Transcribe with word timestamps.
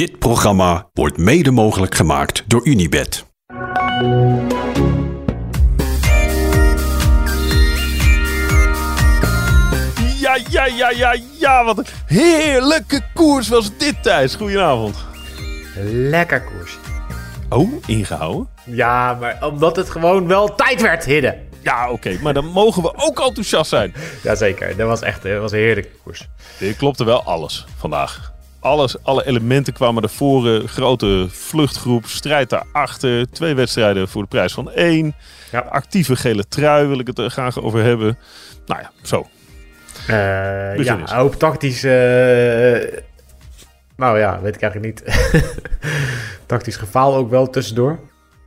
Dit 0.00 0.18
programma 0.18 0.88
wordt 0.92 1.16
mede 1.16 1.50
mogelijk 1.50 1.94
gemaakt 1.94 2.44
door 2.46 2.66
Unibed. 2.66 3.26
Ja, 10.20 10.38
ja, 10.50 10.66
ja, 10.66 10.90
ja, 10.90 11.16
ja. 11.38 11.64
Wat 11.64 11.78
een 11.78 11.86
heerlijke 12.06 13.00
koers 13.14 13.48
was 13.48 13.76
dit, 13.76 14.02
Thijs. 14.02 14.34
Goedenavond. 14.34 14.96
Lekker 15.92 16.42
koers. 16.42 16.78
Oh, 17.48 17.72
ingehouden? 17.86 18.48
Ja, 18.64 19.14
maar 19.14 19.38
omdat 19.46 19.76
het 19.76 19.90
gewoon 19.90 20.26
wel 20.26 20.54
tijd 20.54 20.80
werd, 20.80 21.04
Hidden. 21.04 21.48
Ja, 21.62 21.90
oké. 21.90 22.18
Maar 22.22 22.34
dan 22.34 22.46
mogen 22.46 22.82
we 22.82 22.92
ook 22.96 23.20
enthousiast 23.20 23.70
zijn. 23.70 23.94
Jazeker, 24.22 24.76
dat 24.76 24.88
was 24.88 25.00
echt 25.00 25.22
dat 25.22 25.40
was 25.40 25.52
een 25.52 25.58
heerlijke 25.58 25.96
koers. 26.02 26.28
Dit 26.58 26.76
klopte 26.76 27.04
wel 27.04 27.22
alles 27.22 27.66
vandaag. 27.76 28.38
Alles, 28.60 29.02
alle 29.02 29.26
elementen 29.26 29.72
kwamen 29.72 30.02
naar 30.02 30.10
voren. 30.10 30.68
Grote 30.68 31.26
vluchtgroep, 31.30 32.06
strijd 32.06 32.50
daarachter. 32.50 33.30
Twee 33.30 33.54
wedstrijden 33.54 34.08
voor 34.08 34.22
de 34.22 34.28
prijs 34.28 34.52
van 34.52 34.70
één. 34.70 35.14
Ja. 35.52 35.58
Actieve 35.60 36.16
gele 36.16 36.48
trui 36.48 36.86
wil 36.86 36.98
ik 36.98 37.06
het 37.06 37.18
er 37.18 37.30
graag 37.30 37.60
over 37.62 37.82
hebben. 37.82 38.18
Nou 38.66 38.80
ja, 38.80 38.90
zo. 39.02 39.26
Eh, 40.06 40.76
Begin 40.76 40.98
ja, 41.06 41.16
hoop 41.16 41.34
tactisch... 41.34 41.84
eh, 41.84 43.00
nou 43.96 44.18
ja, 44.18 44.40
weet 44.40 44.54
ik 44.54 44.62
eigenlijk 44.62 44.84
niet. 44.84 45.02
tactisch 46.46 46.76
gefaal 46.76 47.14
ook 47.14 47.30
wel 47.30 47.50
tussendoor. 47.50 47.98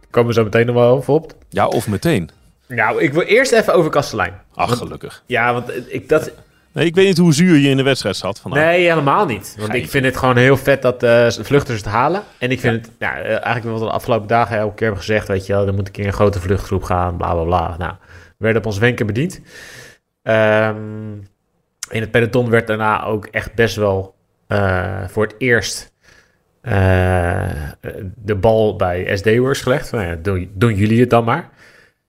Komen 0.10 0.28
we 0.30 0.34
zo 0.36 0.44
meteen 0.44 0.66
nog 0.66 0.76
wel 0.76 0.98
even 1.00 1.14
op. 1.14 1.34
Ja, 1.50 1.68
of 1.68 1.88
meteen. 1.88 2.30
Nou, 2.68 3.02
ik 3.02 3.14
wil 3.14 3.22
eerst 3.22 3.52
even 3.52 3.74
over 3.74 3.92
Kastelein. 3.92 4.34
Ach, 4.56 4.68
Want- 4.68 4.80
gelukkig. 4.82 5.24
Ja, 5.26 5.54
want 5.54 5.72
ik 5.94 6.10
dat... 6.10 6.32
Nee, 6.74 6.86
ik 6.86 6.96
weet 6.96 7.08
niet 7.08 7.18
hoe 7.18 7.34
zuur 7.34 7.56
je 7.56 7.70
in 7.70 7.78
de 7.78 7.84
wedstrijd 7.84 8.16
zat 8.16 8.40
vandaag. 8.40 8.64
Nee, 8.64 8.88
helemaal 8.88 9.26
niet. 9.26 9.56
Want 9.60 9.74
ik 9.74 9.90
vind 9.90 10.06
het 10.06 10.18
gewoon 10.18 10.38
heel 10.38 10.58
vet 10.58 10.82
dat 10.82 11.04
eh, 11.04 11.30
vluchters 11.30 11.78
het 11.78 11.88
halen. 11.88 12.24
En 12.38 12.52
ik 12.52 12.60
vind 12.60 12.86
het, 12.86 12.96
eh, 12.98 13.08
eigenlijk 13.28 13.64
wat 13.64 13.80
we 13.80 13.86
de 13.86 13.92
afgelopen 13.92 14.28
dagen 14.28 14.58
elke 14.58 14.74
keer 14.74 14.86
hebben 14.88 15.06
gezegd, 15.06 15.28
weet 15.28 15.46
je 15.46 15.54
wel, 15.54 15.68
er 15.68 15.74
moet 15.74 15.88
een 15.88 15.94
keer 15.94 16.06
een 16.06 16.14
grote 16.14 16.40
vluchtgroep 16.40 16.84
gaan, 16.84 17.18
bla 17.18 17.34
bla 17.34 17.44
bla. 17.44 17.76
Nou, 17.78 17.94
we 18.28 18.34
werden 18.38 18.62
op 18.62 18.68
ons 18.68 18.78
wenken 18.78 19.06
bediend. 19.06 19.42
Ehm, 20.24 21.12
in 21.90 22.02
het 22.02 22.12
peloton 22.12 22.50
werd 22.50 22.68
daarna 22.68 23.04
ook 23.04 23.26
echt 23.26 23.54
best 23.54 23.76
wel 23.76 24.16
eh, 24.48 25.04
voor 25.08 25.24
het 25.24 25.36
eerst 25.38 25.92
de 28.16 28.36
bal 28.40 28.76
bij 28.76 29.18
SD-Works 29.18 29.62
gelegd. 29.62 29.92
Nou 29.92 30.06
ja, 30.06 30.16
doen, 30.16 30.52
doen 30.54 30.76
jullie 30.76 31.00
het 31.00 31.10
dan 31.10 31.24
maar. 31.24 31.50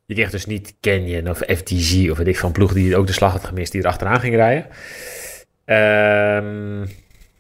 Je 0.07 0.15
kreeg 0.15 0.31
dus 0.31 0.47
niet 0.47 0.75
Canyon 0.81 1.31
of 1.31 1.39
FTG 1.39 2.11
of 2.11 2.17
weet 2.19 2.27
ik 2.27 2.39
van 2.39 2.53
ploeg 2.53 2.73
die 2.73 2.97
ook 2.97 3.07
de 3.07 3.13
slag 3.13 3.33
had 3.33 3.45
gemist 3.45 3.73
die 3.73 3.83
er 3.83 3.89
achteraan 3.89 4.21
ging 4.21 4.35
rijden. 4.35 4.67
Ehm, 5.65 6.87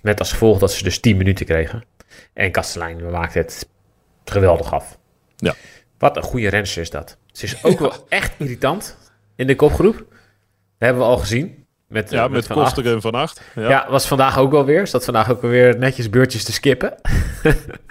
met 0.01 0.19
als 0.19 0.31
gevolg 0.31 0.59
dat 0.59 0.73
ze 0.73 0.85
dus 0.85 0.99
10 0.99 1.17
minuten 1.17 1.47
kregen. 1.47 1.85
En 2.33 2.51
Kastelein 2.51 3.11
maakte 3.11 3.39
het 3.39 3.69
geweldig 4.25 4.73
af. 4.73 4.99
Ja. 5.37 5.55
Wat 5.99 6.17
een 6.17 6.23
goede 6.23 6.49
renster 6.49 6.83
is 6.83 6.91
dat. 6.91 7.17
Ze 7.33 7.45
is 7.45 7.65
ook 7.65 7.79
wel 7.89 8.07
echt 8.09 8.33
irritant 8.39 8.97
in 9.37 9.47
de 9.47 9.57
kopgroep. 9.57 9.97
Dat 9.97 10.07
hebben 10.79 11.03
we 11.03 11.09
al 11.09 11.19
gezien. 11.19 11.67
Met, 11.89 12.11
Ja, 12.11 12.25
eh, 12.25 12.31
met 12.31 12.47
Van 12.47 12.57
Aert. 12.57 12.75
Koster 12.75 12.93
en 12.93 13.01
Van 13.01 13.15
Acht. 13.15 13.41
Ja. 13.55 13.69
Ja. 13.69 13.87
was 13.91 14.07
vandaag 14.07 14.39
ook 14.39 14.51
wel 14.51 14.65
weer. 14.65 14.87
Zat 14.87 15.05
vandaag 15.05 15.31
ook 15.31 15.43
weer 15.43 15.79
netjes 15.79 16.11
beurtjes 16.11 16.45
te 16.45 16.53
skippen. 16.53 16.95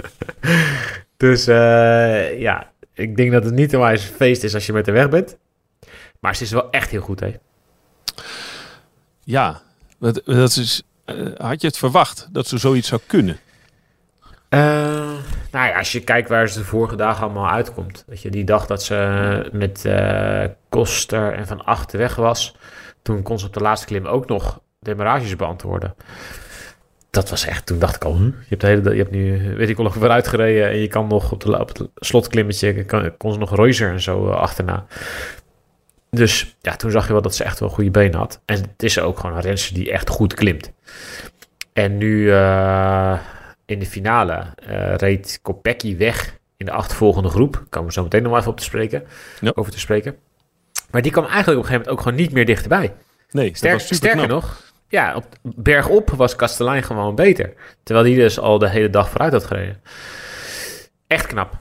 dus 1.17 1.47
eh, 1.47 2.39
ja, 2.39 2.71
ik 2.93 3.15
denk 3.15 3.31
dat 3.31 3.43
het 3.43 3.53
niet 3.53 3.73
een 3.73 3.79
wijze 3.79 4.07
feest 4.07 4.43
is 4.43 4.53
als 4.53 4.65
je 4.65 4.73
met 4.73 4.85
haar 4.85 4.95
weg 4.95 5.09
bent. 5.09 5.37
Maar 6.19 6.35
ze 6.35 6.43
is 6.43 6.51
wel 6.51 6.71
echt 6.71 6.89
heel 6.89 7.01
goed, 7.01 7.19
hè? 7.19 7.33
Ja, 9.23 9.61
dat, 9.99 10.21
dat 10.25 10.55
is, 10.55 10.83
eh, 11.05 11.15
had 11.37 11.61
je 11.61 11.67
het 11.67 11.77
verwacht 11.77 12.27
dat 12.31 12.47
ze 12.47 12.57
zoiets 12.57 12.87
zou 12.87 13.01
kunnen? 13.07 13.39
Eh, 14.49 14.59
nou 15.51 15.67
ja, 15.67 15.77
als 15.77 15.91
je 15.91 15.99
kijkt 15.99 16.29
waar 16.29 16.49
ze 16.49 16.59
de 16.59 16.65
vorige 16.65 16.95
dagen 16.95 17.23
allemaal 17.23 17.49
uitkomt. 17.49 18.03
Dat 18.07 18.21
je 18.21 18.29
die 18.29 18.43
dag 18.43 18.65
dat 18.65 18.83
ze 18.83 19.49
met 19.51 19.85
eh 19.85 20.45
Koster 20.69 21.33
en 21.33 21.47
Van 21.47 21.65
Achten 21.65 21.99
weg 21.99 22.15
was. 22.15 22.55
Toen 23.01 23.21
kon 23.21 23.39
ze 23.39 23.45
op 23.45 23.53
de 23.53 23.59
laatste 23.59 23.87
klim 23.87 24.05
ook 24.05 24.27
nog 24.27 24.59
demarages 24.79 25.35
beantwoorden. 25.35 25.95
Dat 27.13 27.29
was 27.29 27.45
echt, 27.45 27.65
toen 27.65 27.79
dacht 27.79 27.95
ik 27.95 28.03
al, 28.03 28.17
huh? 28.17 28.25
je, 28.25 28.45
hebt 28.49 28.61
de 28.61 28.67
hele, 28.67 28.89
je 28.91 28.97
hebt 28.97 29.11
nu, 29.11 29.53
weet 29.55 29.69
ik 29.69 29.75
wel, 29.75 29.85
nog 29.85 29.93
vooruit 29.93 30.27
gereden. 30.27 30.69
En 30.69 30.77
je 30.77 30.87
kan 30.87 31.07
nog 31.07 31.31
op, 31.31 31.43
de, 31.43 31.59
op 31.59 31.67
het 31.67 31.87
slotklimmetje, 31.95 32.83
kan, 32.83 33.17
kon 33.17 33.33
ze 33.33 33.39
nog 33.39 33.55
Reuser 33.55 33.91
en 33.91 34.01
zo 34.01 34.27
eh, 34.29 34.35
achterna. 34.35 34.85
Dus 36.09 36.55
ja, 36.61 36.75
toen 36.75 36.91
zag 36.91 37.07
je 37.07 37.13
wel 37.13 37.21
dat 37.21 37.35
ze 37.35 37.43
echt 37.43 37.59
wel 37.59 37.69
goede 37.69 37.91
benen 37.91 38.19
had. 38.19 38.41
En 38.45 38.55
het 38.61 38.83
is 38.83 38.99
ook 38.99 39.19
gewoon 39.19 39.35
een 39.35 39.41
renster 39.41 39.73
die 39.73 39.91
echt 39.91 40.09
goed 40.09 40.33
klimt. 40.33 40.71
En 41.73 41.97
nu 41.97 42.31
eh, 42.31 43.19
in 43.65 43.79
de 43.79 43.85
finale 43.85 44.45
eh, 44.67 44.95
reed 44.95 45.39
Kopecky 45.41 45.97
weg 45.97 46.37
in 46.57 46.65
de 46.65 46.71
achtervolgende 46.71 47.29
groep. 47.29 47.53
Daar 47.53 47.63
komen 47.69 47.87
we 47.87 47.93
zo 47.93 48.03
meteen 48.03 48.21
nog 48.21 48.31
maar 48.31 48.39
even 48.39 48.51
op 48.51 48.57
te 48.57 48.63
spreken, 48.63 49.03
Ja. 49.39 49.51
over 49.55 49.71
te 49.71 49.79
spreken. 49.79 50.15
Maar 50.91 51.01
die 51.01 51.11
kwam 51.11 51.25
eigenlijk 51.25 51.57
op 51.57 51.63
een 51.63 51.69
gegeven 51.69 51.81
moment 51.89 51.99
ook 51.99 52.01
gewoon 52.13 52.25
niet 52.25 52.31
meer 52.31 52.45
dichterbij. 52.45 52.93
Nee, 53.31 53.49
Sterk, 53.55 53.79
sterker 53.79 54.11
knap. 54.11 54.27
nog, 54.29 54.72
ja, 54.93 55.15
op 55.15 55.25
bergop 55.41 56.09
was 56.09 56.35
Kastelein 56.35 56.83
gewoon 56.83 57.15
beter. 57.15 57.53
Terwijl 57.83 58.05
die 58.05 58.15
dus 58.15 58.39
al 58.39 58.57
de 58.59 58.69
hele 58.69 58.89
dag 58.89 59.09
vooruit 59.09 59.33
had 59.33 59.45
gereden. 59.45 59.81
Echt 61.07 61.27
knap. 61.27 61.57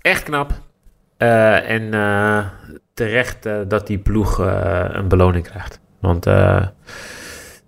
Echt 0.00 0.22
knap. 0.22 0.52
Eh, 1.16 1.70
en 1.70 1.94
eh, 1.94 2.46
terecht 2.94 3.46
eh, 3.46 3.60
dat 3.68 3.86
die 3.86 3.98
ploeg 3.98 4.38
een 4.38 5.08
beloning 5.08 5.44
krijgt. 5.44 5.80
Want 6.00 6.26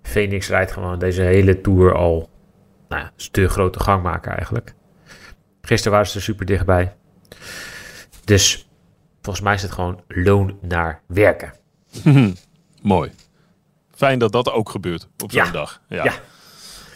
Phoenix 0.01 0.49
rijdt 0.49 0.71
gewoon 0.71 0.99
deze 0.99 1.21
hele 1.21 1.61
Tour 1.61 1.95
al... 1.95 2.29
Nou 2.89 3.01
ja, 3.01 3.11
is 3.17 3.31
de 3.31 3.47
grote 3.47 3.79
gangmaker 3.79 4.31
eigenlijk. 4.31 4.73
Gisteren 5.61 5.91
waren 5.91 6.11
ze 6.11 6.17
er 6.17 6.23
super 6.23 6.45
dichtbij. 6.45 6.95
Dus 8.23 8.69
volgens 9.21 9.45
mij 9.45 9.53
is 9.53 9.61
het 9.61 9.71
gewoon 9.71 10.01
loon 10.07 10.57
naar 10.61 11.01
werken. 11.07 11.53
Mooi. 12.81 13.11
Fijn 13.97 14.19
dat 14.19 14.31
dat 14.31 14.51
ook 14.51 14.69
gebeurt 14.69 15.07
op 15.23 15.31
zo'n 15.31 15.45
Ja. 15.45 15.51
dag. 15.51 15.81
Ja. 15.89 16.03
Ja. 16.03 16.13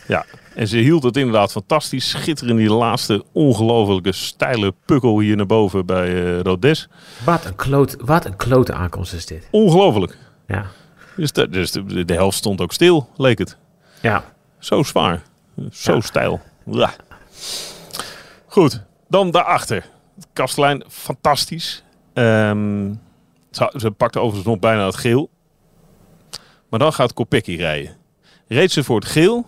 ja. 0.07 0.25
En 0.55 0.67
ze 0.67 0.77
hield 0.77 1.03
het 1.03 1.17
inderdaad 1.17 1.51
fantastisch. 1.51 2.09
Schitterend 2.09 2.57
die 2.57 2.69
laatste 2.73 3.23
ongelofelijke 3.31 4.11
steile 4.11 4.73
pukkel 4.85 5.19
hier 5.19 5.35
naar 5.35 5.45
boven 5.45 5.85
bij 5.85 6.35
eh 6.35 6.39
Rodes. 6.41 6.87
Wat 7.25 7.45
een, 7.45 7.55
kloot, 7.55 7.95
wat 7.99 8.25
een 8.25 8.35
klote 8.35 8.73
aankomst 8.73 9.13
is 9.13 9.25
dit. 9.25 9.47
Ongelooflijk. 9.51 10.17
Ja. 10.47 10.65
Dus, 11.15 11.31
de, 11.31 11.49
dus 11.49 11.71
de, 11.71 12.05
de 12.05 12.13
helft 12.13 12.37
stond 12.37 12.61
ook 12.61 12.73
stil, 12.73 13.09
leek 13.17 13.37
het. 13.37 13.57
Ja. 14.01 14.23
Zo 14.59 14.83
zwaar. 14.83 15.21
Zo 15.71 15.93
Ja. 15.93 16.01
stijl. 16.01 16.41
Ja. 16.65 16.93
Goed, 18.47 18.81
dan 19.09 19.31
daarachter. 19.31 19.85
Kastelein, 20.33 20.83
fantastisch. 20.89 21.83
Ehm, 22.13 22.93
ze, 23.51 23.73
ze 23.77 23.91
pakte 23.91 24.19
overigens 24.19 24.47
nog 24.47 24.59
bijna 24.59 24.85
het 24.85 24.95
geel. 24.95 25.29
Maar 26.71 26.79
dan 26.79 26.93
gaat 26.93 27.13
Kopecky 27.13 27.55
rijden. 27.55 27.97
Reed 28.47 28.71
ze 28.71 28.83
voor 28.83 28.99
het 28.99 29.07
geel 29.07 29.45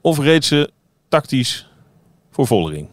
of 0.00 0.18
reed 0.18 0.44
ze 0.44 0.70
tactisch 1.08 1.70
voor 2.30 2.46
Vollering? 2.46 2.88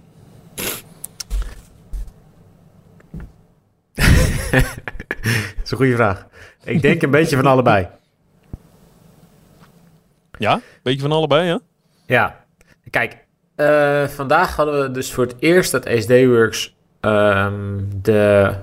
Dat 4.52 4.64
is 5.64 5.72
een 5.72 5.78
goede 5.78 5.96
vraag. 5.96 6.28
Ik 6.64 6.82
denk 6.82 7.02
een 7.02 7.12
beetje 7.12 7.36
van 7.36 7.46
allebei. 7.46 7.88
Ja, 10.38 10.62
beetje 10.84 11.02
van 11.02 11.12
allebei, 11.12 11.48
ja? 11.48 11.60
Ja. 12.06 12.46
Kijk, 12.90 13.18
eh, 13.56 14.08
vandaag 14.08 14.56
hadden 14.56 14.82
we 14.82 14.92
dus 14.92 15.14
voor 15.14 15.24
het 15.24 15.36
eerst 15.40 15.72
dat 15.72 15.90
SD-Works 15.98 16.76
ehm, 17.00 17.80
de 18.02 18.54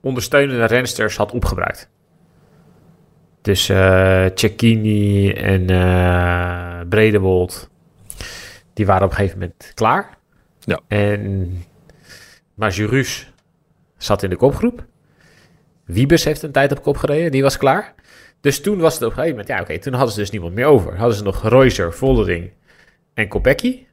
ondersteunende 0.00 0.64
rensters 0.64 1.16
had 1.16 1.32
opgebruikt. 1.32 1.88
Dus 3.44 3.64
Cecchini 4.34 5.32
en 5.32 5.70
eh 5.70 6.80
Bredewold, 6.88 7.70
die 8.72 8.86
waren 8.86 9.04
op 9.04 9.10
een 9.10 9.16
gegeven 9.16 9.38
moment 9.38 9.72
klaar. 9.74 10.18
Ja. 10.60 10.80
En 10.88 11.52
Majorus 12.54 13.32
zat 13.96 14.22
in 14.22 14.30
de 14.30 14.36
kopgroep. 14.36 14.84
Wiebes 15.84 16.24
heeft 16.24 16.42
een 16.42 16.52
tijd 16.52 16.72
op 16.72 16.82
kop 16.82 16.96
gereden, 16.96 17.30
die 17.30 17.42
was 17.42 17.56
klaar. 17.56 17.94
Dus 18.40 18.60
toen 18.60 18.78
was 18.78 18.94
het 18.94 19.02
op 19.02 19.08
een 19.08 19.14
gegeven 19.14 19.36
moment, 19.36 19.48
ja 19.48 19.60
oké, 19.60 19.78
toen 19.78 19.92
hadden 19.92 20.12
ze 20.12 20.20
dus 20.20 20.30
niemand 20.30 20.54
meer 20.54 20.66
over. 20.66 20.96
Hadden 20.96 21.16
ze 21.16 21.22
nog 21.22 21.48
Reuser, 21.48 21.92
Voldering 21.92 22.52
en 23.14 23.28
Kopecky. 23.28 23.86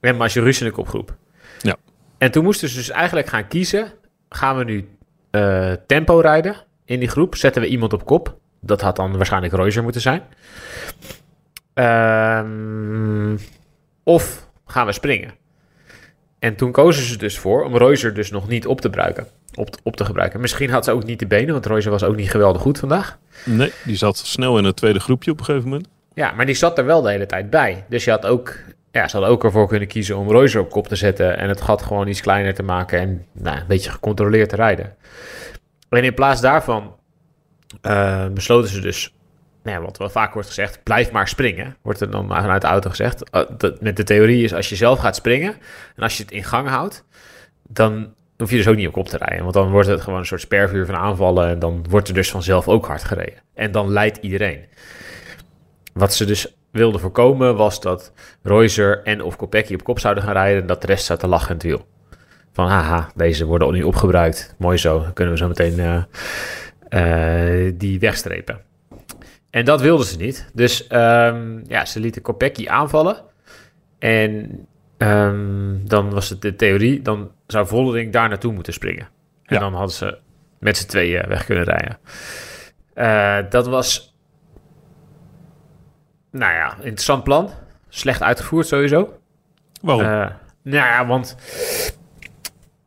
En 0.00 0.16
Majorus 0.16 0.60
in 0.60 0.66
de 0.66 0.72
kopgroep. 0.72 1.16
Ja. 1.62 1.76
En 2.18 2.30
toen 2.30 2.44
moesten 2.44 2.68
ze 2.68 2.76
dus 2.76 2.90
eigenlijk 2.90 3.26
gaan 3.26 3.48
kiezen. 3.48 3.92
Gaan 4.28 4.56
we 4.56 4.64
nu 4.64 4.88
eh, 5.30 5.72
tempo 5.86 6.18
rijden 6.18 6.56
in 6.84 6.98
die 6.98 7.08
groep? 7.08 7.36
Zetten 7.36 7.62
we 7.62 7.68
iemand 7.68 7.92
op 7.92 8.04
kop? 8.04 8.38
Dat 8.60 8.80
had 8.80 8.96
dan 8.96 9.16
waarschijnlijk 9.16 9.54
Reuser 9.54 9.82
moeten 9.82 10.00
zijn. 10.00 10.22
Ehm, 11.74 13.36
of 14.02 14.46
gaan 14.66 14.86
we 14.86 14.92
springen? 14.92 15.34
En 16.38 16.56
toen 16.56 16.72
kozen 16.72 17.04
ze 17.04 17.16
dus 17.16 17.38
voor 17.38 17.64
om 17.64 17.76
Reuser 17.76 18.14
dus 18.14 18.30
nog 18.30 18.48
niet 18.48 18.66
op 18.66 18.80
te, 18.80 18.88
gebruiken, 18.88 19.26
op, 19.54 19.76
op 19.82 19.96
te 19.96 20.04
gebruiken. 20.04 20.40
Misschien 20.40 20.70
had 20.70 20.84
ze 20.84 20.90
ook 20.90 21.04
niet 21.04 21.18
de 21.18 21.26
benen, 21.26 21.52
want 21.52 21.66
Reuser 21.66 21.90
was 21.90 22.02
ook 22.02 22.16
niet 22.16 22.30
geweldig 22.30 22.62
goed 22.62 22.78
vandaag. 22.78 23.18
Nee, 23.44 23.72
die 23.84 23.96
zat 23.96 24.18
snel 24.18 24.58
in 24.58 24.64
het 24.64 24.76
tweede 24.76 25.00
groepje 25.00 25.30
op 25.30 25.38
een 25.38 25.44
gegeven 25.44 25.68
moment. 25.68 25.88
Ja, 26.14 26.32
maar 26.32 26.46
die 26.46 26.54
zat 26.54 26.78
er 26.78 26.84
wel 26.84 27.02
de 27.02 27.10
hele 27.10 27.26
tijd 27.26 27.50
bij. 27.50 27.84
Dus 27.88 28.04
je 28.04 28.10
had 28.10 28.26
ook 28.26 28.56
ja, 28.92 29.08
ze 29.08 29.16
hadden 29.16 29.34
ook 29.34 29.44
ervoor 29.44 29.68
kunnen 29.68 29.88
kiezen 29.88 30.16
om 30.16 30.30
Reuser 30.30 30.60
op 30.60 30.70
kop 30.70 30.88
te 30.88 30.96
zetten 30.96 31.36
en 31.36 31.48
het 31.48 31.60
gat 31.60 31.82
gewoon 31.82 32.08
iets 32.08 32.20
kleiner 32.20 32.54
te 32.54 32.62
maken 32.62 32.98
en 32.98 33.26
nou, 33.32 33.56
een 33.56 33.66
beetje 33.66 33.90
gecontroleerd 33.90 34.48
te 34.48 34.56
rijden. 34.56 34.96
En 35.88 36.04
in 36.04 36.14
plaats 36.14 36.40
daarvan 36.40 36.96
uh, 37.82 38.26
besloten 38.26 38.70
ze 38.70 38.80
dus, 38.80 39.14
nou 39.62 39.78
ja, 39.78 39.84
wat 39.84 39.98
wel 39.98 40.10
vaak 40.10 40.32
wordt 40.32 40.48
gezegd, 40.48 40.82
blijf 40.82 41.10
maar 41.10 41.28
springen, 41.28 41.76
wordt 41.82 42.00
er 42.00 42.10
dan 42.10 42.28
vanuit 42.28 42.62
de 42.62 42.68
auto 42.68 42.90
gezegd. 42.90 43.22
Uh, 43.32 43.42
met 43.80 43.96
de 43.96 44.04
theorie 44.04 44.44
is 44.44 44.54
als 44.54 44.68
je 44.68 44.76
zelf 44.76 44.98
gaat 44.98 45.16
springen 45.16 45.56
en 45.96 46.02
als 46.02 46.16
je 46.16 46.22
het 46.22 46.32
in 46.32 46.44
gang 46.44 46.68
houdt, 46.68 47.04
dan 47.68 48.14
hoef 48.36 48.50
je 48.50 48.56
dus 48.56 48.68
ook 48.68 48.76
niet 48.76 48.86
op 48.86 48.92
kop 48.92 49.08
te 49.08 49.16
rijden. 49.16 49.42
Want 49.42 49.54
dan 49.54 49.70
wordt 49.70 49.88
het 49.88 50.00
gewoon 50.00 50.18
een 50.18 50.26
soort 50.26 50.40
spervuur 50.40 50.86
van 50.86 50.94
aanvallen 50.94 51.48
en 51.48 51.58
dan 51.58 51.84
wordt 51.88 52.08
er 52.08 52.14
dus 52.14 52.30
vanzelf 52.30 52.68
ook 52.68 52.86
hard 52.86 53.04
gereden. 53.04 53.42
En 53.54 53.72
dan 53.72 53.90
leidt 53.92 54.16
iedereen. 54.16 54.64
Wat 55.92 56.14
ze 56.14 56.24
dus 56.24 56.54
wilden 56.70 57.00
voorkomen 57.00 57.56
was 57.56 57.80
dat 57.80 58.12
Reuser 58.42 59.02
en 59.02 59.22
of 59.22 59.36
Kopecky 59.36 59.74
op 59.74 59.84
kop 59.84 59.98
zouden 59.98 60.22
gaan 60.22 60.32
rijden 60.32 60.60
en 60.60 60.66
dat 60.66 60.80
de 60.80 60.86
rest 60.86 61.04
zou 61.04 61.18
te 61.18 61.26
lachen 61.26 61.48
in 61.48 61.54
het 61.54 61.62
wiel. 61.62 61.86
Van 62.52 62.68
haha, 62.68 63.10
deze 63.14 63.44
worden 63.44 63.66
al 63.66 63.72
nu 63.72 63.82
opgebruikt. 63.82 64.54
Mooi 64.58 64.78
zo, 64.78 65.02
dan 65.02 65.12
kunnen 65.12 65.34
we 65.34 65.40
zo 65.40 65.48
meteen 65.48 65.78
uh, 65.78 66.02
die 67.78 67.98
wegstrepen. 68.00 68.60
En 69.50 69.64
dat 69.64 69.80
wilden 69.80 70.06
ze 70.06 70.16
niet. 70.16 70.50
Dus 70.54 70.82
um, 70.82 71.62
ja, 71.66 71.84
ze 71.84 72.00
lieten 72.00 72.22
Kopecky 72.22 72.68
aanvallen. 72.68 73.16
En 73.98 74.66
um, 74.98 75.88
dan 75.88 76.10
was 76.10 76.28
het 76.28 76.42
de 76.42 76.56
theorie, 76.56 77.02
dan 77.02 77.30
zou 77.46 77.66
Voldering 77.66 78.12
daar 78.12 78.28
naartoe 78.28 78.52
moeten 78.52 78.72
springen. 78.72 79.08
En 79.44 79.54
ja. 79.54 79.58
dan 79.58 79.74
hadden 79.74 79.94
ze 79.94 80.18
met 80.58 80.76
z'n 80.76 80.86
tweeën 80.86 81.28
weg 81.28 81.44
kunnen 81.44 81.64
rijden. 81.64 81.98
Uh, 82.94 83.50
dat 83.50 83.66
was, 83.66 84.14
nou 86.30 86.52
ja, 86.52 86.76
interessant 86.76 87.24
plan. 87.24 87.50
Slecht 87.88 88.22
uitgevoerd 88.22 88.66
sowieso. 88.66 89.18
Waarom? 89.82 90.04
Uh, 90.04 90.08
nou 90.62 90.86
ja, 90.86 91.06
want 91.06 91.36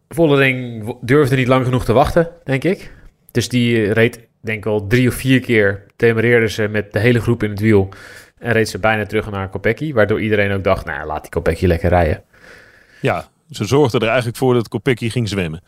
Voldering 0.09 0.95
durfde 1.01 1.35
niet 1.35 1.47
lang 1.47 1.65
genoeg 1.65 1.85
te 1.85 1.94
wachten, 1.94 2.29
denk 2.44 2.63
ik. 2.63 2.91
Dus 3.33 3.50
die 3.50 3.91
reed, 3.91 4.19
denk 4.41 4.57
ik 4.57 4.63
wel, 4.63 4.88
drie 4.88 5.07
of 5.07 5.13
vier 5.13 5.39
keer 5.39 5.85
temereerde 5.95 6.50
ze 6.50 6.68
met 6.68 6.94
de 6.94 7.00
hele 7.00 7.21
groep 7.21 7.44
in 7.44 7.50
het 7.50 7.59
wiel. 7.59 7.89
En 8.38 8.51
reed 8.51 8.69
ze 8.69 8.80
bijna 8.80 9.06
terug 9.06 9.30
naar 9.30 9.50
Kopecky. 9.50 9.94
Waardoor 9.94 10.21
iedereen 10.21 10.51
ook 10.51 10.63
dacht, 10.63 10.85
nou 10.85 11.06
laat 11.07 11.21
die 11.21 11.31
Kopecky 11.31 11.65
lekker 11.65 11.89
rijden. 11.89 12.24
Ja, 13.01 13.27
ze 13.50 13.65
zorgden 13.65 14.00
er 14.01 14.07
eigenlijk 14.07 14.38
voor 14.38 14.53
dat 14.53 14.68
Kopecky 14.68 15.09
ging 15.09 15.30
zwemmen. 15.30 15.63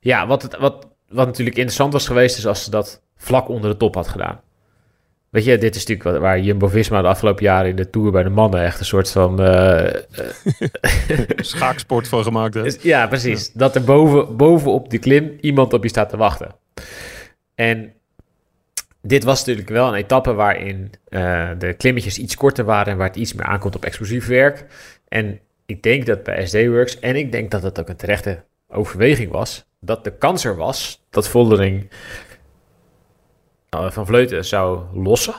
Ja, 0.00 0.26
wat, 0.26 0.42
het, 0.42 0.56
wat, 0.56 0.88
wat 1.08 1.26
natuurlijk 1.26 1.56
interessant 1.56 1.92
was 1.92 2.06
geweest 2.06 2.38
is 2.38 2.46
als 2.46 2.64
ze 2.64 2.70
dat 2.70 3.02
vlak 3.16 3.48
onder 3.48 3.70
de 3.70 3.76
top 3.76 3.94
had 3.94 4.08
gedaan. 4.08 4.40
Weet 5.30 5.44
je, 5.44 5.58
dit 5.58 5.74
is 5.74 5.86
natuurlijk 5.86 6.20
waar 6.20 6.40
Jumbo-Visma 6.40 7.02
de 7.02 7.08
afgelopen 7.08 7.44
jaren 7.44 7.70
in 7.70 7.76
de 7.76 7.90
Tour 7.90 8.10
bij 8.10 8.22
de 8.22 8.30
mannen 8.30 8.64
echt 8.64 8.78
een 8.80 8.86
soort 8.86 9.10
van... 9.10 9.40
Uh, 9.42 9.90
Schaaksport 11.36 12.08
van 12.08 12.22
gemaakt 12.22 12.54
heeft. 12.54 12.82
Ja, 12.92 13.06
precies. 13.06 13.46
Ja. 13.46 13.52
Dat 13.54 13.74
er 13.74 13.84
boven, 13.84 14.36
bovenop 14.36 14.90
die 14.90 14.98
klim 14.98 15.38
iemand 15.40 15.72
op 15.72 15.82
je 15.82 15.88
staat 15.88 16.08
te 16.08 16.16
wachten. 16.16 16.54
En 17.54 17.92
dit 19.02 19.24
was 19.24 19.38
natuurlijk 19.38 19.68
wel 19.68 19.88
een 19.88 19.94
etappe 19.94 20.32
waarin 20.32 20.92
uh, 21.08 21.50
de 21.58 21.74
klimmetjes 21.74 22.18
iets 22.18 22.36
korter 22.36 22.64
waren 22.64 22.92
en 22.92 22.98
waar 22.98 23.06
het 23.06 23.16
iets 23.16 23.32
meer 23.32 23.46
aankomt 23.46 23.76
op 23.76 23.84
explosief 23.84 24.26
werk. 24.26 24.66
En 25.08 25.40
ik 25.66 25.82
denk 25.82 26.06
dat 26.06 26.22
bij 26.22 26.46
SD 26.46 26.66
Works, 26.66 26.98
en 26.98 27.16
ik 27.16 27.32
denk 27.32 27.50
dat 27.50 27.62
het 27.62 27.80
ook 27.80 27.88
een 27.88 27.96
terechte 27.96 28.44
overweging 28.68 29.30
was, 29.30 29.64
dat 29.80 30.04
de 30.04 30.12
kans 30.12 30.44
er 30.44 30.56
was 30.56 31.04
dat 31.10 31.28
Voldering 31.28 31.90
uh, 33.74 33.90
van 33.90 34.06
Vleuten 34.06 34.44
zou 34.44 34.84
lossen. 34.94 35.34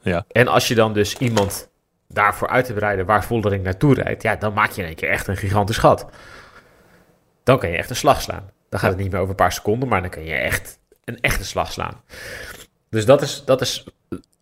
Ja. 0.00 0.24
En 0.28 0.48
als 0.48 0.68
je 0.68 0.74
dan 0.74 0.92
dus 0.92 1.18
iemand 1.18 1.70
daarvoor 2.08 2.48
uit 2.48 2.64
te 2.64 2.72
bereiden 2.72 3.06
waar 3.06 3.24
Voldering 3.24 3.62
naartoe 3.62 3.94
rijdt, 3.94 4.22
ja, 4.22 4.36
dan 4.36 4.52
maak 4.52 4.70
je 4.70 4.80
in 4.80 4.86
één 4.86 4.96
keer 4.96 5.08
echt 5.08 5.26
een 5.26 5.36
gigantisch 5.36 5.78
gat. 5.78 6.06
Dan 7.42 7.58
kan 7.58 7.70
je 7.70 7.76
echt 7.76 7.90
een 7.90 7.96
slag 7.96 8.22
slaan. 8.22 8.50
Dan 8.76 8.84
gaat 8.84 8.94
het 8.94 9.02
niet 9.04 9.12
meer 9.12 9.20
over 9.20 9.30
een 9.30 9.44
paar 9.44 9.52
seconden, 9.52 9.88
maar 9.88 10.00
dan 10.00 10.10
kan 10.10 10.24
je 10.24 10.34
echt 10.34 10.78
een 11.04 11.20
echte 11.20 11.44
slag 11.44 11.72
slaan. 11.72 12.02
Dus 12.90 13.04
dat 13.04 13.22
is, 13.22 13.42
dat 13.44 13.60
is 13.60 13.86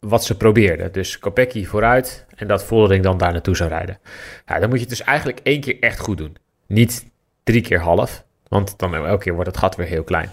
wat 0.00 0.24
ze 0.24 0.36
probeerden. 0.36 0.92
Dus 0.92 1.18
Kopecky 1.18 1.64
vooruit 1.64 2.26
en 2.36 2.46
dat 2.46 2.64
Voldering 2.64 3.04
dan 3.04 3.18
daar 3.18 3.32
naartoe 3.32 3.56
zou 3.56 3.68
rijden. 3.68 3.98
Ja, 4.46 4.58
dan 4.58 4.68
moet 4.68 4.78
je 4.78 4.86
het 4.86 4.96
dus 4.96 5.02
eigenlijk 5.02 5.40
één 5.42 5.60
keer 5.60 5.76
echt 5.80 5.98
goed 5.98 6.18
doen. 6.18 6.36
Niet 6.66 7.10
drie 7.42 7.60
keer 7.60 7.80
half, 7.80 8.24
want 8.48 8.78
dan 8.78 8.94
elke 8.94 9.22
keer 9.22 9.34
wordt 9.34 9.48
het 9.48 9.58
gat 9.58 9.76
weer 9.76 9.86
heel 9.86 10.04
klein. 10.04 10.30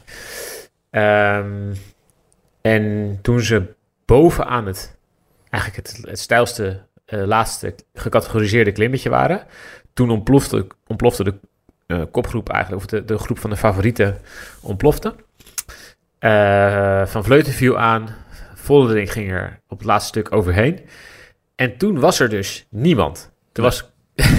Um, 0.91 1.73
en 2.61 3.19
toen 3.21 3.41
ze 3.41 3.73
bovenaan 4.05 4.65
het, 4.65 4.97
eigenlijk 5.49 5.87
het, 5.87 6.05
het 6.05 6.19
stijlste, 6.19 6.81
uh, 7.05 7.25
laatste 7.25 7.75
gecategoriseerde 7.93 8.71
klimmetje 8.71 9.09
waren, 9.09 9.45
toen 9.93 10.09
ontplofte, 10.09 10.67
ontplofte 10.87 11.23
de 11.23 11.39
uh, 11.91 12.01
kopgroep 12.11 12.49
eigenlijk, 12.49 12.83
of 12.83 12.89
de, 12.89 13.05
de 13.05 13.17
groep 13.17 13.39
van 13.39 13.49
de 13.49 13.55
favorieten 13.57 14.17
ontplofte. 14.61 15.15
Uh, 16.19 17.05
van 17.05 17.23
Vleuten 17.23 17.53
viel 17.53 17.77
aan, 17.79 18.15
Voldering 18.55 19.11
ging 19.11 19.31
er 19.31 19.59
op 19.67 19.77
het 19.77 19.87
laatste 19.87 20.07
stuk 20.07 20.35
overheen. 20.35 20.79
En 21.55 21.77
toen 21.77 21.99
was 21.99 22.19
er 22.19 22.29
dus 22.29 22.65
niemand. 22.69 23.31
Er 23.53 23.61
was... 23.61 23.89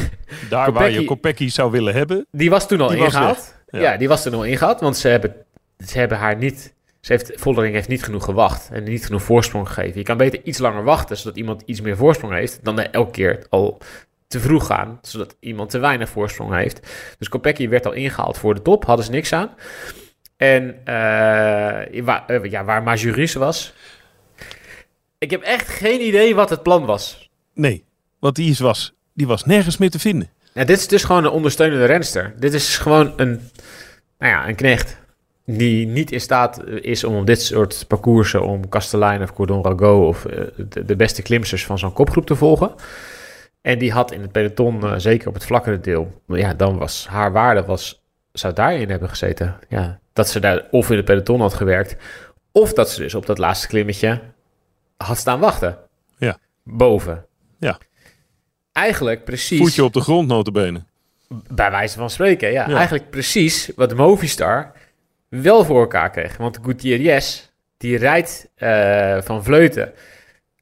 Daar 0.50 0.64
Kopecky, 0.64 0.72
waar 0.72 0.90
je 0.90 1.04
Kopecky 1.04 1.48
zou 1.48 1.70
willen 1.70 1.94
hebben. 1.94 2.26
Die 2.30 2.50
was 2.50 2.68
toen 2.68 2.80
al 2.80 2.92
ingehaald. 2.92 3.54
Ja. 3.66 3.80
ja. 3.80 3.96
die 3.96 4.08
was 4.08 4.22
toen 4.22 4.34
al 4.34 4.44
ingehaald, 4.44 4.80
want 4.80 4.96
ze 4.96 5.08
hebben, 5.08 5.34
ze 5.86 5.98
hebben 5.98 6.18
haar 6.18 6.36
niet... 6.36 6.74
Ze 7.00 7.12
heeft, 7.12 7.32
Voldering 7.34 7.74
heeft 7.74 7.88
niet 7.88 8.04
genoeg 8.04 8.24
gewacht 8.24 8.68
en 8.72 8.84
niet 8.84 9.06
genoeg 9.06 9.22
voorsprong 9.22 9.68
gegeven. 9.68 9.98
Je 9.98 10.04
kan 10.04 10.16
beter 10.16 10.40
iets 10.42 10.58
langer 10.58 10.84
wachten, 10.84 11.16
zodat 11.16 11.36
iemand 11.36 11.62
iets 11.64 11.80
meer 11.80 11.96
voorsprong 11.96 12.32
heeft, 12.32 12.58
dan 12.62 12.80
elke 12.80 13.10
keer 13.10 13.46
al 13.48 13.78
te 14.32 14.40
vroeg 14.40 14.66
gaan, 14.66 14.98
zodat 15.02 15.36
iemand 15.40 15.70
te 15.70 15.78
weinig 15.78 16.08
voorsprong 16.08 16.54
heeft. 16.54 16.80
Dus 17.18 17.28
Kopecky 17.28 17.68
werd 17.68 17.86
al 17.86 17.92
ingehaald 17.92 18.38
voor 18.38 18.54
de 18.54 18.62
top, 18.62 18.84
hadden 18.84 19.04
ze 19.04 19.10
niks 19.10 19.32
aan. 19.32 19.50
En 20.36 20.62
uh, 20.64 22.04
waar, 22.04 22.24
uh, 22.26 22.50
ja, 22.50 22.64
waar 22.64 22.82
Majuris 22.82 23.34
was. 23.34 23.74
Ik 25.18 25.30
heb 25.30 25.42
echt 25.42 25.68
geen 25.68 26.00
idee 26.00 26.34
wat 26.34 26.50
het 26.50 26.62
plan 26.62 26.84
was. 26.84 27.30
Nee, 27.54 27.84
wat 28.18 28.34
die 28.34 28.50
is 28.50 28.58
was, 28.58 28.94
die 29.14 29.26
was 29.26 29.44
nergens 29.44 29.76
meer 29.76 29.90
te 29.90 29.98
vinden. 29.98 30.30
Ja, 30.52 30.64
dit 30.64 30.78
is 30.78 30.88
dus 30.88 31.04
gewoon 31.04 31.24
een 31.24 31.30
ondersteunende 31.30 31.84
renster. 31.84 32.34
Dit 32.38 32.54
is 32.54 32.78
gewoon 32.78 33.12
een, 33.16 33.40
nou 34.18 34.32
ja, 34.32 34.48
een 34.48 34.54
knecht 34.54 35.00
die 35.46 35.86
niet 35.86 36.12
in 36.12 36.20
staat 36.20 36.64
is 36.80 37.04
om 37.04 37.16
op 37.16 37.26
dit 37.26 37.42
soort 37.42 37.84
parcoursen, 37.88 38.42
om 38.42 38.68
Kastelein 38.68 39.22
of 39.22 39.32
Cordon 39.32 39.64
Rago 39.64 40.06
of 40.06 40.24
uh, 40.24 40.32
de, 40.68 40.84
de, 40.84 40.96
beste 40.96 41.22
klimsters 41.22 41.64
van 41.64 41.78
zo'n 41.78 41.92
kopgroep 41.92 42.26
te 42.26 42.36
volgen. 42.36 42.74
En 43.62 43.78
die 43.78 43.92
had 43.92 44.12
in 44.12 44.20
het 44.20 44.32
peloton, 44.32 44.84
uh, 44.84 44.94
zeker 44.96 45.28
op 45.28 45.34
het 45.34 45.44
vlakkere 45.44 45.80
deel, 45.80 46.20
ja, 46.26 46.54
dan 46.54 46.78
was 46.78 47.06
haar 47.08 47.32
waarde 47.32 47.62
was, 47.64 48.02
zou 48.32 48.54
daarin 48.54 48.90
hebben 48.90 49.08
gezeten. 49.08 49.56
Ja, 49.68 49.98
dat 50.12 50.28
ze 50.28 50.40
daar 50.40 50.66
of 50.70 50.90
in 50.90 50.96
het 50.96 51.04
peloton 51.04 51.40
had 51.40 51.54
gewerkt, 51.54 51.96
of 52.52 52.72
dat 52.72 52.90
ze 52.90 53.00
dus 53.00 53.14
op 53.14 53.26
dat 53.26 53.38
laatste 53.38 53.66
klimmetje 53.66 54.20
had 54.96 55.18
staan 55.18 55.40
wachten. 55.40 55.78
Ja. 56.18 56.38
Boven. 56.62 57.26
Ja. 57.58 57.78
Eigenlijk 58.72 59.24
precies... 59.24 59.58
Voetje 59.58 59.84
op 59.84 59.92
de 59.92 60.00
grond, 60.00 60.28
notabene. 60.28 60.82
Bij 61.28 61.70
wijze 61.70 61.98
van 61.98 62.10
spreken, 62.10 62.52
ja. 62.52 62.68
ja. 62.68 62.76
Eigenlijk 62.76 63.10
precies 63.10 63.70
wat 63.76 63.94
Movistar 63.94 64.72
wel 65.28 65.64
voor 65.64 65.80
elkaar 65.80 66.10
kreeg. 66.10 66.36
Want 66.36 66.58
Gutierrez, 66.62 67.48
die 67.76 67.98
rijdt 67.98 68.48
uh, 68.58 69.20
van 69.20 69.44
Vleuten... 69.44 69.92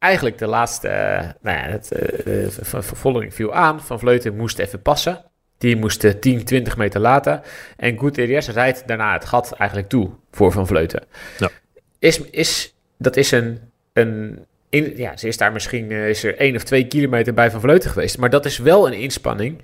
Eigenlijk 0.00 0.38
de 0.38 0.46
laatste... 0.46 0.88
Uh, 0.88 1.18
nou 1.40 1.58
ja, 1.58 1.62
het 1.62 1.90
uh, 2.26 2.46
vervolging 2.80 3.34
viel 3.34 3.54
aan. 3.54 3.80
Van 3.80 3.98
Vleuten 3.98 4.36
moest 4.36 4.58
even 4.58 4.82
passen. 4.82 5.24
Die 5.58 5.76
moest 5.76 6.20
10, 6.20 6.44
20 6.44 6.76
meter 6.76 7.00
laten. 7.00 7.42
En 7.76 7.98
Gutierrez 7.98 8.48
rijdt 8.48 8.82
daarna 8.86 9.12
het 9.12 9.24
gat 9.24 9.52
eigenlijk 9.52 9.88
toe 9.88 10.10
voor 10.30 10.52
Van 10.52 10.66
Vleuten. 10.66 11.02
Ja. 11.38 11.50
Is, 11.98 12.20
is, 12.20 12.74
dat 12.98 13.16
is 13.16 13.30
een 13.30 13.70
een. 13.92 14.44
In, 14.68 14.92
ja, 14.96 15.16
ze 15.16 15.28
is 15.28 15.36
daar 15.36 15.52
misschien 15.52 15.90
is 15.90 16.24
er 16.24 16.36
één 16.36 16.56
of 16.56 16.62
twee 16.62 16.86
kilometer 16.86 17.34
bij 17.34 17.50
van 17.50 17.60
Vleuten 17.60 17.90
geweest. 17.90 18.18
Maar 18.18 18.30
dat 18.30 18.44
is 18.44 18.58
wel 18.58 18.86
een 18.86 18.92
inspanning 18.92 19.62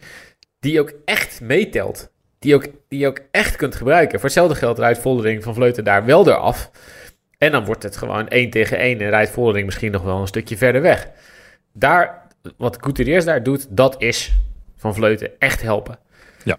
die 0.61 0.81
ook 0.81 0.93
echt 1.05 1.41
meetelt. 1.41 2.11
Die 2.39 2.55
ook, 2.55 2.67
die 2.89 2.99
je 2.99 3.07
ook 3.07 3.21
echt 3.31 3.57
kunt 3.57 3.75
gebruiken. 3.75 4.15
Voor 4.15 4.29
hetzelfde 4.29 4.55
geld 4.55 4.79
rijdt 4.79 4.99
Voldering 4.99 5.43
van 5.43 5.55
Vleuten 5.55 5.85
daar 5.85 6.05
wel 6.05 6.29
eraf. 6.29 6.71
En 7.39 7.53
dan 7.53 7.65
wordt 7.65 7.83
het 7.83 7.97
gewoon 7.97 8.29
één 8.29 8.51
tegen 8.51 8.79
één 8.79 9.01
en 9.01 9.09
rijdt 9.09 9.31
Voldering 9.31 9.67
misschien 9.67 9.93
nog 9.93 10.03
wel 10.03 10.21
een 10.21 10.27
stukje 10.27 10.57
verder 10.57 10.83
weg. 10.83 11.09
Daar, 11.73 12.23
wat 12.57 12.79
Gutierrez 12.81 13.25
daar 13.25 13.43
doet, 13.43 13.67
dat 13.71 14.03
is 14.03 14.33
van 14.77 14.95
Vleuten 14.95 15.31
echt 15.39 15.63
helpen. 15.63 15.99
Ja. 16.45 16.59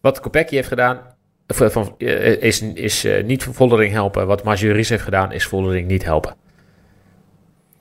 Wat 0.00 0.20
Kopecky 0.20 0.54
heeft 0.54 0.68
gedaan, 0.68 1.00
van, 1.46 1.94
is, 1.98 2.62
is 2.62 3.04
uh, 3.04 3.24
niet 3.24 3.44
Voldering 3.44 3.92
helpen. 3.92 4.26
Wat 4.26 4.44
Majuris 4.44 4.88
heeft 4.88 5.02
gedaan, 5.02 5.32
is 5.32 5.46
Voldering 5.46 5.88
niet 5.88 6.04
helpen. 6.04 6.36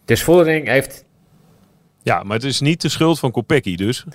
Dus 0.06 0.24
Vollering 0.24 0.68
heeft... 0.68 1.06
Ja, 2.04 2.24
maar 2.24 2.36
het 2.36 2.46
is 2.46 2.60
niet 2.60 2.82
de 2.82 2.90
schuld 2.90 3.20
van 3.20 3.32
Kopecky 3.32 3.76
dus. 3.76 4.06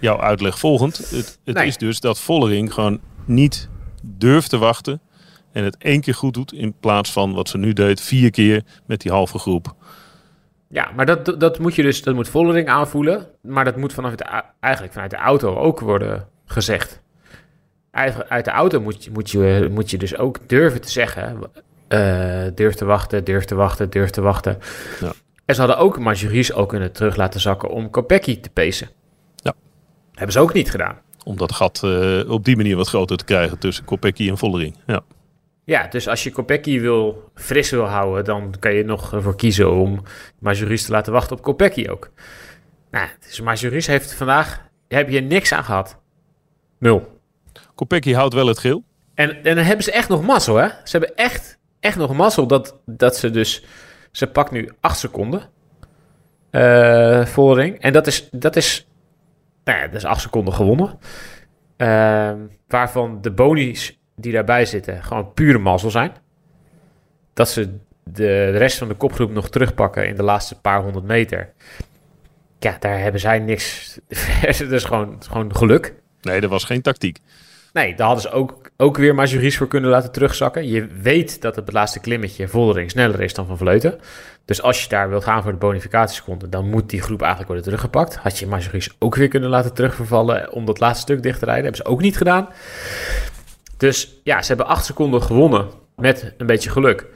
Jouw 0.00 0.20
uitleg 0.20 0.58
volgend. 0.58 0.96
Het, 0.96 1.38
het 1.44 1.54
nee. 1.56 1.66
is 1.66 1.76
dus 1.76 2.00
dat 2.00 2.20
Vollering 2.20 2.72
gewoon 2.72 3.00
niet 3.24 3.68
durft 4.02 4.50
te 4.50 4.58
wachten. 4.58 5.00
En 5.52 5.64
het 5.64 5.76
één 5.76 6.00
keer 6.00 6.14
goed 6.14 6.34
doet 6.34 6.52
in 6.52 6.74
plaats 6.80 7.12
van 7.12 7.32
wat 7.34 7.48
ze 7.48 7.58
nu 7.58 7.72
deed, 7.72 8.00
vier 8.00 8.30
keer 8.30 8.62
met 8.86 9.00
die 9.00 9.10
halve 9.10 9.38
groep. 9.38 9.74
Ja, 10.68 10.90
maar 10.96 11.06
dat, 11.06 11.40
dat 11.40 11.58
moet 11.58 11.74
je 11.74 11.82
dus, 11.82 12.02
dat 12.02 12.14
moet 12.14 12.28
Vollering 12.28 12.68
aanvoelen. 12.68 13.26
Maar 13.40 13.64
dat 13.64 13.76
moet 13.76 13.92
vanaf 13.92 14.14
de, 14.14 14.42
eigenlijk 14.60 14.92
vanuit 14.92 15.10
de 15.10 15.16
auto 15.16 15.56
ook 15.56 15.80
worden 15.80 16.28
gezegd. 16.46 17.00
Uit, 17.90 18.28
uit 18.28 18.44
de 18.44 18.50
auto 18.50 18.80
moet 18.80 19.04
je, 19.04 19.10
moet, 19.10 19.30
je, 19.30 19.68
moet 19.72 19.90
je 19.90 19.98
dus 19.98 20.16
ook 20.16 20.38
durven 20.48 20.80
te 20.80 20.90
zeggen. 20.90 21.38
eh, 21.88 22.44
durf 22.54 22.74
te 22.74 22.84
wachten, 22.84 23.24
durf 23.24 23.44
te 23.44 23.54
wachten, 23.54 23.90
durf 23.90 24.10
te 24.10 24.20
wachten. 24.20 24.58
Ja. 25.00 25.12
En 25.44 25.54
ze 25.54 25.60
hadden 25.60 25.78
ook 25.78 25.98
Marjuries 25.98 26.52
ook 26.52 26.68
kunnen 26.68 26.92
terug 26.92 27.16
laten 27.16 27.40
zakken 27.40 27.70
om 27.70 27.90
Kopecky 27.90 28.40
te 28.40 28.50
pacen. 28.50 28.88
Ja. 29.36 29.54
Hebben 30.12 30.32
ze 30.32 30.40
ook 30.40 30.52
niet 30.52 30.70
gedaan. 30.70 30.98
Om 31.24 31.36
dat 31.36 31.52
gat 31.52 31.80
eh, 31.84 32.30
op 32.30 32.44
die 32.44 32.56
manier 32.56 32.76
wat 32.76 32.88
groter 32.88 33.16
te 33.16 33.24
krijgen 33.24 33.58
tussen 33.58 33.84
Kopecky 33.84 34.28
en 34.28 34.38
Vollering. 34.38 34.76
Ja. 34.86 35.00
Ja, 35.64 35.86
dus 35.86 36.08
als 36.08 36.22
je 36.24 36.30
Kopecky 36.30 36.80
wil, 36.80 37.30
fris 37.34 37.70
wil 37.70 37.84
houden, 37.84 38.24
dan 38.24 38.54
kan 38.58 38.74
je 38.74 38.84
nog 38.84 39.12
ervoor 39.12 39.36
kiezen 39.36 39.72
om 39.72 40.02
Majoris 40.38 40.84
te 40.84 40.92
laten 40.92 41.12
wachten 41.12 41.36
op 41.36 41.42
Kopecky 41.42 41.88
ook. 41.88 42.10
Nou, 42.90 43.08
dus 43.26 43.40
Majoris 43.40 43.86
heeft 43.86 44.14
vandaag, 44.14 44.68
heb 44.88 45.08
je 45.08 45.20
niks 45.20 45.52
aan 45.52 45.64
gehad. 45.64 46.00
Nul. 46.78 47.20
Kopecky 47.74 48.12
houdt 48.12 48.34
wel 48.34 48.46
het 48.46 48.58
geel. 48.58 48.84
En, 49.14 49.44
en 49.44 49.54
dan 49.56 49.64
hebben 49.64 49.84
ze 49.84 49.92
echt 49.92 50.08
nog 50.08 50.22
mazzel, 50.22 50.56
hè? 50.56 50.66
Ze 50.66 50.96
hebben 50.98 51.16
echt, 51.16 51.58
echt 51.80 51.96
nog 51.96 52.12
mazzel 52.14 52.46
dat, 52.46 52.78
dat 52.86 53.16
ze 53.16 53.30
dus... 53.30 53.64
Ze 54.10 54.26
pakt 54.26 54.50
nu 54.50 54.70
acht 54.80 54.98
seconden. 54.98 55.42
eh 56.50 57.26
Vollering. 57.26 57.80
En 57.80 57.92
dat 57.92 58.06
is, 58.06 58.28
dat 58.30 58.56
is... 58.56 58.88
Nou 59.64 59.78
ja, 59.78 59.86
dat 59.86 59.94
is 59.94 60.04
acht 60.04 60.20
seconden 60.20 60.54
gewonnen. 60.54 60.98
Ehm, 61.76 62.38
waarvan 62.68 63.20
de 63.20 63.30
bonies 63.30 64.00
die 64.22 64.32
daarbij 64.32 64.66
zitten 64.66 65.02
gewoon 65.02 65.32
pure 65.34 65.58
mazzel 65.58 65.90
zijn. 65.90 66.12
Dat 67.32 67.48
ze 67.48 67.78
de, 68.04 68.50
rest 68.50 68.78
van 68.78 68.88
de 68.88 68.94
kopgroep 68.94 69.32
nog 69.32 69.50
terugpakken 69.50 70.08
in 70.08 70.16
de 70.16 70.22
laatste 70.22 70.60
paar 70.60 70.82
honderd 70.82 71.04
meter. 71.04 71.52
Ja, 72.58 72.76
daar 72.80 72.98
hebben 72.98 73.20
zij 73.20 73.38
niks. 73.38 73.98
dat 74.58 74.60
is 74.60 74.84
gewoon, 74.84 75.16
gewoon 75.28 75.56
geluk. 75.56 75.94
Nee, 76.20 76.40
dat 76.40 76.50
was 76.50 76.64
geen 76.64 76.82
tactiek. 76.82 77.18
Nee, 77.72 77.94
daar 77.94 78.06
hadden 78.06 78.22
ze 78.22 78.30
ook, 78.30 78.70
ook 78.76 78.96
weer 78.96 79.14
Majories 79.14 79.56
voor 79.56 79.68
kunnen 79.68 79.90
laten 79.90 80.12
terugzakken. 80.12 80.68
Je 80.68 80.86
weet 80.86 81.40
dat 81.40 81.56
het 81.56 81.72
laatste 81.72 82.00
klimmetje 82.00 82.48
Voldering 82.48 82.90
sneller 82.90 83.20
is 83.20 83.34
dan 83.34 83.46
Van 83.46 83.58
Vleuten. 83.58 84.00
Dus 84.44 84.62
als 84.62 84.82
je 84.82 84.88
daar 84.88 85.08
wilt 85.08 85.24
gaan 85.24 85.42
voor 85.42 85.52
de 85.52 85.58
bonificatieseconde, 85.58 86.48
dan 86.48 86.70
moet 86.70 86.90
die 86.90 87.02
groep 87.02 87.20
eigenlijk 87.20 87.48
worden 87.48 87.66
teruggepakt. 87.66 88.16
Had 88.16 88.38
je 88.38 88.46
Majories 88.46 88.90
ook 88.98 89.14
weer 89.14 89.28
kunnen 89.28 89.50
laten 89.50 89.74
terugvervallen 89.74 90.52
om 90.52 90.64
dat 90.64 90.80
laatste 90.80 91.02
stuk 91.02 91.22
dicht 91.22 91.38
te 91.38 91.44
rijden. 91.44 91.64
Hebben 91.64 91.84
ze 91.84 91.90
ook 91.90 92.00
niet 92.00 92.16
gedaan. 92.16 92.48
Dus 93.82 94.20
ja, 94.22 94.42
ze 94.42 94.48
hebben 94.48 94.66
acht 94.66 94.84
seconden 94.84 95.22
gewonnen 95.22 95.66
met 95.96 96.34
een 96.38 96.46
beetje 96.46 96.70
geluk. 96.70 97.06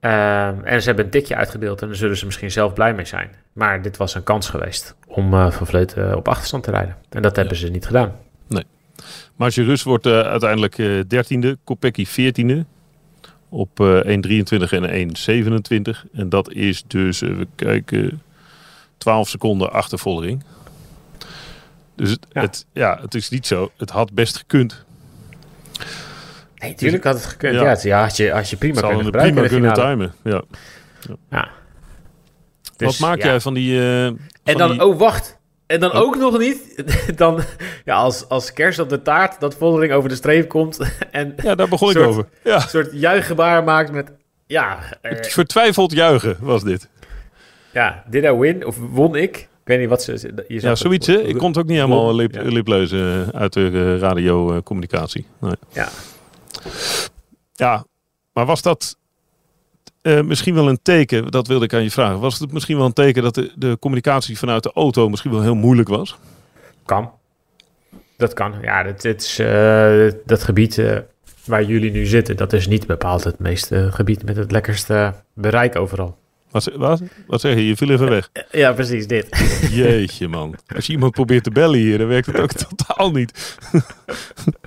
Ehm, 0.00 0.60
en 0.64 0.80
ze 0.80 0.86
hebben 0.86 1.04
een 1.04 1.10
tikje 1.10 1.36
uitgedeeld 1.36 1.82
en 1.82 1.86
daar 1.86 1.96
zullen 1.96 2.16
ze 2.16 2.24
misschien 2.24 2.50
zelf 2.50 2.72
blij 2.72 2.94
mee 2.94 3.04
zijn. 3.04 3.30
Maar 3.52 3.82
dit 3.82 3.96
was 3.96 4.14
een 4.14 4.22
kans 4.22 4.48
geweest 4.48 4.94
om 5.06 5.34
eh, 5.34 5.50
Van 5.50 5.66
Vleuten 5.66 6.16
op 6.16 6.28
achterstand 6.28 6.62
te 6.62 6.70
rijden. 6.70 6.96
En 7.08 7.22
dat 7.22 7.36
hebben 7.36 7.56
ze 7.56 7.68
niet 7.68 7.86
gedaan. 7.86 8.12
Margerus 9.36 9.82
wordt 9.82 10.06
eh, 10.06 10.20
uiteindelijk 10.20 10.78
eh, 10.78 11.00
dertiende. 11.08 11.58
Kopecky 11.64 12.06
veertiende. 12.06 12.64
Op 13.48 13.80
eh 13.80 14.00
1.23 14.04 14.70
en 14.70 15.12
1.27. 16.02 16.10
En 16.12 16.28
dat 16.28 16.52
is 16.52 16.84
dus, 16.86 17.20
even 17.20 17.48
kijken, 17.54 18.22
12 18.96 19.28
seconden 19.28 19.72
achter 19.72 19.98
Vollering. 19.98 20.42
Dus 21.94 22.10
het, 22.10 22.26
ja. 22.32 22.40
Het, 22.40 22.66
ja, 22.72 22.98
het 23.00 23.14
is 23.14 23.28
niet 23.28 23.46
zo. 23.46 23.70
Het 23.76 23.90
had 23.90 24.12
best 24.12 24.36
gekund. 24.36 24.86
Nee, 26.58 26.74
tuurlijk 26.74 27.04
had 27.04 27.14
het 27.14 27.24
gekund. 27.26 27.54
Ja. 27.54 27.62
Ja, 27.62 27.68
het- 27.68 27.82
ja 27.82 28.00
had, 28.02 28.16
je, 28.16 28.30
had 28.30 28.50
je 28.50 28.56
prima 28.56 28.74
Ze 28.74 28.86
kunnen 28.86 29.04
gebruiken 29.04 29.34
prima 29.34 29.48
kunnen 29.48 29.72
timen. 29.74 30.12
Ja. 30.24 30.42
Ja. 31.30 31.48
Wat 32.76 32.88
Dus, 32.88 32.98
maak 32.98 33.22
jij 33.22 33.40
van 33.40 33.54
die... 33.54 33.78
eh, 33.80 34.04
En 34.06 34.18
van 34.44 34.56
dan, 34.58 34.70
die- 34.70 34.84
oh 34.84 34.98
wacht. 34.98 35.36
En 35.66 35.80
dan 35.80 35.90
Oh. 35.90 36.00
ook 36.00 36.16
nog 36.16 36.38
niet, 36.38 36.84
dan, 37.18 37.40
ja, 37.84 37.94
als, 37.94 38.28
als 38.28 38.52
kerst 38.52 38.78
op 38.78 38.88
de 38.88 39.02
taart, 39.02 39.40
dat 39.40 39.54
Voldering 39.56 39.92
over 39.92 40.08
de 40.08 40.14
streep 40.14 40.48
komt 40.48 40.78
en 41.10 41.34
Ja, 41.42 41.54
daar 41.54 41.68
begon 41.68 41.90
ik 41.90 41.96
over. 41.98 42.26
Ja, 42.44 42.54
een 42.54 42.60
soort 42.68 42.88
juichgebaar 42.92 43.64
maakt 43.64 43.92
met, 43.92 44.12
ja, 44.46 44.78
eh, 45.02 45.16
vertwijfeld 45.22 45.92
juichen 45.92 46.36
was 46.40 46.62
dit. 46.62 46.88
ja, 47.72 48.04
did 48.10 48.24
I 48.24 48.30
win? 48.32 48.66
Of 48.66 48.76
won 48.90 49.16
ik? 49.16 49.36
Ik 49.36 49.48
weet 49.74 49.78
niet 49.78 49.88
wat 49.88 50.02
ze... 50.02 50.32
Je 50.48 50.60
Ja, 50.60 50.74
zoiets 50.74 51.06
hè. 51.06 51.18
Ik 51.20 51.36
kon 51.38 51.48
het 51.48 51.58
ook 51.58 51.66
niet 51.66 51.76
helemaal 51.76 52.14
lip, 52.14 52.34
Ja. 52.34 52.42
lipleuzen 52.42 53.32
uit 53.34 53.52
de 53.52 53.70
eh, 53.94 53.98
radiocommunicatie. 54.00 55.26
Nee. 55.40 55.52
Ja. 55.72 55.88
Ja, 57.52 57.84
maar 58.32 58.46
was 58.46 58.62
dat 58.62 58.96
eh, 60.02 60.20
misschien 60.20 60.54
wel 60.54 60.68
een 60.68 60.82
teken, 60.82 61.30
dat 61.30 61.46
wilde 61.46 61.64
ik 61.64 61.74
aan 61.74 61.82
je 61.82 61.90
vragen, 61.90 62.20
was 62.20 62.38
het 62.38 62.52
misschien 62.52 62.76
wel 62.76 62.86
een 62.86 62.92
teken 62.92 63.22
dat 63.22 63.34
de, 63.34 63.52
de 63.56 63.76
communicatie 63.80 64.38
vanuit 64.38 64.62
de 64.62 64.72
auto 64.74 65.08
misschien 65.08 65.30
wel 65.30 65.42
heel 65.42 65.54
moeilijk 65.54 65.88
was? 65.88 66.18
Kan. 66.84 67.10
Dat 68.16 68.32
kan. 68.32 68.54
Ja, 68.62 68.82
dat, 68.82 69.04
is, 69.04 69.38
eh, 69.38 70.10
dat 70.26 70.42
gebied 70.42 70.78
eh, 70.78 70.98
waar 71.44 71.64
jullie 71.64 71.90
nu 71.90 72.06
zitten, 72.06 72.36
dat 72.36 72.52
is 72.52 72.66
niet 72.66 72.86
bepaald 72.86 73.24
het 73.24 73.38
meeste 73.38 73.88
gebied 73.92 74.24
met 74.24 74.36
het 74.36 74.50
lekkerste 74.50 75.14
bereik 75.34 75.76
overal. 75.76 76.16
Wat, 76.50 77.00
wat 77.26 77.40
zeg 77.40 77.54
je? 77.54 77.66
Je 77.66 77.76
viel 77.76 77.90
even 77.90 78.08
weg. 78.08 78.30
Ja, 78.50 78.72
precies 78.72 79.06
dit. 79.06 79.26
Jeetje 79.70 80.28
man. 80.28 80.54
Als 80.74 80.86
je 80.86 80.92
iemand 80.92 81.12
probeert 81.12 81.44
te 81.44 81.50
bellen 81.50 81.78
hier, 81.78 81.98
dan 81.98 82.06
werkt 82.06 82.26
het 82.26 82.40
ook 82.40 82.52
totaal 82.68 83.10
niet. 83.10 83.58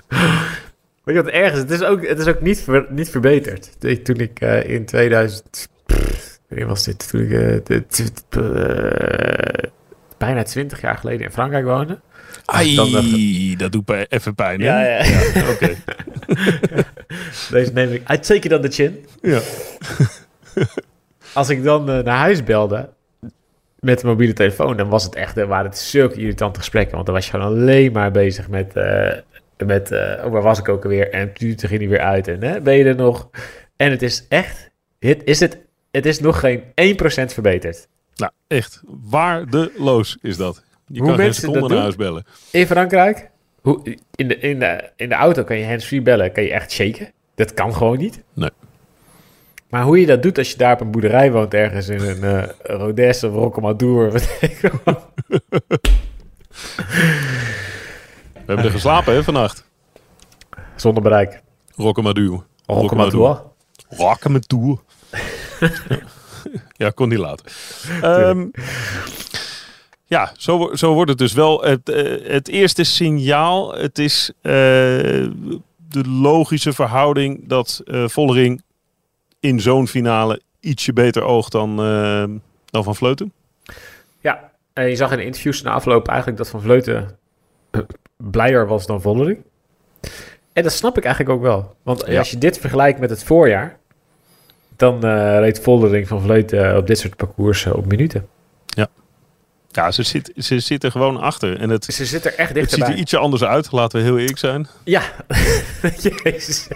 Weet 1.04 1.16
je 1.16 1.22
wat 1.22 1.32
erg 1.32 1.52
is? 1.52 1.58
Het 1.58 1.70
is 1.70 1.82
ook, 1.82 2.06
het 2.06 2.18
is 2.18 2.26
ook 2.26 2.40
niet, 2.40 2.60
ver- 2.62 2.86
niet 2.90 3.10
verbeterd. 3.10 3.70
Toen- 3.80 4.02
Toen 4.02 4.16
ik 4.16 4.40
eh, 4.40 4.68
in 4.68 4.84
2000... 4.86 5.68
pff, 5.86 6.38
Wanneer 6.48 6.66
was 6.66 6.84
dit? 6.84 7.08
Toen 7.08 7.20
ik 7.20 7.30
eh, 7.32 7.56
de- 7.64 7.84
t- 7.88 8.22
t- 8.28 8.36
eh, 8.36 9.70
bijna 10.18 10.42
20 10.42 10.80
jaar 10.80 10.96
geleden 10.96 11.20
in 11.26 11.32
Frankrijk 11.32 11.64
woonde. 11.64 12.00
Ai, 12.44 12.74
Dan 12.74 12.90
dacht 12.92 13.58
dat 13.58 13.72
doet 13.72 13.84
bij- 13.84 14.06
even 14.08 14.34
pijn 14.34 14.60
hè? 14.60 14.96
ja. 14.98 15.50
Oké. 15.50 15.74
Deze 17.50 17.72
neem 17.72 17.92
ik 17.92 18.02
uitstekend 18.04 18.52
aan 18.52 18.60
de 18.60 18.68
chin. 18.70 19.06
Ja. 19.22 19.40
Als 21.32 21.48
ik 21.48 21.62
dan 21.64 21.84
naar 21.84 22.06
huis 22.06 22.44
belde 22.44 22.88
met 23.80 24.00
de 24.00 24.06
mobiele 24.06 24.32
telefoon, 24.32 24.76
dan 24.76 24.88
was 24.88 25.04
het 25.04 25.14
echt, 25.14 25.34
dan 25.34 25.48
waren 25.48 25.70
het 25.70 25.78
zulke 25.78 26.20
irritante 26.20 26.58
gesprekken. 26.58 26.94
Want 26.94 27.06
dan 27.06 27.14
was 27.14 27.24
je 27.24 27.30
gewoon 27.30 27.46
alleen 27.46 27.92
maar 27.92 28.10
bezig 28.10 28.48
met, 28.48 28.72
met 29.66 29.92
oh, 29.92 30.30
waar 30.30 30.42
was 30.42 30.58
ik 30.58 30.68
ook 30.68 30.82
alweer? 30.82 31.10
En 31.10 31.32
toen 31.32 31.58
ging 31.58 31.80
hij 31.80 31.88
weer 31.88 32.00
uit 32.00 32.28
en 32.28 32.42
hè, 32.42 32.60
ben 32.60 32.74
je 32.74 32.84
er 32.84 32.96
nog? 32.96 33.30
En 33.76 33.90
het 33.90 34.02
is 34.02 34.26
echt, 34.28 34.70
het 34.98 35.24
is, 35.24 35.40
het, 35.40 35.58
het 35.90 36.06
is 36.06 36.20
nog 36.20 36.40
geen 36.40 36.62
1% 36.62 36.64
verbeterd. 37.24 37.88
Nou, 38.14 38.32
echt 38.46 38.82
waardeloos 38.86 40.18
is 40.20 40.36
dat. 40.36 40.62
Je 40.86 40.98
Hoe 40.98 41.08
kan 41.08 41.18
geen 41.18 41.34
seconde 41.34 41.60
naar 41.60 41.68
doen? 41.68 41.78
huis 41.78 41.96
bellen. 41.96 42.24
In 42.50 42.66
Frankrijk, 42.66 43.30
hoe, 43.60 43.96
in, 44.14 44.28
de, 44.28 44.38
in, 44.38 44.58
de, 44.58 44.90
in 44.96 45.08
de 45.08 45.14
auto 45.14 45.44
kan 45.44 45.58
je 45.58 45.66
hands-free 45.66 46.02
bellen, 46.02 46.32
kan 46.32 46.42
je 46.42 46.52
echt 46.52 46.72
shaken. 46.72 47.12
Dat 47.34 47.54
kan 47.54 47.74
gewoon 47.74 47.98
niet. 47.98 48.22
Nee. 48.32 48.50
Maar 49.68 49.82
hoe 49.82 50.00
je 50.00 50.06
dat 50.06 50.22
doet 50.22 50.38
als 50.38 50.50
je 50.50 50.56
daar 50.56 50.72
op 50.72 50.80
een 50.80 50.90
boerderij 50.90 51.32
woont, 51.32 51.54
ergens 51.54 51.88
in 51.88 52.00
een 52.00 52.22
eh 52.22 52.48
Rodesse 52.62 53.28
of 53.28 53.34
Rocamadour, 53.34 54.10
wat 54.12 54.36
ik 54.40 54.58
wel. 54.84 55.02
We 58.41 58.41
hebben 58.54 58.72
er 58.72 58.78
geslapen 58.78 59.14
hè, 59.14 59.24
vannacht. 59.24 59.64
zonder 60.76 61.02
bereik. 61.02 61.42
Rocamadour. 61.74 62.44
Rocamadour. 62.66 63.42
Rocamadour. 63.88 64.78
ja, 66.76 66.90
kon 66.90 67.08
niet 67.08 67.18
laten. 67.18 67.46
Ehm, 68.02 68.46
ja, 70.04 70.32
zo, 70.36 70.70
zo 70.74 70.94
wordt 70.94 71.10
het 71.10 71.18
dus 71.18 71.32
wel. 71.32 71.62
Het, 71.62 71.88
eh, 71.88 72.30
het 72.32 72.48
eerste 72.48 72.84
signaal, 72.84 73.74
het 73.74 73.98
is 73.98 74.32
eh, 74.40 74.52
de 75.88 76.08
logische 76.08 76.72
verhouding 76.72 77.48
dat 77.48 77.82
eh 77.84 78.08
Vollering 78.08 78.62
in 79.40 79.60
zo'n 79.60 79.88
finale 79.88 80.40
ietsje 80.60 80.92
beter 80.92 81.22
oogt 81.22 81.52
dan, 81.52 81.76
dan 82.66 82.84
Van 82.84 82.96
Vleuten. 82.96 83.32
Ja, 84.20 84.50
en 84.72 84.88
je 84.88 84.96
zag 84.96 85.10
in 85.10 85.16
de 85.16 85.24
interviews 85.24 85.62
na 85.62 85.70
afloop 85.70 86.08
eigenlijk 86.08 86.38
dat 86.38 86.48
Van 86.48 86.60
Vleuten 86.60 87.18
blijer 88.30 88.66
was 88.66 88.86
dan 88.86 89.00
Vollering. 89.00 89.38
En 90.52 90.62
dat 90.62 90.72
snap 90.72 90.96
ik 90.98 91.04
eigenlijk 91.04 91.34
ook 91.36 91.42
wel. 91.42 91.74
Want 91.82 92.04
Ja. 92.06 92.18
als 92.18 92.30
je 92.30 92.38
dit 92.38 92.58
vergelijkt 92.58 93.00
met 93.00 93.10
het 93.10 93.24
voorjaar, 93.24 93.76
dan 94.76 95.04
eh, 95.04 95.38
reed 95.38 95.60
Vollering 95.60 96.08
van 96.08 96.22
Vleuten 96.22 96.76
op 96.76 96.86
dit 96.86 96.98
soort 96.98 97.16
parcours 97.16 97.64
eh, 97.64 97.74
op 97.76 97.86
minuten. 97.86 98.26
Ja, 99.74 99.90
ze 99.90 100.02
zit, 100.02 100.32
ze 100.36 100.60
zit 100.60 100.84
er 100.84 100.90
gewoon 100.90 101.16
achter. 101.20 101.58
En 101.60 101.70
het, 101.70 101.84
ze 101.84 102.04
zit 102.06 102.24
er 102.24 102.34
echt 102.34 102.48
het 102.48 102.48
ziet 102.48 102.56
er 102.70 102.76
dichterbij. 102.76 102.94
ietsje 103.00 103.18
anders 103.18 103.44
uit, 103.44 103.72
laten 103.72 103.98
we 103.98 104.04
heel 104.04 104.18
eerlijk 104.18 104.38
zijn. 104.38 104.66
Ja, 104.84 105.02
jezus. 106.24 106.68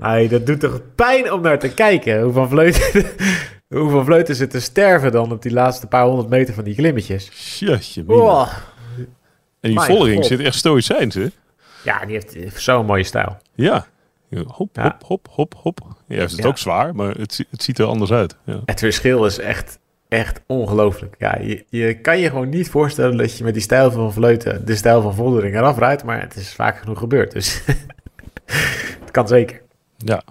Ai, 0.00 0.28
dat 0.28 0.46
doet 0.46 0.60
toch 0.60 0.80
pijn 0.94 1.32
om 1.32 1.40
naar 1.40 1.58
te 1.58 1.74
kijken. 1.74 2.22
Hoe 2.22 2.32
Van 2.32 2.48
Vleuten, 2.48 3.04
hoe 3.78 3.90
van 3.90 4.04
Vleuten 4.04 4.34
zit 4.34 4.50
te 4.50 4.60
sterven 4.60 5.12
dan 5.12 5.32
op 5.32 5.42
die 5.42 5.52
laatste 5.52 5.86
paar 5.86 6.04
honderd 6.06 6.28
meter 6.28 6.54
van 6.54 6.64
die 6.64 6.74
klimmetjes. 6.74 7.58
Jeetje, 7.58 8.04
mina. 8.06 8.48
En 9.64 9.70
die 9.70 9.80
Vollering 9.80 10.16
god. 10.20 10.26
zit 10.26 10.40
echt 10.40 10.54
stoïcijns, 10.56 11.14
hè? 11.14 11.26
Ja, 11.84 12.04
die 12.06 12.14
heeft, 12.14 12.62
zo'n 12.62 12.86
mooie 12.86 13.04
stijl. 13.04 13.36
Ja, 13.54 13.86
Hop, 14.46 14.76
hop, 14.76 15.02
hop, 15.04 15.26
hop, 15.30 15.54
hop. 15.62 15.80
Ja, 16.08 16.18
het 16.20 16.30
is 16.32 16.36
Ja. 16.36 16.46
ook 16.46 16.58
zwaar, 16.58 16.94
maar 16.94 17.14
het, 17.14 17.44
het 17.50 17.62
ziet 17.62 17.78
er 17.78 17.86
anders 17.86 18.12
uit. 18.12 18.36
Ja. 18.44 18.60
Het 18.64 18.78
verschil 18.78 19.24
is 19.24 19.38
echt, 19.38 19.78
echt 20.08 20.40
ongelooflijk. 20.46 21.14
Ja, 21.18 21.38
je, 21.40 21.64
je 21.68 22.00
kan 22.00 22.18
je 22.18 22.28
gewoon 22.28 22.48
niet 22.48 22.70
voorstellen 22.70 23.16
dat 23.16 23.36
je 23.38 23.44
met 23.44 23.52
die 23.54 23.62
stijl 23.62 23.90
van 23.90 24.12
Vleuten 24.12 24.66
de 24.66 24.76
stijl 24.76 25.02
van 25.02 25.14
Voldering 25.14 25.54
eraf 25.56 25.78
rijdt, 25.78 26.04
maar 26.04 26.20
het 26.20 26.36
is 26.36 26.52
vaak 26.54 26.78
genoeg 26.78 26.98
gebeurd. 26.98 27.32
Dus 27.32 27.60
het 29.00 29.10
kan 29.10 29.28
zeker. 29.28 29.62
Ja. 29.96 30.22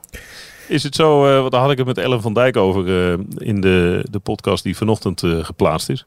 Is 0.68 0.84
het 0.84 0.96
zo, 0.96 1.20
want 1.40 1.52
daar 1.52 1.62
had 1.62 1.72
ik 1.72 1.78
het 1.78 1.88
met 1.88 1.98
Ellen 1.98 2.22
van 2.22 2.34
Dijk 2.34 2.58
over 2.58 3.12
eh, 3.12 3.20
in 3.38 3.62
de, 3.62 4.06
de 4.12 4.20
podcast 4.20 4.64
die 4.64 4.78
vanochtend 4.78 5.24
eh, 5.24 5.44
geplaatst 5.44 5.90
is. 5.90 6.06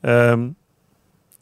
Ehm, 0.00 0.48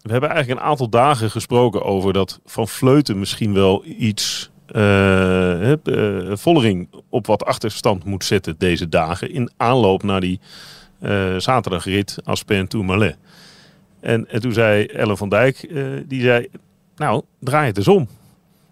we 0.03 0.11
hebben 0.13 0.31
eigenlijk 0.31 0.61
een 0.61 0.67
aantal 0.67 0.89
dagen 0.89 1.31
gesproken 1.31 1.83
over 1.85 2.13
dat 2.13 2.41
Van 2.45 2.69
Vleuten 2.69 3.19
misschien 3.19 3.55
wel 3.55 3.85
iets 3.85 4.51
eh, 4.67 5.73
Vollering 6.33 6.89
op 7.09 7.27
wat 7.27 7.45
achterstand 7.45 8.05
moet 8.05 8.25
zetten 8.25 8.55
deze 8.59 8.89
dagen 8.89 9.31
in 9.31 9.51
aanloop 9.57 10.03
naar 10.03 10.21
die 10.21 10.41
eh, 11.01 11.37
zaterdagrit 11.37 12.19
Aspen 12.25 12.69
Tourmalet. 12.69 13.17
En, 14.01 14.29
en 14.29 14.41
toen 14.41 14.53
zei 14.53 14.85
Ellen 14.85 15.17
van 15.17 15.29
Dijk, 15.29 15.69
die 16.07 16.23
zei, 16.23 16.49
nou 16.97 17.23
draai 17.39 17.67
het 17.67 17.77
eens 17.77 17.89
om. 17.89 18.09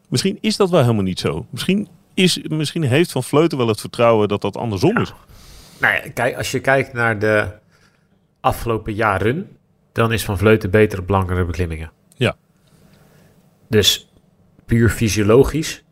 Misschien 0.09 0.39
is 0.41 0.57
dat 0.57 0.71
wel 0.71 0.81
helemaal 0.81 1.03
niet 1.03 1.21
zo. 1.21 1.47
Misschien 1.51 1.89
is, 2.15 2.41
misschien 2.49 2.83
heeft 2.83 3.13
Van 3.13 3.23
Vleuten 3.23 3.59
wel 3.59 3.69
het 3.69 3.81
vertrouwen 3.81 4.29
dat 4.29 4.41
dat 4.41 4.57
andersom 4.57 4.99
is. 4.99 5.13
Nou 5.81 5.95
ja, 5.95 6.11
kijk, 6.15 6.37
als 6.37 6.51
je 6.51 6.61
kijkt 6.61 6.93
naar 6.93 7.19
de 7.19 7.49
afgelopen 8.41 8.95
jaren, 8.95 9.57
dan 9.93 10.13
is 10.13 10.25
Van 10.25 10.39
Vleuten 10.39 10.71
beter 10.71 10.99
op 10.99 11.09
langere 11.09 11.45
beklimmingen. 11.45 11.93
Ja. 12.15 12.37
Dus 13.69 14.13
puur 14.67 14.89
fysiologisch, 14.89 15.85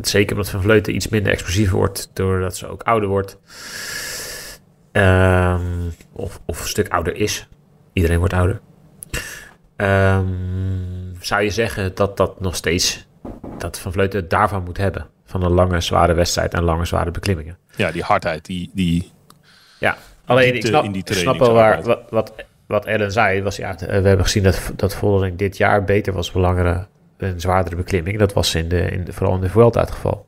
zeker 0.00 0.36
omdat 0.36 0.50
Van 0.50 0.62
Vleuten 0.62 0.94
iets 0.94 1.08
minder 1.08 1.32
explosief 1.32 1.70
wordt 1.70 2.10
doordat 2.12 2.56
ze 2.56 2.66
ook 2.66 2.82
ouder 2.82 3.08
wordt, 3.08 3.38
ehm, 4.92 5.88
of, 6.12 6.40
of 6.46 6.60
een 6.60 6.68
stuk 6.68 6.88
ouder 6.88 7.16
is. 7.16 7.48
Iedereen 7.92 8.18
wordt 8.18 8.34
ouder. 8.34 8.60
Ehm, 9.76 10.26
zou 11.20 11.42
je 11.42 11.50
zeggen 11.50 11.94
dat 11.94 12.16
dat 12.16 12.40
nog 12.40 12.56
steeds, 12.56 13.06
dat 13.58 13.78
Van 13.78 13.92
Vleuten 13.92 14.20
het 14.20 14.30
daarvan 14.30 14.64
moet 14.64 14.76
hebben. 14.76 15.06
Van 15.24 15.42
een 15.42 15.52
lange, 15.52 15.80
zware 15.80 16.14
wedstrijd 16.14 16.54
en 16.54 16.62
lange, 16.62 16.84
zware 16.84 17.10
beklimmingen. 17.10 17.58
Ja, 17.76 17.90
die 17.90 18.02
hardheid, 18.02 18.44
die, 18.44 18.70
die 18.74 19.12
Ja, 19.78 19.96
alleen 20.24 20.54
ik 20.54 20.66
snap, 20.66 20.84
in 20.84 20.92
die 20.92 21.02
ik 21.04 21.14
snap 21.14 21.38
wel 21.38 21.52
waar, 21.52 21.82
wat, 22.10 22.34
wat 22.70 22.84
Ellen 22.86 23.12
zei. 23.12 23.42
Was, 23.42 23.56
ja, 23.56 23.74
t- 23.74 23.80
we 23.80 23.86
hebben 23.92 24.20
gezien 24.24 24.42
dat, 24.42 24.72
dat 24.76 24.94
Voldering 24.94 25.38
dit 25.38 25.56
jaar 25.56 25.84
beter 25.84 26.12
was 26.12 26.34
een 26.34 26.40
langere 26.40 26.86
en 27.16 27.40
zwaardere 27.40 27.76
beklimming. 27.76 28.18
Dat 28.18 28.32
was 28.32 28.54
in 28.54 28.68
de, 28.68 28.80
in 28.90 29.06
vooral 29.12 29.34
in 29.34 29.40
de 29.40 29.48
Vuelta 29.48 29.80
het 29.80 29.90
geval. 29.90 30.26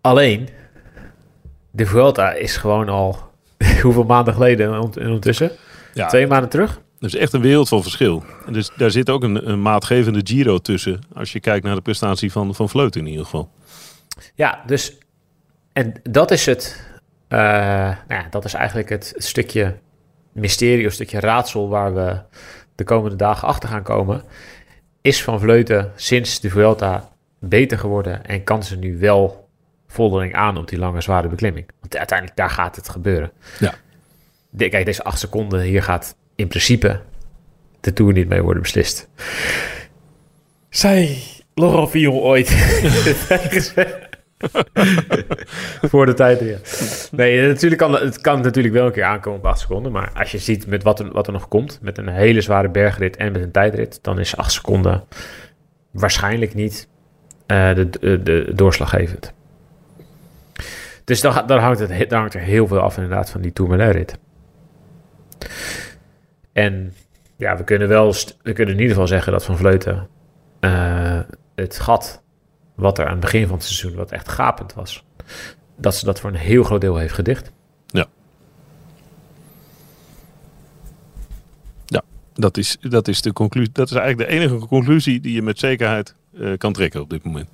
Alleen, 0.00 0.48
de 1.70 1.86
Vuelta 1.86 2.32
is 2.32 2.56
gewoon 2.56 2.88
al 2.88 3.18
hoeveel 3.82 4.04
maanden 4.04 4.34
geleden 4.34 4.80
ondertussen? 4.80 5.50
ja, 5.94 6.06
Twee 6.06 6.26
maanden 6.26 6.50
terug? 6.50 6.80
dat 6.98 7.14
is 7.14 7.20
echt 7.20 7.32
een 7.32 7.40
wereld 7.40 7.68
van 7.68 7.82
verschil. 7.82 8.24
En 8.46 8.52
dus 8.52 8.70
daar 8.76 8.90
zit 8.90 9.10
ook 9.10 9.22
een, 9.22 9.48
een 9.50 9.62
maatgevende 9.62 10.20
Giro 10.24 10.58
tussen. 10.58 11.00
Als 11.14 11.32
je 11.32 11.40
kijkt 11.40 11.64
naar 11.64 11.74
de 11.74 11.80
prestatie 11.80 12.32
van, 12.32 12.54
van 12.54 12.68
Vleuten 12.68 13.00
in 13.00 13.06
ieder 13.06 13.24
geval. 13.24 13.50
Ja, 14.34 14.62
dus. 14.66 14.98
En 15.72 15.92
dat 16.02 16.30
is 16.30 16.46
het. 16.46 16.86
eh, 17.28 17.38
nou 17.38 17.96
ja, 18.22 18.26
dat 18.30 18.44
is 18.44 18.54
eigenlijk 18.54 18.88
het 18.88 19.12
stukje 19.16 19.74
mysterie, 20.34 20.86
of 20.86 20.92
stukje 20.92 21.20
raadsel 21.20 21.68
waar 21.68 21.94
we 21.94 22.18
de 22.74 22.84
komende 22.84 23.16
dagen 23.16 23.48
achter 23.48 23.68
gaan 23.68 23.82
komen. 23.82 24.22
Is 25.00 25.22
Van 25.22 25.40
Vleuten 25.40 25.92
sinds 25.96 26.40
de 26.40 26.50
Vuelta 26.50 27.08
beter 27.38 27.78
geworden 27.78 28.26
en 28.26 28.44
kan 28.44 28.62
ze 28.62 28.76
nu 28.76 28.98
wel 28.98 29.48
Voldering 29.86 30.34
aan 30.34 30.56
op 30.56 30.68
die 30.68 30.78
lange, 30.78 31.00
zware 31.00 31.28
beklimming? 31.28 31.66
Want 31.80 31.96
uiteindelijk 31.96 32.38
daar 32.38 32.50
gaat 32.50 32.76
het 32.76 32.88
gebeuren. 32.88 33.32
Ja. 33.58 33.74
De, 34.50 34.68
kijk, 34.68 34.84
deze 34.84 35.04
acht 35.04 35.18
seconden, 35.18 35.60
hier 35.60 35.82
gaat 35.82 36.16
in 36.34 36.48
principe 36.48 37.00
de 37.80 37.92
Tour 37.92 38.12
niet 38.12 38.28
mee 38.28 38.42
worden 38.42 38.62
beslist. 38.62 39.08
Zij 40.68 41.22
Laurent 41.54 41.90
Fillon 41.90 42.20
ooit 42.20 42.48
voor 45.90 46.06
de 46.06 46.14
tijd. 46.14 46.40
Nee, 47.10 47.46
natuurlijk 47.46 47.80
kan, 47.80 47.92
het 47.92 48.20
kan 48.20 48.40
natuurlijk 48.40 48.74
wel 48.74 48.86
een 48.86 48.92
keer 48.92 49.04
aankomen 49.04 49.38
op 49.38 49.46
8 49.46 49.60
seconden. 49.60 49.92
Maar 49.92 50.10
als 50.14 50.30
je 50.30 50.38
ziet 50.38 50.66
met 50.66 50.82
wat 50.82 51.00
er, 51.00 51.12
wat 51.12 51.26
er 51.26 51.32
nog 51.32 51.48
komt, 51.48 51.78
met 51.82 51.98
een 51.98 52.08
hele 52.08 52.40
zware 52.40 52.68
bergrit 52.68 53.16
en 53.16 53.32
met 53.32 53.42
een 53.42 53.50
tijdrit, 53.50 53.98
dan 54.02 54.18
is 54.18 54.36
8 54.36 54.52
seconden 54.52 55.04
waarschijnlijk 55.90 56.54
niet 56.54 56.88
eh, 57.46 57.74
de, 57.74 58.22
de, 58.22 58.52
doorslaggevend. 58.54 59.32
Dus 61.04 61.20
dan, 61.20 61.32
hangt 61.58 61.78
het, 61.78 61.90
he- 61.90 62.06
dan 62.06 62.18
hangt 62.18 62.34
er 62.34 62.40
heel 62.40 62.66
veel 62.66 62.80
af 62.80 62.96
inderdaad 62.96 63.30
van 63.30 63.40
die 63.40 63.52
Tourmalet-rit. 63.52 64.18
En 66.52 66.94
ja, 67.36 67.56
we 67.56 67.64
kunnen 67.64 67.88
wel, 67.88 68.14
we 68.42 68.52
kunnen 68.52 68.74
in 68.74 68.80
ieder 68.80 68.92
geval 68.94 69.06
zeggen 69.06 69.32
dat 69.32 69.44
Van 69.44 69.56
Vleuten 69.56 70.08
eh, 70.60 71.20
het 71.54 71.80
gat 71.80 72.22
wat 72.74 72.98
er 72.98 73.04
aan 73.04 73.10
het 73.12 73.20
begin 73.20 73.46
van 73.46 73.56
het 73.56 73.64
seizoen, 73.66 73.94
wat 73.94 74.10
echt 74.10 74.28
gapend 74.28 74.74
was, 74.74 75.04
dat 75.76 75.94
ze 75.94 76.04
dat 76.04 76.20
voor 76.20 76.30
een 76.30 76.36
heel 76.36 76.64
groot 76.64 76.80
deel 76.80 76.96
heeft 76.96 77.14
gedicht. 77.14 77.52
Dat 82.36 82.56
is, 82.56 82.76
dat 82.80 83.08
is, 83.08 83.22
de 83.22 83.32
conclusie, 83.32 83.72
dat 83.72 83.90
is 83.90 83.96
eigenlijk 83.96 84.30
de 84.30 84.36
enige 84.36 84.66
conclusie 84.66 85.20
die 85.20 85.34
je 85.34 85.42
met 85.42 85.58
zekerheid 85.58 86.14
eh, 86.40 86.52
kan 86.58 86.72
trekken 86.72 87.00
op 87.00 87.10
dit 87.10 87.24
moment. 87.24 87.48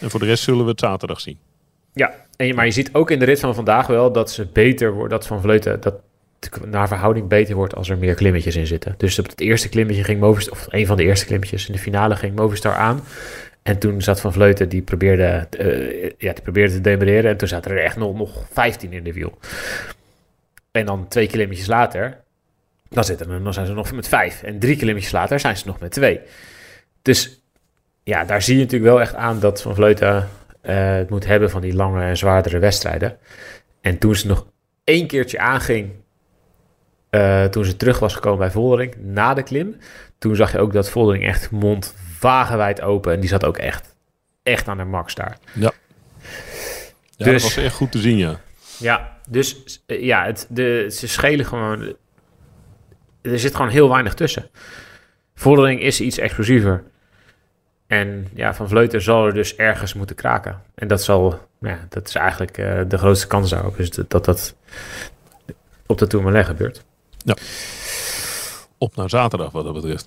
En 0.00 0.10
voor 0.10 0.20
de 0.20 0.26
rest 0.26 0.42
zullen 0.42 0.64
we 0.64 0.70
het 0.70 0.80
zaterdag 0.80 1.20
zien. 1.20 1.38
Ja, 1.92 2.14
en, 2.36 2.46
je- 2.46 2.54
maar 2.54 2.64
je 2.64 2.70
ziet 2.70 2.94
ook 2.94 3.10
in 3.10 3.18
de 3.18 3.24
rit 3.24 3.40
van 3.40 3.54
vandaag 3.54 3.86
wel 3.86 4.12
dat 4.12 4.30
ze 4.30 4.46
beter 4.52 4.92
wordt, 4.92 5.10
dat 5.10 5.26
Van 5.26 5.40
Vleuten, 5.40 5.80
dat 5.80 5.94
naar 6.66 6.88
verhouding 6.88 7.28
beter 7.28 7.54
wordt 7.54 7.74
als 7.74 7.88
er 7.88 7.98
meer 7.98 8.14
klimmetjes 8.14 8.56
in 8.56 8.66
zitten. 8.66 8.94
Dus 8.96 9.18
op 9.18 9.26
het 9.28 9.40
eerste 9.40 9.68
klimmetje 9.68 10.04
ging 10.04 10.20
Movistar, 10.20 10.52
of 10.52 10.66
een 10.68 10.86
van 10.86 10.96
de 10.96 11.04
eerste 11.04 11.26
klimmetjes 11.26 11.66
in 11.66 11.72
de 11.72 11.78
finale 11.78 12.16
ging 12.16 12.34
Movistar 12.36 12.74
aan. 12.74 13.00
En 13.66 13.78
toen 13.78 14.02
zat 14.02 14.20
Van 14.20 14.32
Vleuten, 14.32 14.68
die 14.68 14.82
probeerde, 14.82 15.46
eh, 15.50 16.10
ja, 16.18 16.32
die 16.32 16.42
probeerde 16.42 16.72
te 16.72 16.80
demereren. 16.80 17.30
En 17.30 17.36
toen 17.36 17.48
zaten 17.48 17.70
er 17.70 17.82
echt 17.82 17.96
nog, 17.96 18.16
nog 18.16 18.46
15 18.52 18.92
in 18.92 19.04
de 19.04 19.12
wiel. 19.12 19.38
En 20.70 20.86
dan 20.86 21.08
twee 21.08 21.26
klimmetjes 21.26 21.66
later, 21.66 22.20
dan, 22.88 23.04
zitten 23.04 23.30
er, 23.30 23.54
zijn 23.54 23.66
ze 23.66 23.72
nog 23.72 23.92
met 23.92 24.08
vijf. 24.08 24.42
En 24.42 24.58
drie 24.58 24.76
klimmetjes 24.76 25.12
later 25.12 25.40
zijn 25.40 25.56
ze 25.56 25.66
nog 25.66 25.80
met 25.80 25.92
twee. 25.92 26.20
Dus 27.02 27.42
ja, 28.04 28.24
daar 28.24 28.42
zie 28.42 28.54
je 28.56 28.62
natuurlijk 28.62 28.90
wel 28.90 29.00
echt 29.00 29.14
aan 29.14 29.40
dat 29.40 29.62
Van 29.62 29.74
Vleuten 29.74 30.28
eh, 30.60 30.94
het 30.94 31.10
moet 31.10 31.26
hebben 31.26 31.50
van 31.50 31.60
die 31.60 31.74
lange 31.74 32.02
en 32.02 32.16
zwaardere 32.16 32.58
wedstrijden. 32.58 33.18
En 33.80 33.98
toen 33.98 34.14
ze 34.14 34.26
nog 34.26 34.46
één 34.84 35.06
keertje 35.06 35.38
aanging, 35.38 35.90
eh, 37.10 37.44
toen 37.44 37.64
ze 37.64 37.76
terug 37.76 37.98
was 37.98 38.14
gekomen 38.14 38.38
bij 38.38 38.50
Voldering, 38.50 38.94
na 38.98 39.34
de 39.34 39.42
klim, 39.42 39.76
toen 40.18 40.36
zag 40.36 40.52
je 40.52 40.58
ook 40.58 40.72
dat 40.72 40.90
Voldering 40.90 41.24
echt 41.24 41.50
mond 41.50 41.94
wagenwijd 42.20 42.80
open. 42.80 43.12
En 43.12 43.20
die 43.20 43.28
zat 43.28 43.44
ook 43.44 43.56
echt, 43.56 43.94
echt 44.42 44.68
aan 44.68 44.76
de 44.76 44.84
max 44.84 45.14
daar. 45.14 45.38
Ja, 45.52 45.72
Dus- 47.16 47.26
dat 47.42 47.42
was 47.42 47.56
echt 47.56 47.74
goed 47.74 47.92
te 47.92 48.00
zien, 48.00 48.16
ja. 48.16 48.40
Ja, 48.78 49.18
dus 49.28 49.82
eh, 49.86 50.02
ja, 50.02 50.24
het, 50.24 50.46
de, 50.48 50.86
ze 50.90 51.08
schelen 51.08 51.46
gewoon. 51.46 51.94
Er 53.22 53.38
zit 53.38 53.54
gewoon 53.54 53.70
heel 53.70 53.88
weinig 53.88 54.14
tussen. 54.14 54.50
Vordering 55.34 55.80
is 55.80 56.00
iets 56.00 56.18
explosiever. 56.18 56.84
En 57.86 58.28
ja, 58.34 58.54
Van 58.54 58.68
Vleuten 58.68 59.02
zal 59.02 59.26
er 59.26 59.34
dus 59.34 59.56
ergens 59.56 59.94
moeten 59.94 60.16
kraken. 60.16 60.62
En 60.74 60.88
dat 60.88 61.02
zal, 61.02 61.40
ja, 61.60 61.86
dat 61.88 62.08
is 62.08 62.14
eigenlijk 62.14 62.58
eh, 62.58 62.80
de 62.88 62.98
grootste 62.98 63.26
kans 63.26 63.50
daarop. 63.50 63.78
Is 63.78 63.90
dat 63.90 64.10
dat, 64.10 64.24
dat 64.24 64.54
op 65.86 65.98
de 65.98 66.06
Tourmalet 66.06 66.46
gebeurt. 66.46 66.84
Op 68.78 68.96
naar 68.96 69.10
zaterdag 69.10 69.52
wat 69.52 69.64
dat 69.64 69.74
betreft. 69.74 70.06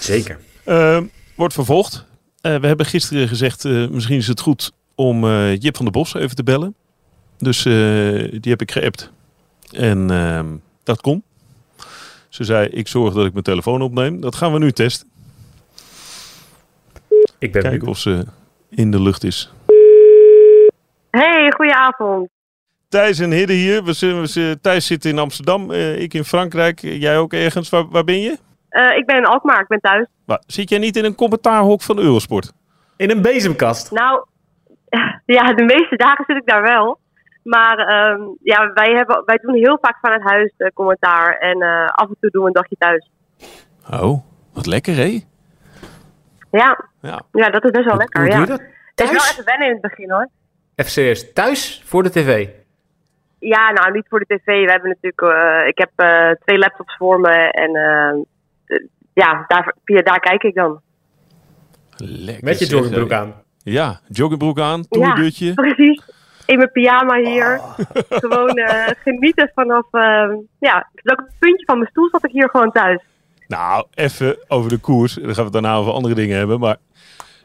Zeker. 0.00 0.38
Eh, 0.64 1.00
wordt 1.40 1.54
vervolgd. 1.54 2.04
Eh, 2.40 2.56
we 2.56 2.66
hebben 2.66 2.86
gisteren 2.86 3.28
gezegd, 3.28 3.64
eh, 3.64 3.88
misschien 3.88 4.16
is 4.16 4.26
het 4.26 4.40
goed 4.40 4.72
om 4.94 5.24
eh, 5.24 5.56
Jip 5.56 5.76
van 5.76 5.84
der 5.84 5.94
Bos 5.94 6.14
even 6.14 6.36
te 6.36 6.42
bellen. 6.42 6.74
Dus 7.38 7.64
eh, 7.64 7.72
die 8.40 8.50
heb 8.50 8.60
ik 8.60 8.70
geappt. 8.70 9.10
En 9.70 10.10
ehm, 10.10 10.46
dat 10.82 11.00
kon. 11.00 11.22
Ze 12.28 12.44
zei, 12.44 12.68
ik 12.68 12.88
zorg 12.88 13.14
dat 13.14 13.26
ik 13.26 13.32
mijn 13.32 13.44
telefoon 13.44 13.82
opneem. 13.82 14.20
Dat 14.20 14.34
gaan 14.34 14.52
we 14.52 14.58
nu 14.58 14.72
testen. 14.72 15.08
Ik 17.38 17.52
ben 17.52 17.62
Kijken 17.62 17.88
of 17.88 17.98
ze 17.98 18.26
in 18.68 18.90
de 18.90 19.02
lucht 19.02 19.24
is. 19.24 19.52
Hey, 21.10 21.52
goedenavond. 21.56 22.28
Thijs 22.88 23.18
en 23.18 23.30
Hidde 23.32 23.52
hier. 23.52 23.84
We, 23.84 23.94
we, 23.98 24.58
Thijs 24.60 24.86
zit 24.86 25.04
in 25.04 25.18
Amsterdam, 25.18 25.70
eh, 25.70 26.00
ik 26.00 26.14
in 26.14 26.24
Frankrijk. 26.24 26.80
Jij 26.80 27.18
ook 27.18 27.32
ergens. 27.32 27.68
Waar, 27.68 27.88
waar 27.88 28.04
ben 28.04 28.20
je? 28.20 28.38
Eh, 28.70 28.96
ik 28.96 29.06
ben 29.06 29.16
in 29.16 29.26
Alkmaar, 29.26 29.60
ik 29.60 29.66
ben 29.66 29.80
thuis. 29.80 30.06
Waar, 30.26 30.42
zit 30.46 30.68
jij 30.68 30.78
niet 30.78 30.96
in 30.96 31.04
een 31.04 31.14
commentaarhok 31.14 31.82
van 31.82 31.98
Eurosport? 31.98 32.52
In 32.96 33.10
een 33.10 33.22
bezemkast. 33.22 33.90
Nou, 33.90 34.24
ja, 35.36 35.52
de 35.52 35.64
meeste 35.64 35.96
dagen 35.96 36.24
zit 36.26 36.36
ik 36.36 36.46
daar 36.46 36.62
wel. 36.62 36.98
Maar 37.42 37.78
ehm, 37.78 38.20
ja, 38.42 38.72
wij, 38.72 38.94
hebben, 38.94 39.22
wij 39.24 39.36
doen 39.42 39.54
heel 39.54 39.78
vaak 39.80 39.98
vanuit 40.00 40.22
huis 40.22 40.54
eh, 40.56 40.68
commentaar. 40.74 41.36
En 41.38 41.60
eh, 41.62 41.86
af 41.86 42.08
en 42.08 42.16
toe 42.20 42.30
doen 42.30 42.42
we 42.42 42.48
een 42.48 42.54
dagje 42.54 42.76
thuis. 42.78 43.10
Oh, 43.90 44.22
wat 44.52 44.66
lekker 44.66 44.94
hè? 44.96 45.20
Ja, 46.50 46.84
Ja. 47.00 47.22
ja 47.32 47.50
dat 47.50 47.64
is 47.64 47.70
best 47.70 47.84
wel 47.84 47.96
lekker. 47.96 48.20
hoe 48.20 48.30
ja. 48.30 48.36
doe 48.36 48.46
je 48.46 48.50
dat? 48.50 48.60
Het 48.94 49.00
is 49.00 49.10
wel 49.10 49.30
even 49.30 49.44
wennen 49.44 49.66
in 49.66 49.72
het 49.72 49.82
begin 49.82 50.10
hoor. 50.10 50.28
Serieus. 50.76 51.32
Thuis 51.32 51.82
voor 51.84 52.02
de 52.02 52.10
tv? 52.10 52.48
Ja, 53.38 53.70
nou 53.70 53.92
niet 53.92 54.06
voor 54.08 54.18
de 54.18 54.36
tv. 54.36 54.44
We 54.64 54.70
hebben 54.70 54.88
natuurlijk, 54.88 55.22
eh, 55.22 55.66
ik 55.66 55.78
heb 55.78 55.90
eh, 55.96 56.30
twee 56.44 56.58
laptops 56.58 56.96
voor 56.96 57.20
me 57.20 57.50
en 57.50 57.74
eh, 57.74 58.08
eh, 58.08 58.16
ja, 59.12 59.44
daar, 59.46 59.74
via 59.84 60.02
daar 60.02 60.20
kijk 60.20 60.42
ik 60.42 60.54
dan. 60.54 60.80
Lekker 61.96 62.44
Met 62.44 62.58
je 62.58 62.66
joggingbroek 62.66 63.12
aan. 63.12 63.34
Ja, 63.62 64.00
joggingbroek 64.08 64.60
aan, 64.60 64.88
toerdutje. 64.88 65.54
Precies. 65.64 66.02
In 66.46 66.56
mijn 66.56 66.72
pyjama 66.72 67.16
hier. 67.16 67.60
Gewoon 68.24 68.54
eh, 68.54 68.88
genieten 69.02 69.50
vanaf, 69.54 69.86
eh, 69.90 70.30
ja, 70.58 70.88
het 70.92 71.04
is 71.04 71.12
ook 71.12 71.20
het 71.20 71.38
puntje 71.38 71.64
van 71.64 71.78
mijn 71.78 71.90
stoel 71.90 72.08
zat 72.08 72.24
ik 72.24 72.30
hier 72.30 72.48
gewoon 72.50 72.72
thuis. 72.72 73.02
Nou, 73.46 73.86
even 73.94 74.36
over 74.48 74.70
de 74.70 74.78
koers. 74.78 75.14
Dan 75.14 75.24
gaan 75.24 75.34
we 75.34 75.42
het 75.42 75.52
daarna 75.52 75.74
over 75.74 75.92
andere 75.92 76.14
dingen 76.14 76.36
hebben. 76.36 76.60
Maar 76.60 76.76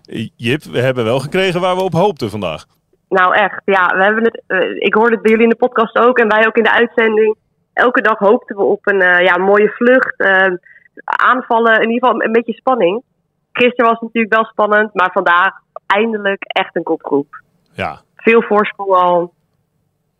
eh, 0.05 0.27
Jip, 0.35 0.63
we 0.63 0.79
hebben 0.79 1.03
wel 1.03 1.19
gekregen 1.19 1.61
waar 1.61 1.75
we 1.75 1.81
op 1.81 1.93
hoopten 1.93 2.29
vandaag. 2.29 2.65
Nou 3.09 3.35
echt, 3.35 3.61
ja, 3.65 3.97
we 3.97 4.03
hebben 4.03 4.23
het, 4.23 4.41
eh, 4.47 4.75
ik 4.75 4.93
hoorde 4.93 5.13
het 5.13 5.21
bij 5.21 5.31
jullie 5.31 5.45
in 5.45 5.55
de 5.57 5.65
podcast 5.65 5.97
ook 5.97 6.17
en 6.19 6.27
wij 6.27 6.47
ook 6.47 6.57
in 6.57 6.63
de 6.63 6.71
uitzending. 6.71 7.35
Elke 7.73 8.01
dag 8.01 8.17
hoopten 8.17 8.55
we 8.55 8.63
op 8.63 8.87
een 8.87 9.01
eh, 9.01 9.25
ja, 9.25 9.37
mooie 9.37 9.69
vlucht, 9.69 10.19
eh, 10.19 10.53
aanvallen, 11.03 11.81
in 11.81 11.89
ieder 11.91 12.07
geval 12.07 12.23
een 12.23 12.31
beetje 12.31 12.53
spanning. 12.53 13.03
Gisteren 13.51 13.85
was 13.85 13.99
het 13.99 14.01
natuurlijk 14.01 14.33
wel 14.33 14.45
spannend, 14.45 14.93
maar 14.93 15.09
vandaag 15.13 15.53
eindelijk 15.85 16.43
echt 16.43 16.75
een 16.75 16.83
kopgroep. 16.83 17.41
Ja, 17.73 18.01
Veel 18.15 18.41
voorsprong 18.41 18.91
al, 18.91 19.33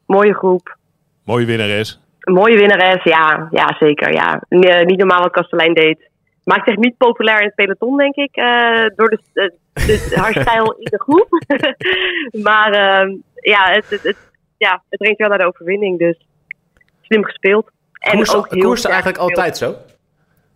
mooie 0.05 0.33
groep. 0.33 0.77
mooie 1.23 1.45
winnares. 1.45 1.99
Een 2.19 2.33
mooie 2.33 2.57
winnares, 2.57 3.03
ja, 3.03 3.47
ja 3.51 3.75
zeker. 3.79 4.13
Ja. 4.13 4.41
Eh, 4.49 4.85
niet 4.85 4.97
normaal 4.97 5.21
wat 5.21 5.31
Kastelein 5.31 5.73
deed. 5.73 6.09
Maakt 6.43 6.67
zich 6.67 6.77
niet 6.77 6.97
populair 6.97 7.39
in 7.39 7.45
het 7.45 7.55
peloton, 7.55 7.97
denk 7.97 8.15
ik. 8.15 8.35
eh, 8.35 8.85
door 8.95 9.09
de, 9.09 9.19
eh, 9.33 9.49
de, 9.87 10.11
haar 10.21 10.31
stijl 10.31 10.71
in 10.73 10.85
de 10.89 11.01
groep. 11.01 11.27
maar 12.47 12.71
eh, 12.71 13.15
ja, 13.33 13.71
het, 13.71 13.89
het, 13.89 14.03
het, 14.03 14.17
ja, 14.57 14.83
het 14.89 14.99
brengt 14.99 15.19
wel 15.19 15.29
naar 15.29 15.37
de 15.37 15.45
overwinning. 15.45 15.99
Dus 15.99 16.17
slim 17.01 17.23
gespeeld. 17.23 17.71
En 17.99 18.15
Koers, 18.15 18.35
ook 18.35 18.49
heel 18.49 18.61
koers 18.61 18.81
ze 18.81 18.87
sterk 18.87 18.93
eigenlijk 19.03 19.23
altijd 19.23 19.57
zo? 19.57 19.75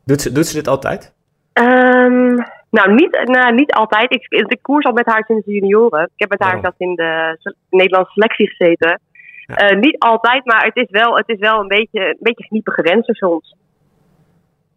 Doet 0.06 0.22
ze, 0.22 0.32
doet 0.32 0.46
ze 0.46 0.54
dit 0.56 0.68
altijd? 0.68 1.14
Ehm, 1.54 2.36
nou, 2.70 2.94
niet, 2.94 3.22
nou, 3.24 3.54
niet 3.54 3.72
altijd. 3.74 4.14
Ik, 4.14 4.26
ik 4.30 4.60
koers 4.62 4.86
al 4.86 4.94
met 4.94 5.06
haar 5.06 5.24
sinds 5.28 5.46
de 5.46 5.52
junioren. 5.52 6.04
Ik 6.04 6.10
heb 6.16 6.30
met 6.30 6.40
haar 6.40 6.48
Waarom? 6.62 6.62
zelfs 6.78 6.78
in 6.78 6.96
de 6.96 7.36
se- 7.40 7.56
Nederlandse 7.70 8.12
selectie 8.14 8.48
gezeten. 8.50 9.00
Ja. 9.46 9.56
Eh, 9.56 9.80
niet 9.80 10.00
altijd, 10.00 10.46
maar 10.46 10.64
het 10.66 10.76
is 10.76 10.90
wel, 10.90 11.16
het 11.18 11.30
is 11.30 11.40
wel 11.40 11.60
een 11.60 11.68
beetje, 11.68 12.06
een 12.08 12.18
beetje 12.20 12.44
gniepige 12.44 12.82
rensen 12.82 13.14
soms. 13.16 13.56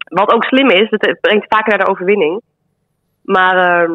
Wat 0.03 0.33
ook 0.33 0.43
slim 0.43 0.69
is, 0.69 0.87
het 0.89 1.17
brengt 1.21 1.45
vaker 1.49 1.69
naar 1.77 1.85
de 1.85 1.91
overwinning. 1.91 2.41
Maar 3.21 3.57
ehm, 3.83 3.91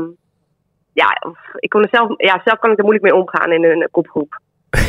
ja, 0.92 1.06
ik 1.54 1.68
kon 1.70 1.82
er 1.82 1.88
zelf, 1.90 2.08
ja, 2.16 2.40
zelf 2.44 2.58
kan 2.58 2.70
ik 2.70 2.78
er 2.78 2.84
moeilijk 2.84 3.04
mee 3.12 3.20
omgaan 3.20 3.52
in 3.52 3.64
een 3.64 3.88
kopgroep. 3.90 4.38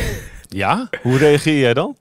Ja? 0.52 0.88
Hoe 1.02 1.16
reageer 1.18 1.58
jij 1.60 1.74
dan? 1.74 1.96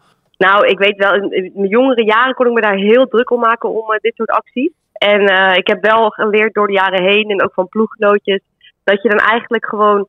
Nou, 0.45 0.67
ik 0.67 0.79
weet 0.79 0.97
wel, 0.97 1.13
in, 1.13 1.51
mijn 1.55 1.69
jongere 1.69 2.03
jaren 2.03 2.33
kon 2.33 2.47
ik 2.47 2.53
me 2.53 2.61
daar 2.61 2.75
heel 2.75 3.07
druk 3.07 3.29
om 3.29 3.39
maken 3.39 3.69
om 3.69 3.91
eh, 3.91 3.99
dit 3.99 4.15
soort 4.15 4.29
acties. 4.29 4.71
En 4.93 5.25
eh, 5.27 5.57
ik 5.57 5.67
heb 5.67 5.83
wel 5.83 6.09
geleerd 6.09 6.53
door 6.53 6.67
de 6.67 6.73
jaren 6.73 7.03
heen 7.03 7.29
en 7.29 7.43
ook 7.43 7.53
van 7.53 7.67
ploeggenootjes, 7.67 8.41
dat 8.83 9.01
je 9.01 9.09
dan 9.09 9.17
eigenlijk 9.17 9.65
gewoon 9.65 10.07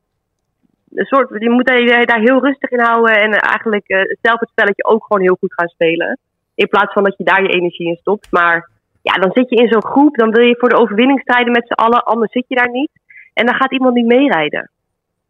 een 0.94 1.04
soort, 1.04 1.28
je 1.42 1.50
moet 1.50 1.68
je 1.68 2.02
daar 2.06 2.20
heel 2.20 2.44
rustig 2.44 2.70
in 2.70 2.80
houden 2.80 3.14
en 3.14 3.32
eigenlijk 3.32 3.88
eh, 3.88 4.00
zelf 4.22 4.40
het 4.40 4.48
spelletje 4.48 4.84
ook 4.84 5.04
gewoon 5.04 5.22
heel 5.22 5.36
goed 5.40 5.54
gaan 5.54 5.68
spelen. 5.68 6.18
In 6.54 6.68
plaats 6.68 6.92
van 6.92 7.04
dat 7.04 7.16
je 7.16 7.24
daar 7.24 7.42
je 7.42 7.48
energie 7.48 7.88
in 7.88 7.96
stopt. 8.00 8.30
Maar 8.30 8.70
ja, 9.02 9.12
dan 9.12 9.30
zit 9.32 9.50
je 9.50 9.56
in 9.56 9.68
zo'n 9.68 9.84
groep, 9.84 10.16
dan 10.16 10.30
wil 10.30 10.44
je 10.44 10.56
voor 10.58 10.68
de 10.68 10.78
overwinning 10.78 11.20
strijden 11.20 11.52
met 11.52 11.66
z'n 11.66 11.82
allen, 11.84 12.04
anders 12.04 12.32
zit 12.32 12.44
je 12.48 12.54
daar 12.54 12.70
niet. 12.70 12.90
En 13.34 13.46
dan 13.46 13.54
gaat 13.54 13.72
iemand 13.72 13.94
niet 13.94 14.06
meerijden. 14.06 14.70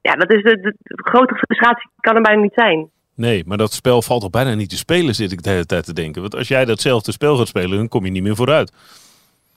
Ja, 0.01 0.15
dat 0.15 0.33
is 0.33 0.43
de, 0.43 0.61
de, 0.61 0.75
de 0.83 1.03
grote 1.03 1.35
frustratie 1.35 1.91
kan 2.01 2.17
er 2.17 2.23
bijna 2.23 2.43
niet 2.43 2.55
zijn. 2.55 2.91
Nee, 3.21 3.43
maar 3.47 3.59
dat 3.59 3.73
spel 3.73 4.03
valt 4.03 4.21
toch 4.21 4.31
bijna 4.31 4.55
niet 4.55 4.71
te 4.71 4.77
spelen, 4.77 5.15
zit 5.15 5.33
ik 5.33 5.43
de 5.43 5.51
hele 5.51 5.67
tijd 5.67 5.85
te 5.85 5.93
denken. 5.93 6.21
Want 6.21 6.37
als 6.37 6.49
jij 6.49 6.65
datzelfde 6.65 7.13
spel 7.13 7.37
gaat 7.37 7.49
spelen, 7.49 7.79
dan 7.79 7.89
kom 7.89 8.05
je 8.05 8.11
niet 8.11 8.23
meer 8.23 8.37
vooruit. 8.37 8.73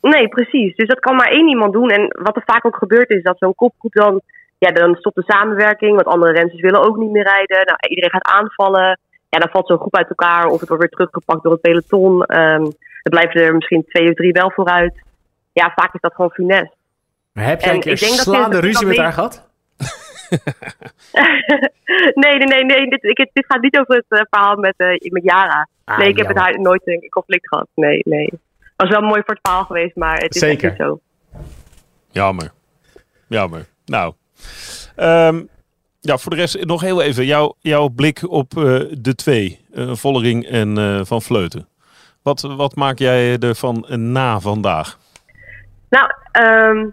Nee, 0.01 0.27
precies. 0.27 0.75
Dus 0.75 0.87
dat 0.87 0.99
kan 0.99 1.15
maar 1.15 1.31
één 1.31 1.47
iemand 1.47 1.73
doen. 1.73 1.89
En 1.89 2.15
wat 2.23 2.35
er 2.35 2.43
vaak 2.45 2.65
ook 2.65 2.75
gebeurt 2.75 3.09
is 3.09 3.23
dat 3.23 3.37
zo'n 3.37 3.55
kopgroep 3.55 3.93
dan... 3.93 4.21
Ja, 4.57 4.71
dan 4.71 4.95
stopt 4.95 5.15
de 5.15 5.23
samenwerking, 5.27 5.95
want 5.95 6.07
andere 6.07 6.31
renners 6.31 6.61
willen 6.61 6.83
ook 6.83 6.97
niet 6.97 7.11
meer 7.11 7.23
rijden. 7.23 7.65
Nou, 7.65 7.77
iedereen 7.87 8.09
gaat 8.09 8.33
aanvallen. 8.33 8.99
Ja, 9.29 9.39
dan 9.39 9.49
valt 9.49 9.67
zo'n 9.67 9.77
groep 9.79 9.95
uit 9.95 10.09
elkaar 10.09 10.45
of 10.45 10.59
het 10.59 10.69
wordt 10.69 10.83
weer 10.83 10.91
teruggepakt 10.91 11.43
door 11.43 11.51
het 11.51 11.61
peloton. 11.61 12.23
Ehm 12.23 12.65
er 13.03 13.11
blijven 13.11 13.41
er 13.41 13.55
misschien 13.55 13.85
twee 13.87 14.09
of 14.09 14.15
drie 14.15 14.31
wel 14.31 14.51
vooruit. 14.51 15.03
Ja, 15.53 15.71
vaak 15.75 15.93
is 15.93 16.01
dat 16.01 16.13
gewoon 16.13 16.31
funest. 16.31 16.71
Maar 17.31 17.45
heb 17.45 17.59
jij 17.59 17.69
En 17.69 17.75
een 17.75 17.81
keer 17.81 17.91
ik 17.91 17.99
denk 17.99 18.15
dat 18.15 18.25
slaande 18.25 18.59
ruzie 18.59 18.87
met 18.87 18.97
haar 18.97 19.13
gehad? 19.13 19.47
nee, 22.23 22.37
nee, 22.37 22.47
nee, 22.47 22.63
nee. 22.65 22.89
Dit, 22.89 23.03
ik, 23.03 23.29
dit 23.33 23.45
gaat 23.47 23.61
niet 23.61 23.79
over 23.79 23.95
het 23.95 24.05
eh, 24.07 24.21
verhaal 24.29 24.55
met, 24.55 24.73
eh 24.77 25.11
met 25.11 25.23
Yara. 25.23 25.67
Ah, 25.83 25.97
nee, 25.97 26.07
ik 26.07 26.17
heb 26.17 26.27
met 26.27 26.35
jammer. 26.35 26.53
haar 26.53 26.61
nooit 26.61 26.87
een 26.87 27.09
conflict 27.09 27.47
gehad. 27.47 27.67
Nee, 27.75 28.01
nee. 28.05 28.33
was 28.75 28.89
wel 28.89 29.01
mooi 29.01 29.21
voor 29.25 29.33
het 29.33 29.39
verhaal 29.41 29.63
geweest, 29.63 29.95
maar 29.95 30.17
het 30.17 30.35
is 30.35 30.41
Zeker. 30.41 30.69
niet 30.69 30.79
zo. 30.79 30.99
Jammer. 32.11 32.51
Jammer. 33.27 33.65
Nou. 33.85 34.13
Ehm, 34.95 35.43
ja, 35.99 36.17
voor 36.17 36.31
de 36.31 36.37
rest 36.37 36.65
nog 36.65 36.81
heel 36.81 37.01
even 37.01 37.25
jouw, 37.25 37.55
jouw 37.59 37.89
blik 37.89 38.29
op 38.29 38.57
eh, 38.57 38.63
de 38.91 39.15
twee. 39.15 39.61
Vollering 39.75 40.45
en 40.45 41.05
Van 41.05 41.21
Vleuten. 41.21 41.67
Wat, 42.21 42.41
wat 42.41 42.75
maak 42.75 42.99
jij 42.99 43.37
ervan 43.39 43.85
na 43.89 44.39
vandaag? 44.39 44.97
Nou, 45.89 46.11
ehm, 46.31 46.89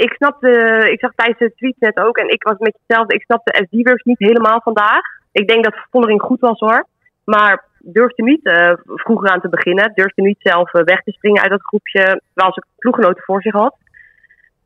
ik 0.00 0.12
snapte, 0.12 0.50
ik 0.90 1.00
zag 1.00 1.12
tijdens 1.14 1.38
de 1.38 1.54
tweet 1.54 1.76
net 1.78 1.96
ook, 1.96 2.16
en 2.16 2.28
ik 2.28 2.42
was 2.42 2.58
met 2.58 2.76
hetzelfde, 2.78 3.14
ik 3.14 3.22
snapte 3.22 3.64
SD-Works 3.64 4.02
niet 4.02 4.18
helemaal 4.18 4.60
vandaag. 4.60 5.02
Ik 5.32 5.48
denk 5.48 5.64
dat 5.64 5.86
Vollering 5.90 6.22
goed 6.22 6.40
was 6.40 6.58
hoor, 6.58 6.86
maar 7.24 7.64
durfde 7.78 8.22
niet 8.22 8.44
eh, 8.44 8.72
vroeger 8.84 9.28
aan 9.30 9.40
te 9.40 9.48
beginnen. 9.48 9.92
Durfde 9.94 10.22
niet 10.22 10.38
zelf 10.38 10.72
eh, 10.72 10.82
weg 10.84 11.02
te 11.02 11.12
springen 11.12 11.42
uit 11.42 11.50
dat 11.50 11.62
groepje, 11.62 12.22
terwijl 12.32 12.52
ze 12.52 12.62
ploeggenoten 12.78 13.22
voor 13.22 13.42
zich 13.42 13.52
had. 13.52 13.76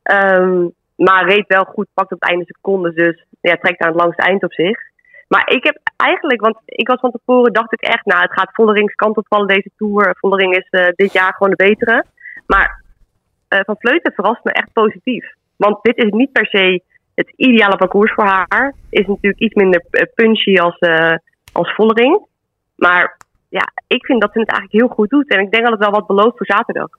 Ehm, 0.03 0.67
maar 0.95 1.29
reed 1.29 1.47
wel 1.47 1.63
goed, 1.63 1.87
pakt 1.93 2.11
op 2.11 2.21
het 2.21 2.29
einde 2.29 2.45
secondes, 2.45 2.95
dus 2.95 3.25
ja, 3.41 3.55
trekt 3.55 3.81
aan 3.81 3.91
het 3.91 4.01
langste 4.01 4.23
eind 4.23 4.43
op 4.43 4.53
zich. 4.53 4.79
Maar 5.27 5.49
ik 5.49 5.63
heb 5.63 5.79
eigenlijk, 5.97 6.41
want 6.41 6.57
ik 6.65 6.87
was 6.87 6.99
van 6.99 7.11
tevoren, 7.11 7.53
dacht 7.53 7.73
ik 7.73 7.81
echt, 7.81 8.05
nou, 8.05 8.21
het 8.21 8.33
gaat 8.33 8.53
Vollerings 8.53 8.95
kant 8.95 9.17
opvallen 9.17 9.47
deze 9.47 9.69
Tour. 9.77 10.15
Vollering 10.19 10.55
is 10.55 10.67
eh, 10.69 10.87
dit 10.95 11.13
jaar 11.13 11.33
gewoon 11.33 11.53
de 11.55 11.63
betere. 11.65 12.05
Maar 12.47 12.83
Van 13.47 13.75
Vleuten 13.79 14.13
verrast 14.13 14.43
me 14.43 14.51
echt 14.51 14.73
positief. 14.73 15.33
Want 15.55 15.77
dit 15.81 15.97
is 15.97 16.11
niet 16.11 16.31
per 16.31 16.45
se 16.45 16.81
het 17.15 17.33
ideale 17.35 17.77
parcours 17.77 18.13
voor 18.13 18.25
haar. 18.25 18.73
Is 18.89 19.07
natuurlijk 19.07 19.41
iets 19.41 19.55
minder 19.55 19.85
eh, 19.89 20.05
punchy 20.15 20.57
als, 20.57 20.77
eh, 20.77 21.15
als 21.51 21.73
Vollering. 21.73 22.25
Maar 22.75 23.17
ja, 23.49 23.71
ik 23.87 24.05
vind 24.05 24.21
dat 24.21 24.31
ze 24.33 24.39
het 24.39 24.49
eigenlijk 24.49 24.81
heel 24.81 24.95
goed 24.95 25.09
doet. 25.09 25.29
En 25.29 25.39
ik 25.39 25.51
denk 25.51 25.63
dat 25.63 25.71
het 25.73 25.81
wel 25.81 25.99
wat 25.99 26.07
belooft 26.07 26.37
voor 26.37 26.45
zaterdag. 26.45 26.89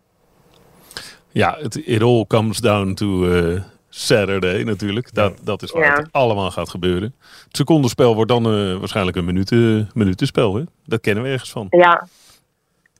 Ja, 1.30 1.56
het 1.60 1.74
it 1.86 2.02
all 2.02 2.24
comes 2.26 2.58
down 2.58 2.94
to 2.94 3.30
eh, 3.32 3.60
Saturday 3.88 4.62
natuurlijk. 4.62 5.14
Dat, 5.14 5.40
dat 5.44 5.62
is 5.62 5.72
waar 5.72 5.84
Ja. 5.84 5.92
het 5.94 6.08
allemaal 6.12 6.50
gaat 6.50 6.68
gebeuren. 6.68 7.14
Het 7.44 7.56
secondenspel 7.56 8.14
wordt 8.14 8.30
dan 8.30 8.44
eh, 8.46 8.78
waarschijnlijk 8.78 9.16
een 9.16 9.24
minuten, 9.24 9.88
minutenspel. 9.94 10.54
Hè? 10.54 10.62
Dat 10.84 11.00
kennen 11.00 11.24
we 11.24 11.30
ergens 11.30 11.50
van. 11.50 11.66
Ja. 11.70 12.06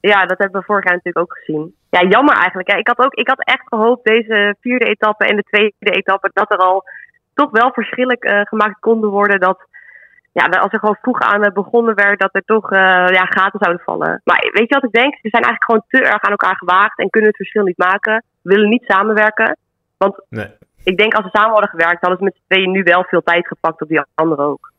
ja, 0.01 0.27
dat 0.27 0.39
hebben 0.39 0.61
we 0.61 0.67
vorig 0.67 0.85
jaar 0.85 0.95
natuurlijk 0.95 1.19
ook 1.19 1.39
gezien. 1.39 1.75
Ja, 1.97 2.09
jammer 2.09 2.35
eigenlijk. 2.35 2.71
Hè. 2.71 2.79
Ik, 2.79 2.87
had 2.87 2.99
ook, 2.99 3.15
ik 3.15 3.29
had 3.29 3.45
echt 3.45 3.63
gehoopt 3.65 4.05
deze 4.05 4.57
vierde 4.61 4.85
etappe 4.85 5.27
en 5.27 5.37
de 5.37 5.43
tweede 5.43 5.75
etappe... 5.79 6.31
dat 6.33 6.53
er 6.53 6.59
al 6.59 6.85
toch 7.35 7.51
wel 7.51 7.73
verschillen 7.73 8.17
eh, 8.19 8.41
gemaakt 8.41 8.81
konden 8.81 9.11
worden. 9.11 9.41
Dat 9.41 9.59
ja, 10.33 10.45
als 10.45 10.73
er 10.73 10.79
gewoon 10.79 10.99
vroeg 11.01 11.21
aan 11.21 11.45
eh, 11.45 11.53
begonnen 11.53 11.95
werd... 11.95 12.21
dat 12.21 12.35
er 12.35 12.45
toch 12.45 12.73
eh, 12.73 12.79
ja, 13.09 13.25
gaten 13.25 13.59
zouden 13.63 13.85
vallen. 13.85 14.21
Maar 14.25 14.51
weet 14.53 14.69
je 14.69 14.75
wat 14.75 14.85
ik 14.85 15.01
denk? 15.01 15.15
Ze 15.15 15.29
zijn 15.29 15.43
eigenlijk 15.43 15.65
gewoon 15.65 15.85
te 15.89 16.11
erg 16.13 16.23
aan 16.23 16.31
elkaar 16.31 16.57
gewaagd... 16.57 16.99
en 16.99 17.11
kunnen 17.11 17.29
het 17.29 17.39
verschil 17.39 17.65
niet 17.65 17.79
maken. 17.79 18.25
Willen 18.43 18.69
niet 18.69 18.85
samenwerken. 18.87 19.57
Want 19.97 20.25
Nee. 20.29 20.51
ik 20.85 20.97
denk 20.97 21.15
als 21.15 21.25
ze 21.25 21.37
samen 21.37 21.53
hadden 21.53 21.71
gewerkt... 21.71 22.01
hadden 22.01 22.19
ze 22.19 22.25
met 22.25 22.37
z'n 22.37 22.55
tweeën 22.55 22.71
nu 22.71 22.83
wel 22.83 23.05
veel 23.05 23.23
tijd 23.23 23.47
gepakt 23.47 23.83
op 23.83 23.89
die 23.89 24.03
anderen 24.15 24.45
ook. 24.45 24.73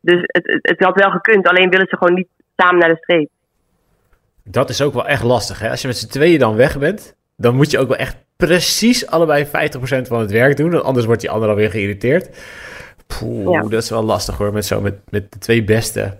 Dus 0.00 0.20
het, 0.20 0.46
het, 0.46 0.58
het 0.62 0.84
had 0.84 1.00
wel 1.00 1.10
gekund. 1.10 1.48
Alleen 1.48 1.70
willen 1.70 1.88
ze 1.88 1.96
gewoon 1.96 2.14
niet 2.14 2.28
samen 2.56 2.78
naar 2.78 2.88
de 2.88 3.02
streep. 3.02 3.30
Dat 4.50 4.68
is 4.68 4.82
ook 4.82 4.92
wel 4.92 5.06
echt 5.06 5.22
lastig. 5.22 5.58
Hè? 5.58 5.70
Als 5.70 5.80
je 5.82 5.86
met 5.88 5.96
z'n 5.96 6.08
tweeën 6.08 6.38
dan 6.38 6.56
weg 6.56 6.78
bent, 6.78 7.16
dan 7.36 7.54
moet 7.56 7.70
je 7.70 7.78
ook 7.78 7.88
wel 7.88 7.96
echt 7.96 8.16
precies 8.36 9.06
allebei 9.06 9.46
50% 9.46 9.50
van 10.08 10.20
het 10.20 10.30
werk 10.30 10.56
doen. 10.56 10.70
want 10.70 10.82
Anders 10.84 11.06
wordt 11.06 11.20
die 11.20 11.30
ander 11.30 11.48
alweer 11.48 11.70
geïrriteerd. 11.70 12.46
Poeh, 13.06 13.52
Ja. 13.52 13.60
dat 13.60 13.82
is 13.82 13.90
wel 13.90 14.02
lastig 14.02 14.38
hoor, 14.38 14.52
met, 14.52 14.64
zo, 14.66 14.80
met, 14.80 14.98
met 15.10 15.32
de 15.32 15.38
twee 15.38 15.64
beste. 15.64 16.18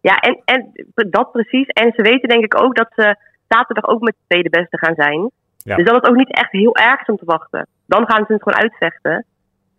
Ja, 0.00 0.16
en, 0.18 0.40
en 0.44 0.72
dat 0.94 1.32
precies. 1.32 1.66
En 1.66 1.92
ze 1.96 2.02
weten 2.02 2.28
denk 2.28 2.44
ik 2.44 2.62
ook 2.62 2.76
dat 2.76 2.88
ze 2.94 3.16
zaterdag 3.48 3.86
ook 3.86 4.00
met 4.00 4.14
de 4.18 4.24
tweede 4.26 4.50
beste 4.50 4.78
gaan 4.78 4.94
zijn. 4.94 5.30
Ja. 5.58 5.76
Dus 5.76 5.84
dat 5.86 6.02
is 6.02 6.08
ook 6.08 6.16
niet 6.16 6.34
echt 6.34 6.50
heel 6.52 6.76
erg 6.76 7.08
om 7.08 7.16
te 7.16 7.24
wachten. 7.24 7.66
Dan 7.86 8.06
gaan 8.10 8.24
ze 8.26 8.32
het 8.32 8.42
gewoon 8.42 8.60
uitvechten. 8.62 9.24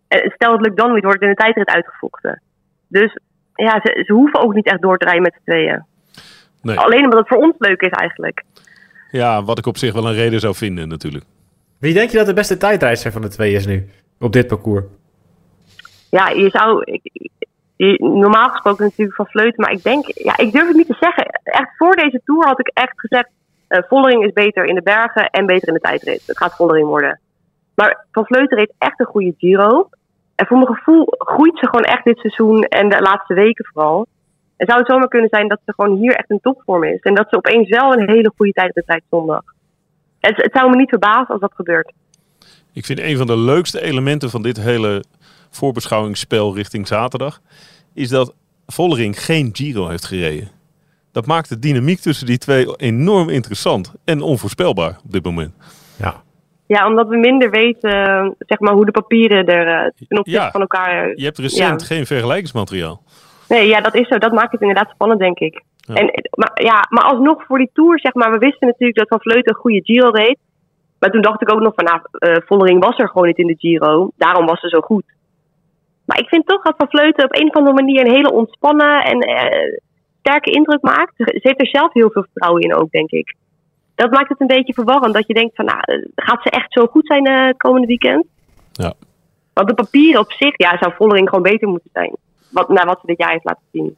En 0.08 0.30
stel 0.34 0.52
het 0.52 0.60
lukt 0.60 0.76
dan 0.76 0.92
niet, 0.94 1.02
wordt 1.04 1.20
het 1.20 1.28
in 1.28 1.34
de 1.36 1.42
tijdrit 1.42 1.68
uitgevochten. 1.74 2.42
Dus 2.88 3.18
ja, 3.54 3.80
ze, 3.82 4.02
ze 4.06 4.12
hoeven 4.12 4.40
ook 4.40 4.54
niet 4.54 4.66
echt 4.66 4.82
door 4.82 4.98
te 4.98 5.04
rijden 5.04 5.22
met 5.22 5.34
z'n 5.34 5.50
tweeën. 5.50 5.84
Nee. 6.62 6.78
Alleen 6.78 7.04
omdat 7.04 7.18
het 7.18 7.28
voor 7.28 7.38
ons 7.38 7.54
leuk 7.58 7.80
is 7.80 7.90
eigenlijk. 7.90 8.42
Ja, 9.10 9.42
wat 9.42 9.58
ik 9.58 9.66
op 9.66 9.76
zich 9.76 9.92
wel 9.92 10.06
een 10.06 10.14
reden 10.14 10.40
zou 10.40 10.54
vinden 10.54 10.88
natuurlijk. 10.88 11.24
Wie 11.78 11.94
denk 11.94 12.10
je 12.10 12.16
dat 12.16 12.26
de 12.26 12.32
beste 12.32 12.56
tijdrijder 12.56 13.12
van 13.12 13.22
de 13.22 13.28
twee 13.28 13.52
is 13.52 13.66
nu? 13.66 13.88
op 14.22 14.32
dit 14.32 14.46
parcours? 14.46 14.84
Ja, 16.10 16.28
je 16.28 16.50
zou... 16.50 16.82
Ik, 16.84 17.30
je, 17.76 17.96
normaal 17.98 18.48
gesproken 18.48 18.84
natuurlijk 18.84 19.16
van 19.16 19.26
Vleuten, 19.26 19.60
maar 19.60 19.72
ik 19.72 19.82
denk... 19.82 20.04
Ja, 20.06 20.36
ik 20.36 20.52
durf 20.52 20.66
het 20.66 20.76
niet 20.76 20.86
te 20.86 20.96
zeggen. 21.00 21.26
Echt 21.42 21.76
voor 21.76 21.96
deze 21.96 22.20
Tour 22.24 22.46
had 22.46 22.60
ik 22.60 22.70
echt 22.74 23.00
gezegd... 23.00 23.28
Uh, 23.68 23.78
Vollering 23.88 24.24
is 24.24 24.32
beter 24.32 24.64
in 24.64 24.74
de 24.74 24.82
bergen 24.82 25.30
en 25.30 25.46
beter 25.46 25.68
in 25.68 25.74
de 25.74 25.80
tijdrit. 25.80 26.22
Het 26.26 26.36
gaat 26.36 26.56
Vollering 26.56 26.86
worden. 26.86 27.20
Maar 27.74 28.06
Van 28.12 28.24
Vleuten 28.24 28.58
reed 28.58 28.72
echt 28.78 29.00
een 29.00 29.06
goede 29.06 29.34
Giro. 29.38 29.88
En 30.34 30.46
voor 30.46 30.56
mijn 30.58 30.74
gevoel 30.74 31.06
groeit 31.08 31.58
ze 31.58 31.66
gewoon 31.66 31.84
echt 31.84 32.04
dit 32.04 32.18
seizoen 32.18 32.62
en 32.62 32.88
de 32.88 33.00
laatste 33.00 33.34
weken 33.34 33.64
vooral. 33.72 34.06
En 34.62 34.68
zou 34.68 34.78
het 34.78 34.88
zomaar 34.90 35.08
kunnen 35.08 35.28
zijn 35.28 35.48
dat 35.48 35.60
ze 35.66 35.72
gewoon 35.76 35.96
hier 35.96 36.14
echt 36.14 36.30
een 36.30 36.40
topvorm 36.40 36.84
is. 36.84 37.00
En 37.00 37.14
dat 37.14 37.26
ze 37.30 37.36
opeens 37.36 37.68
wel 37.68 37.92
een 37.92 38.10
hele 38.10 38.32
goede 38.36 38.52
tijd 38.52 38.74
de 38.74 38.82
tijd 38.86 39.02
zondag. 39.10 39.42
Het, 40.20 40.36
het 40.36 40.50
zou 40.52 40.70
me 40.70 40.76
niet 40.76 40.88
verbazen 40.88 41.26
als 41.28 41.40
dat 41.40 41.52
gebeurt. 41.54 41.92
Ik 42.72 42.84
vind 42.84 42.98
een 43.00 43.16
van 43.16 43.26
de 43.26 43.36
leukste 43.38 43.80
elementen 43.82 44.30
van 44.30 44.42
dit 44.42 44.60
hele 44.60 45.04
voorbeschouwingsspel 45.50 46.54
richting 46.54 46.86
zaterdag... 46.86 47.40
is 47.94 48.08
dat 48.08 48.34
Vollering 48.66 49.24
geen 49.24 49.50
Giro 49.52 49.88
heeft 49.88 50.04
gereden. 50.04 50.48
Dat 51.12 51.26
maakt 51.26 51.48
de 51.48 51.58
dynamiek 51.58 51.98
tussen 51.98 52.26
die 52.26 52.38
twee 52.38 52.76
enorm 52.76 53.28
interessant 53.28 53.94
en 54.04 54.20
onvoorspelbaar 54.20 54.98
op 55.04 55.12
dit 55.12 55.24
moment. 55.24 55.54
Ja. 55.96 56.22
Ja, 56.66 56.86
omdat 56.86 57.08
we 57.08 57.16
minder 57.16 57.50
weten 57.50 58.34
zeg 58.38 58.58
maar, 58.58 58.72
hoe 58.72 58.84
de 58.84 58.90
papieren 58.90 59.46
er 59.46 59.66
uh, 59.66 59.90
ten 60.08 60.18
opzichte 60.18 60.30
Ja. 60.30 60.50
van 60.50 60.60
elkaar... 60.60 61.12
Je 61.16 61.24
hebt 61.24 61.38
recent 61.38 61.80
Ja. 61.80 61.86
geen 61.86 62.06
vergelijkingsmateriaal. 62.06 63.02
Nee, 63.52 63.68
ja, 63.68 63.80
dat 63.80 63.94
is 63.94 64.08
zo. 64.08 64.18
Dat 64.18 64.32
maakt 64.32 64.52
het 64.52 64.60
inderdaad 64.60 64.90
spannend, 64.90 65.20
denk 65.20 65.38
ik. 65.38 65.62
Ja. 65.76 65.94
En, 65.94 66.28
maar, 66.30 66.62
ja, 66.62 66.86
maar 66.88 67.04
alsnog 67.04 67.44
voor 67.46 67.58
die 67.58 67.70
Tour, 67.72 68.00
zeg 68.00 68.14
maar, 68.14 68.30
we 68.30 68.38
wisten 68.38 68.66
natuurlijk 68.66 68.98
dat 68.98 69.08
Van 69.08 69.20
Vleuten 69.20 69.54
een 69.54 69.60
goede 69.60 69.84
Giro 69.84 70.10
reed. 70.10 70.38
Maar 70.98 71.10
toen 71.10 71.22
dacht 71.22 71.42
ik 71.42 71.52
ook 71.52 71.60
nog 71.60 71.72
van, 71.74 71.84
nou, 71.84 72.00
eh, 72.12 72.42
Vollering 72.46 72.84
was 72.84 72.98
er 72.98 73.08
gewoon 73.08 73.26
niet 73.26 73.38
in 73.38 73.46
de 73.46 73.58
Giro. 73.58 74.10
Daarom 74.16 74.46
was 74.46 74.60
ze 74.60 74.68
zo 74.68 74.80
goed. 74.80 75.04
Maar 76.04 76.18
ik 76.18 76.28
vind 76.28 76.46
toch 76.46 76.62
dat 76.62 76.74
Van 76.76 76.88
Vleuten 76.88 77.24
op 77.24 77.36
een 77.36 77.48
of 77.48 77.54
andere 77.54 77.74
manier 77.74 78.00
een 78.00 78.12
hele 78.12 78.32
ontspannen 78.32 79.04
en 79.04 79.18
eh, 79.20 79.78
sterke 80.20 80.50
indruk 80.50 80.82
maakt. 80.82 81.12
Ze 81.16 81.40
heeft 81.42 81.60
er 81.60 81.66
zelf 81.66 81.92
heel 81.92 82.10
veel 82.10 82.22
vertrouwen 82.22 82.62
in 82.62 82.74
ook, 82.74 82.90
denk 82.90 83.10
ik. 83.10 83.34
Dat 83.94 84.10
maakt 84.10 84.28
het 84.28 84.40
een 84.40 84.46
beetje 84.56 84.72
verwarrend. 84.72 85.14
Dat 85.14 85.26
je 85.26 85.34
denkt 85.34 85.54
van, 85.54 85.64
nou, 85.64 85.80
eh, 85.80 86.06
gaat 86.14 86.42
ze 86.42 86.50
echt 86.50 86.72
zo 86.72 86.86
goed 86.86 87.06
zijn 87.06 87.26
eh, 87.26 87.48
komende 87.56 87.86
weekend? 87.86 88.26
Ja. 88.72 88.92
Want 89.52 89.68
de 89.68 89.74
papieren 89.74 90.20
op 90.20 90.32
zich, 90.32 90.52
ja, 90.56 90.76
zou 90.80 90.92
Vollering 90.96 91.28
gewoon 91.28 91.42
beter 91.42 91.68
moeten 91.68 91.90
zijn. 91.92 92.16
Wat, 92.52 92.68
naar 92.68 92.86
wat 92.86 92.98
ze 93.00 93.06
dit 93.06 93.18
jaar 93.18 93.30
heeft 93.30 93.44
laten 93.44 93.62
zien. 93.72 93.96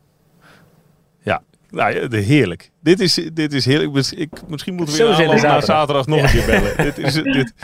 Ja, 1.23 1.43
nou, 1.71 1.95
ja, 2.01 2.07
de 2.09 2.17
heerlijk. 2.19 2.71
Dit 2.81 3.01
is, 3.01 3.15
dit 3.33 3.53
is 3.53 3.65
heerlijk. 3.65 4.07
Ik, 4.11 4.31
misschien 4.49 4.75
moeten 4.75 4.95
we 5.17 5.23
in 5.23 5.43
naar 5.43 5.63
zaterdag. 5.63 6.07
nog 6.07 6.23
een 6.23 6.31
keer 6.31 6.47
bellen. 6.47 6.77
dit, 6.77 6.99
is, 6.99 7.15
dit, 7.15 7.55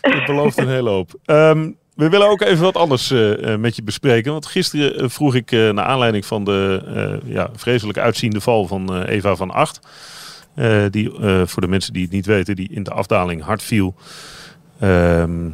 dit 0.00 0.24
belooft 0.26 0.58
een 0.58 0.68
hele 0.68 0.90
hoop. 0.90 1.10
Ehm, 1.24 1.70
we 1.94 2.08
willen 2.08 2.28
ook 2.28 2.40
even 2.40 2.64
wat 2.64 2.76
anders 2.76 3.10
eh, 3.10 3.52
eh, 3.52 3.60
met 3.60 3.76
je 3.76 3.82
bespreken. 3.82 4.32
Want 4.32 4.46
gisteren 4.46 4.98
eh, 4.98 5.08
vroeg 5.08 5.34
ik 5.34 5.52
eh, 5.52 5.70
naar 5.70 5.84
aanleiding 5.84 6.26
van 6.26 6.44
de 6.44 6.82
eh, 7.24 7.32
ja, 7.32 7.48
vreselijk 7.54 7.98
uitziende 7.98 8.40
val 8.40 8.66
van 8.66 9.02
Eva 9.02 9.36
van 9.36 9.50
Acht. 9.50 9.80
eh, 10.54 10.84
die, 10.90 11.18
eh, 11.20 11.42
voor 11.46 11.62
de 11.62 11.68
mensen 11.68 11.92
die 11.92 12.02
het 12.02 12.12
niet 12.12 12.26
weten, 12.26 12.56
die 12.56 12.68
in 12.72 12.82
de 12.82 12.90
afdaling 12.90 13.42
hard 13.42 13.62
viel. 13.62 13.94
Ehm, 14.80 15.48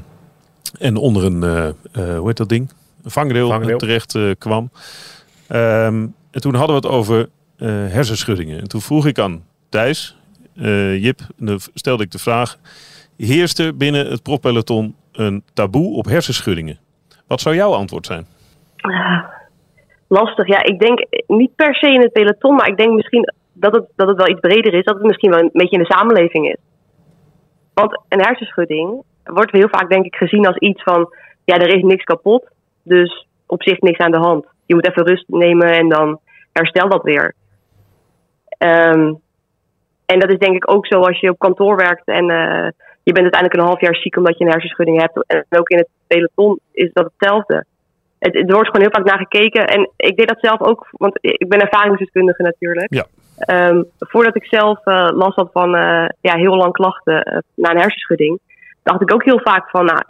en 0.79 0.97
onder 0.97 1.25
een, 1.25 1.43
hoe 2.17 2.27
heet 2.27 2.37
dat 2.37 2.49
ding? 2.49 2.71
Een 3.05 3.11
vangrail, 3.11 3.49
Vangrail. 3.49 3.79
terecht 3.79 4.15
eh, 4.15 4.31
kwam. 4.39 4.71
Ehm, 5.49 6.07
en 6.31 6.41
toen 6.41 6.55
hadden 6.55 6.81
we 6.81 6.89
het 6.89 6.97
over 6.97 7.29
eh, 7.59 7.69
hersenschuddingen. 7.69 8.61
En 8.61 8.69
toen 8.69 8.81
vroeg 8.81 9.07
ik 9.07 9.19
aan 9.19 9.45
Thijs, 9.69 10.17
eh, 10.57 11.03
Jip, 11.03 11.21
stelde 11.75 12.03
ik 12.03 12.11
de 12.11 12.19
vraag: 12.19 12.57
heerst 13.17 13.59
er 13.59 13.77
binnen 13.77 14.11
het 14.11 14.23
profpeloton 14.23 14.97
een 15.13 15.43
taboe 15.55 15.97
op 15.97 16.05
hersenschuddingen? 16.05 16.79
Wat 17.27 17.41
zou 17.41 17.55
jouw 17.55 17.73
antwoord 17.73 18.07
zijn? 18.07 18.27
Ah, 18.77 19.25
lastig. 20.09 20.47
Ja, 20.47 20.63
ik 20.63 20.79
denk 20.79 21.07
niet 21.27 21.55
per 21.55 21.75
se 21.75 21.93
in 21.93 22.01
het 22.01 22.13
peloton, 22.13 22.55
maar 22.55 22.69
ik 22.69 22.77
denk 22.77 22.93
misschien 22.93 23.33
dat 23.53 23.75
het, 23.75 23.85
dat 23.97 24.09
het 24.09 24.17
wel 24.17 24.29
iets 24.29 24.41
breder 24.41 24.75
is. 24.75 24.85
Dat 24.85 24.95
het 24.95 25.05
misschien 25.05 25.31
wel 25.31 25.41
een 25.41 25.51
beetje 25.53 25.77
in 25.77 25.83
de 25.83 25.95
samenleving 25.95 26.49
is. 26.49 26.59
Want 27.75 28.01
een 28.09 28.21
hersenschudding 28.21 29.03
wordt 29.25 29.53
heel 29.53 29.69
vaak 29.69 29.91
denk 29.91 30.05
ik 30.05 30.15
gezien 30.15 30.47
als 30.47 30.57
iets 30.57 30.83
van... 30.83 31.15
Ja, 31.45 31.57
er 31.57 31.77
is 31.77 31.83
niks 31.83 32.05
kapot, 32.05 32.51
dus 32.83 33.27
op 33.47 33.63
zich 33.63 33.81
niks 33.81 33.99
aan 33.99 34.11
de 34.11 34.17
hand. 34.17 34.47
Je 34.67 34.75
moet 34.75 34.89
even 34.89 35.07
rust 35.07 35.25
nemen 35.29 35.73
en 35.73 35.89
dan 35.89 36.21
herstel 36.53 36.89
dat 36.89 37.03
weer. 37.03 37.35
Ehm, 38.59 39.13
en 40.07 40.19
dat 40.19 40.31
is 40.31 40.39
denk 40.39 40.57
ik 40.57 40.71
ook 40.71 40.87
zo 40.87 41.01
als 41.01 41.21
je 41.21 41.31
op 41.31 41.39
kantoor 41.39 41.77
werkt 41.77 42.07
en 42.07 42.31
eh, 42.31 42.69
je 43.03 43.13
bent 43.13 43.33
uiteindelijk 43.33 43.55
een 43.55 43.69
half 43.69 43.81
jaar 43.81 43.97
ziek 43.97 44.17
omdat 44.17 44.39
je 44.39 44.45
een 44.45 44.51
hersenschudding 44.51 45.01
hebt. 45.01 45.27
En 45.27 45.45
ook 45.59 45.69
in 45.69 45.79
het 45.79 45.89
peloton 46.07 46.59
is 46.73 46.91
dat 46.93 47.05
hetzelfde. 47.05 47.65
Het, 48.19 48.35
er 48.35 48.55
wordt 48.55 48.67
gewoon 48.67 48.83
heel 48.83 49.03
vaak 49.03 49.05
naar 49.05 49.19
gekeken. 49.19 49.67
En 49.67 49.91
ik 49.97 50.17
deed 50.17 50.29
dat 50.29 50.41
zelf 50.41 50.61
ook, 50.61 50.89
want 50.91 51.19
ik 51.21 51.49
ben 51.49 51.61
ervaringsdeskundige 51.61 52.43
natuurlijk. 52.43 52.95
Ja. 52.95 53.07
Ehm, 53.37 53.83
voordat 53.99 54.37
ik 54.37 54.45
zelf 54.45 54.85
eh, 54.85 55.09
last 55.13 55.37
had 55.37 55.51
van 55.53 55.75
eh, 55.75 56.09
ja, 56.21 56.37
heel 56.37 56.57
lang 56.57 56.73
klachten 56.73 57.45
na 57.55 57.71
een 57.71 57.81
hersenschudding, 57.81 58.41
dacht 58.83 59.01
ik 59.01 59.15
ook 59.15 59.25
heel 59.25 59.41
vaak 59.41 59.71
van, 59.71 59.85
nou, 59.85 60.03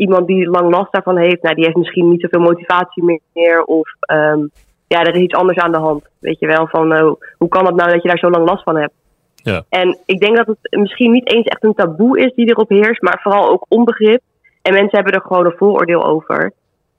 iemand 0.00 0.26
die 0.26 0.50
lang 0.50 0.70
last 0.70 0.92
daarvan 0.92 1.18
heeft, 1.18 1.42
nou, 1.42 1.54
die 1.54 1.64
heeft 1.64 1.76
misschien 1.76 2.08
niet 2.08 2.20
zoveel 2.20 2.40
motivatie 2.40 3.22
meer. 3.32 3.62
Of 3.64 3.94
ehm, 4.00 4.40
ja, 4.86 5.00
er 5.00 5.14
is 5.14 5.22
iets 5.22 5.34
anders 5.34 5.58
aan 5.58 5.72
de 5.72 5.78
hand. 5.78 6.04
Weet 6.18 6.38
je 6.38 6.46
wel, 6.46 6.66
van 6.66 6.92
eh, 6.92 7.12
hoe 7.36 7.48
kan 7.48 7.66
het 7.66 7.74
nou 7.74 7.90
dat 7.90 8.02
je 8.02 8.08
daar 8.08 8.18
zo 8.18 8.30
lang 8.30 8.48
last 8.48 8.62
van 8.62 8.76
hebt? 8.76 8.92
Ja. 9.34 9.64
En 9.68 9.98
ik 10.06 10.20
denk 10.20 10.36
dat 10.36 10.46
het 10.46 10.80
misschien 10.80 11.10
niet 11.10 11.32
eens 11.32 11.46
echt 11.46 11.64
een 11.64 11.74
taboe 11.74 12.20
is 12.20 12.34
die 12.34 12.48
erop 12.48 12.68
heerst, 12.68 13.02
maar 13.02 13.20
vooral 13.22 13.50
ook 13.50 13.64
onbegrip. 13.68 14.20
En 14.62 14.72
mensen 14.72 14.98
hebben 14.98 15.12
er 15.12 15.26
gewoon 15.26 15.44
een 15.44 15.56
vooroordeel 15.56 16.04
over. 16.04 16.52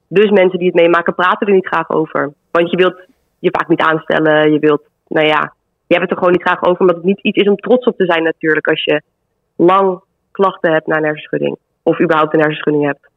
Dus 0.08 0.30
mensen 0.30 0.58
die 0.58 0.68
het 0.68 0.80
meemaken 0.80 1.14
praten 1.14 1.46
er 1.46 1.52
niet 1.54 1.66
graag 1.66 1.90
over. 1.90 2.32
Want 2.50 2.70
je 2.70 2.76
wilt 2.76 3.00
je 3.38 3.50
vaak 3.50 3.68
niet 3.68 3.80
aanstellen. 3.80 4.52
Je 4.52 4.58
wilt, 4.58 4.82
nou 5.08 5.26
ja, 5.26 5.52
je 5.86 5.94
hebt 5.94 6.02
het 6.02 6.10
er 6.10 6.16
gewoon 6.16 6.32
niet 6.32 6.42
graag 6.42 6.64
over. 6.64 6.80
Omdat 6.80 6.96
het 6.96 7.04
niet 7.04 7.22
iets 7.22 7.38
is 7.38 7.48
om 7.48 7.56
trots 7.56 7.86
op 7.86 7.96
te 7.96 8.06
zijn 8.06 8.22
natuurlijk. 8.22 8.66
Als 8.66 8.84
je 8.84 9.02
lang 9.56 10.00
klachten 10.30 10.72
hebt 10.72 10.86
na 10.86 10.96
een 10.96 11.04
hersenschudding. 11.04 11.56
Of 11.82 12.00
überhaupt 12.00 12.34
een 12.34 12.40
hersenschudding 12.40 12.84
hebt. 12.86 13.08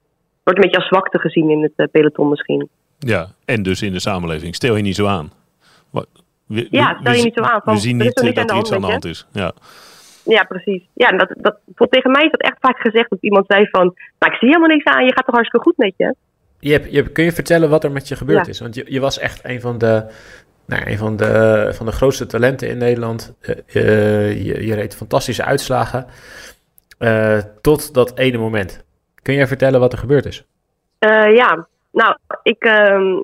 Wordt 0.43 0.59
een 0.59 0.65
beetje 0.65 0.77
als 0.79 0.87
zwakte 0.87 1.19
gezien 1.19 1.49
in 1.49 1.61
het 1.63 1.71
eh, 1.75 1.85
peloton 1.91 2.29
misschien. 2.29 2.69
Ja, 2.99 3.27
en 3.45 3.63
dus 3.63 3.81
in 3.81 3.91
de 3.91 3.99
samenleving. 3.99 4.55
Stel 4.55 4.75
je 4.75 4.81
niet 4.83 4.95
zo 4.95 5.05
aan. 5.07 5.31
Wat- 5.89 6.07
we- 6.45 6.67
Ja, 6.71 6.91
we- 6.93 6.97
stel 6.99 7.13
je 7.13 7.23
niet 7.23 7.33
zo 7.37 7.41
aan, 7.43 7.61
van, 7.63 7.73
We 7.73 7.79
zien 7.79 7.97
niet 7.97 8.13
eh, 8.17 8.23
niks 8.23 8.35
dat 8.35 8.49
er 8.51 8.57
iets 8.57 8.71
aan 8.71 8.81
de 8.81 8.87
hand 8.87 9.05
is. 9.05 9.25
Ja. 9.31 9.51
Ja, 10.23 10.43
precies. 10.43 10.83
Ja, 10.93 11.09
en 11.09 11.17
dat, 11.17 11.33
dat, 11.37 11.57
tegen 11.89 12.11
mij 12.11 12.23
is 12.23 12.31
dat 12.31 12.41
echt 12.41 12.57
vaak 12.59 12.79
gezegd 12.79 13.09
dat 13.09 13.19
iemand 13.21 13.45
zei 13.47 13.67
van... 13.71 13.81
Nou, 14.19 14.31
ik 14.33 14.37
zie 14.39 14.47
helemaal 14.47 14.67
niks 14.69 14.83
aan. 14.85 15.05
Je 15.05 15.13
gaat 15.13 15.25
toch 15.25 15.35
hartstikke 15.35 15.65
goed 15.65 15.77
met 15.77 15.93
je? 15.97 16.15
Jep, 16.59 16.85
Jep, 16.89 17.13
kun 17.13 17.23
je 17.23 17.31
vertellen 17.31 17.69
wat 17.69 17.83
er 17.83 17.91
met 17.91 18.07
je 18.07 18.15
gebeurd 18.15 18.45
Ja. 18.45 18.51
is? 18.51 18.59
Want 18.59 18.75
je, 18.75 18.85
je 18.87 18.99
was 18.99 19.19
echt 19.19 19.39
een 19.43 19.61
van 19.61 19.77
de, 19.77 20.05
nou, 20.65 20.89
een 20.89 20.97
van 20.97 21.15
de, 21.15 21.71
van 21.75 21.85
de 21.85 21.91
grootste 21.91 22.25
talenten 22.25 22.67
in 22.69 22.77
Nederland. 22.77 23.33
Eh, 23.41 24.45
je, 24.45 24.65
je 24.65 24.73
reed 24.75 24.95
fantastische 24.95 25.43
uitslagen. 25.43 26.05
Eh, 26.97 27.37
tot 27.61 27.93
dat 27.93 28.17
ene 28.19 28.37
moment. 28.37 28.85
Kun 29.21 29.33
jij 29.33 29.47
vertellen 29.47 29.79
wat 29.79 29.91
er 29.93 29.99
gebeurd 29.99 30.25
is? 30.25 30.45
Eh, 30.99 31.35
ja, 31.35 31.67
nou, 31.91 32.15
ik. 32.43 32.63
ehm, 32.63 33.19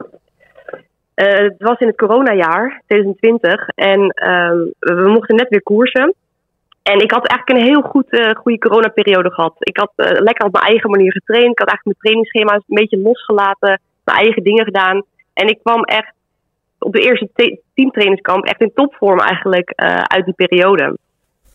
eh, 1.13 1.38
het 1.38 1.55
was 1.57 1.79
in 1.79 1.88
het 1.88 1.97
coronajaar 1.97 2.81
2020 2.88 3.67
en 3.67 4.10
ehm, 4.10 4.57
we 4.79 5.10
mochten 5.10 5.36
net 5.36 5.49
weer 5.49 5.63
koersen. 5.63 6.13
En 6.84 6.99
ik 6.99 7.12
had 7.12 7.27
eigenlijk 7.27 7.60
een 7.60 7.71
heel 7.73 7.81
goed, 7.81 8.34
goede 8.38 8.57
coronaperiode 8.57 9.31
gehad. 9.31 9.53
Ik 9.60 9.77
had 9.77 9.91
lekker 9.95 10.45
op 10.45 10.51
mijn 10.51 10.65
eigen 10.65 10.89
manier 10.89 11.12
getraind. 11.12 11.51
Ik 11.51 11.60
had 11.60 11.67
eigenlijk 11.67 11.86
mijn 11.86 11.97
trainingsschema's 11.99 12.63
een 12.67 12.75
beetje 12.75 12.97
losgelaten, 13.10 13.79
mijn 14.03 14.17
eigen 14.17 14.43
dingen 14.43 14.63
gedaan. 14.65 15.03
En 15.34 15.47
ik 15.47 15.60
kwam 15.63 15.84
echt 15.84 16.13
op 16.79 16.93
de 16.93 16.99
eerste 17.01 17.29
te- 17.34 17.60
teamtrainingskamp 17.73 18.45
echt 18.45 18.62
in 18.62 18.71
topvorm 18.73 19.19
eigenlijk 19.19 19.71
uit 20.03 20.25
die 20.25 20.34
periode. 20.34 20.97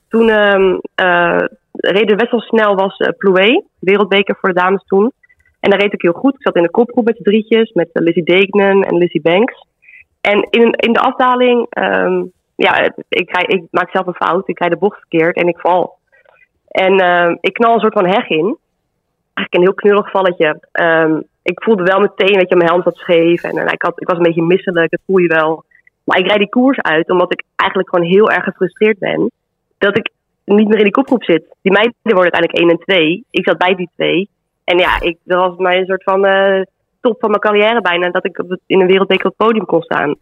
Toen 0.09 0.29
ehm 0.29 0.79
eh, 0.95 1.45
reden 1.73 2.17
best 2.17 2.31
wel 2.31 2.41
snel 2.41 2.75
was 2.75 2.97
eh 2.97 3.09
Ploué, 3.19 3.63
wereldbeker 3.81 4.37
voor 4.41 4.49
de 4.49 4.61
dames 4.61 4.85
toen. 4.87 5.13
En 5.61 5.71
daar 5.71 5.81
reed 5.81 5.93
ik 5.93 6.03
heel 6.03 6.13
goed. 6.13 6.35
Ik 6.35 6.43
zat 6.43 6.57
in 6.57 6.63
de 6.63 6.71
kopgroep 6.71 7.05
met 7.05 7.17
z'n 7.17 7.23
drietjes, 7.23 7.73
met 7.73 7.89
eh, 7.93 8.03
Lizzie 8.03 8.25
Dekenen 8.25 8.83
en 8.83 8.97
Lizzie 8.97 9.21
Banks. 9.21 9.67
En 10.21 10.47
in, 10.51 10.73
in 10.73 10.93
de 10.93 11.01
afdaling, 11.01 11.67
ehm, 11.69 12.25
ja, 12.57 12.91
ik, 13.09 13.31
ik 13.47 13.63
maak 13.71 13.91
zelf 13.91 14.07
een 14.07 14.15
fout. 14.15 14.49
Ik 14.49 14.59
rijd 14.59 14.73
de 14.73 14.79
bocht 14.79 14.99
verkeerd 14.99 15.37
en 15.37 15.49
ik 15.49 15.59
val. 15.59 15.99
En 16.69 16.99
ehm, 16.99 17.37
ik 17.41 17.53
knal 17.53 17.75
een 17.75 17.81
soort 17.81 17.93
van 17.93 18.07
heg 18.07 18.29
in. 18.29 18.57
Eigenlijk 19.35 19.55
een 19.55 19.61
heel 19.61 19.75
knullig 19.75 20.11
valletje. 20.11 20.61
Ik 21.43 21.63
voelde 21.63 21.83
wel 21.83 22.01
meteen, 22.01 22.37
weet 22.37 22.49
je, 22.49 22.57
mijn 22.57 22.69
helm 22.69 22.83
zat 22.83 22.97
scheef. 22.97 23.43
En, 23.43 23.59
en 23.59 23.67
ik, 23.67 23.83
had, 23.83 24.01
ik 24.01 24.09
was 24.09 24.17
een 24.17 24.23
beetje 24.23 24.43
misselijk, 24.43 24.91
dat 24.91 25.01
voel 25.07 25.19
je 25.19 25.29
wel. 25.29 25.65
Maar 26.05 26.19
ik 26.19 26.27
rijd 26.27 26.39
die 26.39 26.49
koers 26.49 26.81
uit, 26.81 27.11
omdat 27.11 27.33
ik 27.33 27.43
eigenlijk 27.57 27.91
gewoon 27.91 28.07
heel 28.07 28.31
erg 28.31 28.45
gefrustreerd 28.45 28.99
ben. 28.99 29.31
Dat 29.79 29.97
ik 29.97 30.11
niet 30.45 30.69
meer 30.69 30.79
in 30.79 30.85
die 30.85 30.93
kopgroep 30.93 31.25
zit. 31.25 31.57
Die 31.63 31.73
meiden 31.73 31.95
worden 32.03 32.33
uiteindelijk 32.33 32.59
1 32.59 32.71
en 32.71 32.79
2. 32.79 33.25
Ik 33.31 33.49
zat 33.49 33.59
bij 33.59 33.75
die 33.75 33.91
twee. 33.95 34.29
En 34.65 34.79
ja, 34.79 35.01
ik, 35.01 35.19
dat 35.23 35.49
was 35.49 35.57
mij 35.57 35.79
een 35.79 35.87
soort 35.87 36.03
van 36.03 36.25
eh, 36.27 36.63
top 37.01 37.21
van 37.21 37.31
mijn 37.31 37.43
carrière 37.43 37.81
bijna. 37.81 38.11
Dat 38.11 38.25
ik 38.25 38.43
in 38.67 38.81
een 38.81 38.87
wereldbeker 38.87 39.27
op 39.27 39.35
het 39.39 39.47
podium 39.47 39.67
kon 39.67 39.83
staan. 39.83 40.17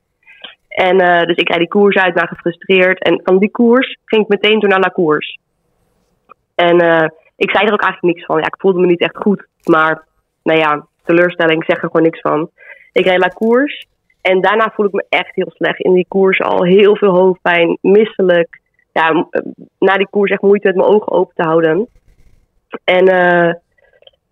En 0.68 1.00
eh, 1.00 1.26
dus 1.26 1.36
ik 1.36 1.48
rijd 1.48 1.60
die 1.60 1.68
koers 1.68 1.96
uit, 1.96 2.14
ben 2.14 2.28
gefrustreerd. 2.28 3.02
En 3.02 3.20
van 3.24 3.38
die 3.38 3.50
koers 3.50 3.98
ging 4.04 4.22
ik 4.22 4.28
meteen 4.28 4.60
door 4.60 4.68
naar 4.68 4.80
La 4.80 4.88
Koers. 4.88 5.38
En 6.54 6.80
eh, 6.80 7.08
ik 7.36 7.50
zei 7.50 7.66
er 7.66 7.72
ook 7.72 7.82
eigenlijk 7.82 8.14
niks 8.14 8.26
van. 8.26 8.38
Ja, 8.38 8.46
ik 8.46 8.58
voelde 8.58 8.80
me 8.80 8.86
niet 8.86 9.00
echt 9.00 9.16
goed. 9.16 9.46
Maar 9.64 10.04
nou 10.42 10.58
ja, 10.58 10.86
teleurstelling, 11.04 11.64
zeg 11.66 11.82
er 11.82 11.88
gewoon 11.88 12.02
niks 12.02 12.20
van. 12.20 12.50
Ik 12.92 13.04
reed 13.04 13.18
naar 13.18 13.34
koers. 13.34 13.86
En 14.20 14.40
daarna 14.40 14.72
voel 14.74 14.86
ik 14.86 14.92
me 14.92 15.04
echt 15.08 15.34
heel 15.34 15.50
slecht. 15.54 15.80
In 15.80 15.94
die 15.94 16.06
koers 16.08 16.40
al 16.40 16.64
heel 16.64 16.96
veel 16.96 17.10
hoofdpijn, 17.10 17.78
misselijk. 17.80 18.60
Ja, 18.94 19.26
na 19.78 19.96
die 19.96 20.08
koers 20.10 20.30
echt 20.30 20.42
moeite 20.42 20.66
met 20.66 20.76
mijn 20.76 20.88
ogen 20.88 21.12
open 21.12 21.34
te 21.34 21.42
houden. 21.42 21.88
En 22.84 23.08
uh, 23.08 23.52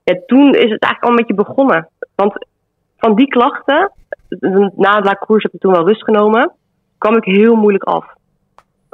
ja, 0.04 0.20
toen 0.26 0.54
is 0.54 0.70
het 0.70 0.82
eigenlijk 0.82 1.02
al 1.02 1.10
een 1.10 1.16
beetje 1.16 1.34
begonnen. 1.34 1.88
Want 2.14 2.46
van 2.96 3.14
die 3.14 3.26
klachten, 3.26 3.92
na 4.76 5.00
de 5.00 5.16
koers 5.18 5.42
heb 5.42 5.52
ik 5.52 5.60
toen 5.60 5.72
wel 5.72 5.86
rust 5.86 6.04
genomen, 6.04 6.52
kwam 6.98 7.16
ik 7.16 7.24
heel 7.24 7.54
moeilijk 7.54 7.84
af. 7.84 8.06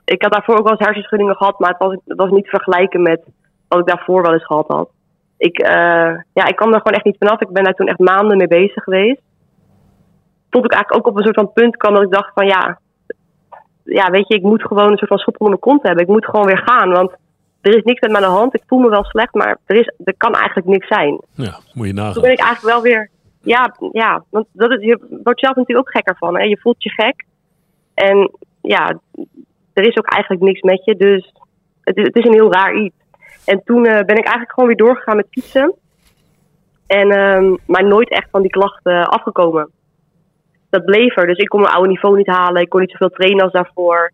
Ik 0.05 0.23
had 0.23 0.33
daarvoor 0.33 0.59
ook 0.59 0.63
wel 0.63 0.73
eens 0.73 0.87
hersenschuddingen 0.87 1.37
gehad, 1.37 1.59
maar 1.59 1.71
het 1.71 1.79
was, 1.79 1.93
het 2.05 2.19
was 2.19 2.31
niet 2.31 2.45
te 2.45 2.51
vergelijken 2.51 3.03
met 3.03 3.23
wat 3.69 3.79
ik 3.79 3.87
daarvoor 3.87 4.23
wel 4.23 4.33
eens 4.33 4.47
gehad 4.47 4.69
had. 4.69 4.91
Ik, 5.37 5.63
uh, 5.63 5.69
ja, 6.33 6.47
ik 6.47 6.57
kwam 6.57 6.73
er 6.73 6.79
gewoon 6.79 6.97
echt 6.97 7.05
niet 7.05 7.19
vanaf. 7.19 7.41
Ik 7.41 7.53
ben 7.53 7.65
daar 7.65 7.75
toen 7.75 7.87
echt 7.87 7.99
maanden 7.99 8.37
mee 8.37 8.49
bezig 8.49 8.83
geweest. 8.83 9.21
Tot 10.49 10.65
ik 10.65 10.73
eigenlijk 10.73 11.07
ook 11.07 11.13
op 11.13 11.19
een 11.19 11.25
soort 11.25 11.41
van 11.41 11.53
punt 11.53 11.77
kwam 11.77 11.95
dat 11.95 12.03
ik 12.03 12.13
dacht 12.13 12.31
van 12.35 12.47
ja, 12.47 12.79
ja, 13.89 14.11
weet 14.11 14.29
je, 14.29 14.35
ik 14.35 14.43
moet 14.43 14.63
gewoon 14.63 14.91
een 14.91 14.97
soort 14.97 15.11
van 15.11 15.19
schop 15.19 15.41
onder 15.41 15.59
mijn 15.59 15.73
kont 15.73 15.83
hebben. 15.83 16.05
Ik 16.05 16.11
moet 16.11 16.25
gewoon 16.25 16.47
weer 16.47 16.63
gaan, 16.65 16.91
want 16.91 17.13
er 17.61 17.77
is 17.77 17.83
niks 17.83 18.09
met 18.09 18.21
de 18.21 18.27
hand. 18.27 18.55
Ik 18.55 18.63
voel 18.67 18.79
me 18.79 18.89
wel 18.89 19.05
slecht, 19.05 19.35
maar 19.35 19.59
er, 19.67 19.77
is, 19.77 19.93
er 20.05 20.15
kan 20.17 20.35
eigenlijk 20.35 20.67
niks 20.67 20.87
zijn. 20.87 21.21
Ja, 21.35 21.59
moet 21.75 21.87
je 21.87 21.93
nagaan. 21.93 22.13
Toen 22.13 22.23
ben 22.23 22.33
ik 22.33 22.41
eigenlijk 22.41 22.75
wel 22.75 22.83
weer, 22.83 23.11
ja, 23.43 23.75
ja 23.93 24.25
want 24.31 24.47
dat 24.53 24.71
is, 24.71 24.85
je 24.85 25.21
wordt 25.25 25.41
zelf 25.41 25.57
natuurlijk 25.57 25.89
ook 25.89 25.95
gekker 25.95 26.17
van. 26.17 26.37
Hè? 26.37 26.45
Je 26.45 26.59
voelt 26.61 26.83
je 26.83 26.91
gek. 26.91 27.25
En 27.95 28.31
ja, 28.63 28.99
er 29.73 29.87
is 29.87 29.97
ook 29.97 30.07
eigenlijk 30.07 30.43
niks 30.43 30.61
met 30.61 30.85
je, 30.85 30.97
dus 30.97 31.33
het 31.81 31.97
is, 31.97 32.05
het 32.05 32.17
is 32.17 32.25
een 32.25 32.33
heel 32.33 32.53
raar 32.53 32.75
iets. 32.75 32.97
En 33.45 33.63
toen 33.65 33.85
uh, 33.85 33.93
ben 33.93 34.17
ik 34.17 34.25
eigenlijk 34.25 34.53
gewoon 34.53 34.69
weer 34.69 34.79
doorgegaan 34.79 35.17
met 35.17 35.27
fietsen. 35.31 35.75
En, 36.87 37.07
uh, 37.07 37.57
maar 37.67 37.85
nooit 37.85 38.11
echt 38.11 38.29
van 38.31 38.43
die 38.43 38.51
klachten 38.51 39.09
afgekomen. 39.09 39.71
Dat 40.71 40.85
bleef 40.85 41.17
er. 41.17 41.27
Dus 41.27 41.37
ik 41.39 41.49
kon 41.49 41.61
mijn 41.61 41.73
oude 41.75 41.89
niveau 41.89 42.17
niet 42.17 42.27
halen. 42.27 42.63
Ik 42.63 42.69
kon 42.69 42.81
niet 42.81 42.91
zoveel 42.91 43.09
trainen 43.11 43.43
als 43.45 43.53
daarvoor. 43.53 44.13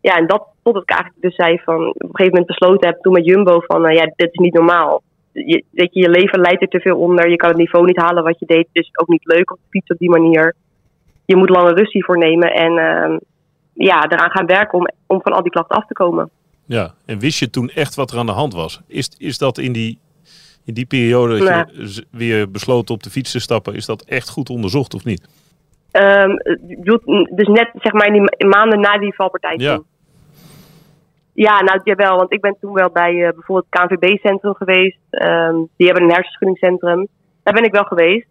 Ja, 0.00 0.16
en 0.16 0.26
dat 0.26 0.46
totdat 0.62 0.82
ik 0.82 0.90
eigenlijk 0.90 1.22
dus 1.22 1.34
zei 1.34 1.58
van... 1.64 1.86
Op 1.88 1.94
een 2.02 2.08
gegeven 2.10 2.26
moment 2.32 2.46
besloten 2.46 2.88
heb 2.88 3.00
toen 3.00 3.12
met 3.12 3.24
Jumbo 3.26 3.60
van... 3.60 3.86
Uh, 3.88 3.94
ja, 3.94 4.04
dit 4.16 4.28
is 4.32 4.38
niet 4.38 4.54
normaal. 4.54 5.02
Je, 5.32 5.64
weet 5.70 5.94
je, 5.94 6.00
je 6.00 6.08
leven 6.10 6.40
leidt 6.40 6.62
er 6.62 6.68
te 6.68 6.80
veel 6.80 6.96
onder. 6.98 7.30
Je 7.30 7.36
kan 7.36 7.48
het 7.48 7.58
niveau 7.58 7.86
niet 7.86 8.00
halen 8.00 8.24
wat 8.24 8.38
je 8.38 8.46
deed. 8.46 8.68
Het 8.72 8.84
is 8.84 8.90
ook 8.92 9.08
niet 9.08 9.24
leuk 9.24 9.50
op 9.50 9.56
de 9.56 9.68
fiets 9.70 9.90
op 9.90 9.98
die 9.98 10.10
manier. 10.10 10.54
Je 11.24 11.36
moet 11.36 11.48
lange 11.50 11.72
rust 11.72 11.92
hiervoor 11.92 12.18
nemen. 12.18 12.52
En 12.52 12.72
uh, 12.72 13.16
ja, 13.72 14.08
eraan 14.08 14.30
gaan 14.30 14.46
werken 14.46 14.78
om, 14.78 14.88
om 15.06 15.20
van 15.22 15.32
al 15.32 15.42
die 15.42 15.50
klachten 15.52 15.76
af 15.76 15.86
te 15.86 15.92
komen. 15.92 16.30
Ja, 16.64 16.94
en 17.04 17.18
wist 17.18 17.38
je 17.38 17.50
toen 17.50 17.68
echt 17.68 17.94
wat 17.94 18.10
er 18.10 18.18
aan 18.18 18.26
de 18.26 18.32
hand 18.32 18.54
was? 18.54 18.80
Is, 18.86 19.10
is 19.18 19.38
dat 19.38 19.58
in 19.58 19.72
die, 19.72 19.98
in 20.64 20.74
die 20.74 20.86
periode 20.86 21.38
dat 21.38 21.48
Ja. 21.48 21.68
je 21.72 21.86
z- 21.86 22.00
weer 22.10 22.50
besloten 22.50 22.94
op 22.94 23.02
de 23.02 23.10
fiets 23.10 23.30
te 23.32 23.40
stappen, 23.40 23.74
is 23.74 23.86
dat 23.86 24.02
echt 24.04 24.28
goed 24.28 24.50
onderzocht 24.50 24.94
of 24.94 25.04
niet? 25.04 25.28
Ehm, 25.96 26.36
dus 27.30 27.46
net 27.46 27.70
zeg 27.74 27.92
maar 27.92 28.06
in 28.06 28.12
die 28.12 28.20
ma- 28.22 28.56
maanden 28.56 28.80
na 28.80 28.98
die 28.98 29.14
valpartij. 29.14 29.54
Ja. 29.56 29.78
Ja, 31.32 31.62
nou 31.62 31.80
jawel, 31.84 32.16
want 32.16 32.32
ik 32.32 32.40
ben 32.40 32.56
toen 32.60 32.72
wel 32.72 32.90
bij 32.90 33.24
eh, 33.26 33.32
bijvoorbeeld 33.32 33.66
het 33.70 33.80
KNVB-centrum 33.80 34.54
geweest. 34.54 34.98
Ehm, 35.10 35.56
die 35.76 35.86
hebben 35.86 36.04
een 36.04 36.14
hersenschuddingscentrum. 36.14 37.06
Daar 37.42 37.54
ben 37.54 37.64
ik 37.64 37.72
wel 37.72 37.84
geweest. 37.84 38.26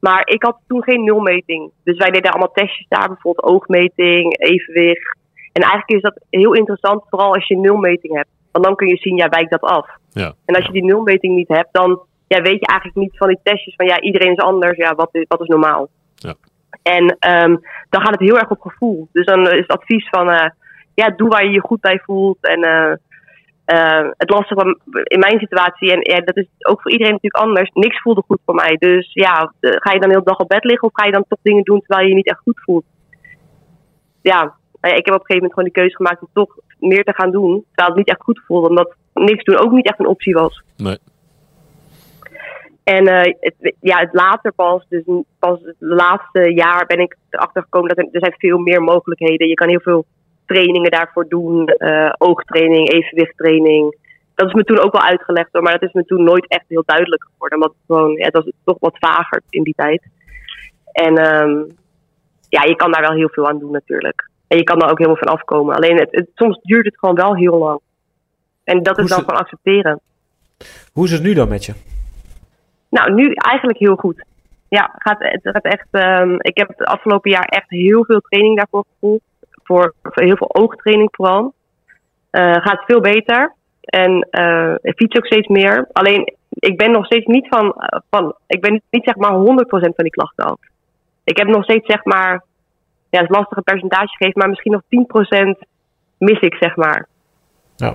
Maar 0.00 0.22
ik 0.28 0.42
had 0.42 0.58
toen 0.66 0.82
geen 0.82 1.04
nulmeting. 1.04 1.70
Dus 1.84 1.96
wij 1.96 2.10
deden 2.10 2.30
allemaal 2.30 2.52
testjes 2.52 2.86
daar, 2.88 3.08
bijvoorbeeld 3.08 3.46
oogmeting, 3.46 4.38
evenwicht. 4.38 5.16
En 5.52 5.62
eigenlijk 5.62 5.90
is 5.90 6.02
dat 6.02 6.24
heel 6.30 6.52
interessant, 6.54 7.02
vooral 7.08 7.34
als 7.34 7.46
je 7.48 7.54
een 7.54 7.60
nulmeting 7.60 8.14
hebt. 8.14 8.28
Want 8.52 8.64
dan 8.64 8.76
kun 8.76 8.88
je 8.88 8.96
zien, 8.96 9.16
ja, 9.16 9.28
wijkt 9.28 9.50
dat 9.50 9.60
af. 9.60 9.88
Ja. 10.10 10.32
En 10.44 10.54
als 10.54 10.66
je 10.66 10.72
die 10.72 10.84
nulmeting 10.84 11.34
niet 11.34 11.48
hebt, 11.48 11.68
dan 11.72 12.00
ja, 12.26 12.42
weet 12.42 12.60
je 12.60 12.66
eigenlijk 12.66 12.98
niet 12.98 13.16
van 13.16 13.28
die 13.28 13.40
testjes 13.42 13.74
van 13.74 13.86
ja, 13.86 14.00
iedereen 14.00 14.32
is 14.32 14.38
anders. 14.38 14.76
Ja, 14.76 14.94
wat 14.94 15.08
is, 15.12 15.24
wat 15.28 15.40
is 15.40 15.46
normaal? 15.48 15.88
Ja. 16.14 16.34
En 16.82 17.16
ehm, 17.18 17.56
dan 17.88 18.00
gaat 18.00 18.18
het 18.18 18.20
heel 18.20 18.38
erg 18.38 18.50
op 18.50 18.60
gevoel. 18.60 19.08
Dus 19.12 19.26
dan 19.26 19.40
is 19.40 19.66
het 19.66 19.72
advies 19.78 20.08
van 20.08 20.30
eh, 20.30 20.50
ja, 20.94 21.08
doe 21.16 21.28
waar 21.28 21.44
je 21.44 21.50
je 21.50 21.60
goed 21.60 21.80
bij 21.80 22.00
voelt. 22.04 22.38
En 22.40 22.62
eh, 22.62 22.92
eh, 23.64 24.08
het 24.16 24.30
lastige 24.30 24.78
in 25.02 25.18
mijn 25.18 25.38
situatie, 25.38 25.92
en 25.92 26.14
ja, 26.14 26.20
dat 26.20 26.36
is 26.36 26.46
ook 26.58 26.82
voor 26.82 26.90
iedereen 26.90 27.12
natuurlijk 27.12 27.44
anders, 27.44 27.70
niks 27.72 28.00
voelde 28.00 28.22
goed 28.26 28.40
voor 28.44 28.54
mij. 28.54 28.76
Dus 28.78 29.12
ja, 29.12 29.52
ga 29.60 29.92
je 29.92 30.00
dan 30.00 30.10
heel 30.10 30.24
dag 30.24 30.38
op 30.38 30.48
bed 30.48 30.64
liggen 30.64 30.88
of 30.88 30.94
ga 30.94 31.06
je 31.06 31.12
dan 31.12 31.24
toch 31.28 31.38
dingen 31.42 31.64
doen 31.64 31.80
terwijl 31.80 32.02
je 32.02 32.08
je 32.08 32.14
niet 32.14 32.30
echt 32.30 32.40
goed 32.42 32.60
voelt? 32.64 32.84
Ja, 34.22 34.54
ja, 34.80 34.94
ik 34.94 35.04
heb 35.04 35.14
op 35.14 35.20
een 35.20 35.26
gegeven 35.26 35.34
moment 35.34 35.52
gewoon 35.52 35.68
de 35.68 35.78
keuze 35.80 35.96
gemaakt 35.96 36.20
om 36.20 36.28
toch 36.32 36.56
meer 36.78 37.04
te 37.04 37.14
gaan 37.14 37.30
doen, 37.30 37.64
terwijl 37.66 37.88
het 37.88 37.96
niet 37.96 38.08
echt 38.08 38.22
goed 38.22 38.42
voelde, 38.46 38.68
omdat 38.68 38.94
niks 39.14 39.44
doen 39.44 39.58
ook 39.58 39.72
niet 39.72 39.88
echt 39.88 39.98
een 39.98 40.06
optie 40.06 40.34
was. 40.34 40.62
Nee. 40.76 40.98
En 42.84 43.06
eh, 43.06 43.34
het, 43.40 43.74
ja, 43.80 43.98
het 43.98 44.12
later 44.12 44.52
pas, 44.52 44.84
dus 44.88 45.02
pas 45.38 45.58
het 45.62 45.74
laatste 45.78 46.52
jaar 46.54 46.86
ben 46.86 46.98
ik 47.00 47.16
erachter 47.30 47.62
gekomen 47.62 47.88
dat 47.88 47.98
er, 47.98 48.08
er 48.12 48.20
zijn 48.20 48.34
veel 48.38 48.58
meer 48.58 48.82
mogelijkheden. 48.82 49.48
Je 49.48 49.54
kan 49.54 49.68
heel 49.68 49.80
veel 49.80 50.04
trainingen 50.46 50.90
daarvoor 50.90 51.28
doen, 51.28 51.66
eh, 51.68 52.12
oogtraining, 52.18 52.88
evenwichttraining. 52.92 53.96
Dat 54.34 54.46
is 54.48 54.54
me 54.54 54.64
toen 54.64 54.78
ook 54.78 54.92
wel 54.92 55.02
uitgelegd 55.02 55.48
hoor, 55.52 55.62
maar 55.62 55.72
dat 55.72 55.82
is 55.88 55.92
me 55.92 56.04
toen 56.04 56.24
nooit 56.24 56.48
echt 56.48 56.64
heel 56.68 56.82
duidelijk 56.86 57.26
geworden. 57.32 57.60
Het 57.62 57.72
gewoon, 57.86 58.12
ja, 58.12 58.24
het 58.24 58.34
was 58.34 58.50
toch 58.64 58.76
wat 58.80 58.98
vager 58.98 59.42
in 59.50 59.62
die 59.62 59.74
tijd. 59.76 60.02
En 60.92 61.16
ehm, 61.18 61.62
ja, 62.48 62.62
je 62.64 62.76
kan 62.76 62.92
daar 62.92 63.00
wel 63.02 63.16
heel 63.16 63.28
veel 63.28 63.48
aan 63.48 63.58
doen 63.58 63.70
natuurlijk. 63.72 64.28
En 64.48 64.56
je 64.56 64.64
kan 64.64 64.78
daar 64.78 64.90
ook 64.90 64.98
helemaal 64.98 65.22
van 65.22 65.32
afkomen. 65.32 65.74
Alleen 65.76 65.96
het, 65.98 66.08
het- 66.10 66.30
soms 66.34 66.58
duurt 66.62 66.84
het 66.84 66.98
gewoon 66.98 67.14
wel 67.14 67.36
heel 67.36 67.58
lang. 67.58 67.80
En 68.64 68.82
dat 68.82 68.98
is 68.98 69.08
dan 69.08 69.18
het- 69.18 69.26
gewoon 69.28 69.40
accepteren. 69.42 70.00
Hoe 70.92 71.04
is 71.04 71.12
het 71.12 71.22
nu 71.22 71.34
dan 71.34 71.48
met 71.48 71.64
je? 71.64 71.72
Nou, 72.90 73.14
nu 73.14 73.32
eigenlijk 73.32 73.78
heel 73.78 73.96
goed. 73.96 74.24
Ja, 74.68 74.94
gaat, 74.96 75.18
het 75.42 75.64
echt. 75.64 75.86
ehm, 75.90 76.34
ik 76.38 76.56
heb 76.58 76.68
het 76.68 76.84
afgelopen 76.84 77.30
jaar 77.30 77.44
echt 77.44 77.70
heel 77.70 78.04
veel 78.04 78.20
training 78.20 78.56
daarvoor 78.56 78.84
gevoeld. 78.92 79.20
Voor, 79.62 79.94
voor 80.02 80.22
heel 80.22 80.36
veel 80.36 80.54
oogtraining 80.54 81.08
vooral. 81.12 81.54
Eh, 82.30 82.52
gaat 82.52 82.84
veel 82.86 83.00
beter. 83.00 83.54
En 83.80 84.26
eh, 84.30 84.74
ik 84.80 84.96
fiets 84.96 85.16
ook 85.16 85.26
steeds 85.26 85.48
meer. 85.48 85.88
Alleen, 85.92 86.34
ik 86.48 86.76
ben 86.76 86.90
nog 86.90 87.04
steeds 87.04 87.26
niet 87.26 87.48
van. 87.48 87.74
van 88.10 88.34
ik 88.46 88.60
ben 88.60 88.82
niet 88.90 89.04
zeg 89.04 89.16
maar 89.16 89.32
100% 89.32 89.40
van 89.68 90.04
die 90.04 90.10
klachten 90.10 90.44
af. 90.44 90.58
Ik 91.24 91.36
heb 91.36 91.46
nog 91.46 91.64
steeds 91.64 91.86
zeg 91.86 92.04
maar. 92.04 92.44
Ja, 93.10 93.20
het 93.20 93.30
is 93.30 93.36
lastig 93.36 93.56
een 93.56 93.62
percentage 93.62 94.16
geven, 94.16 94.38
maar 94.38 94.48
misschien 94.48 94.72
nog 94.72 94.82
10% 94.88 95.68
mis 96.18 96.40
ik 96.40 96.54
zeg 96.54 96.76
maar. 96.76 97.08
Ja. 97.76 97.94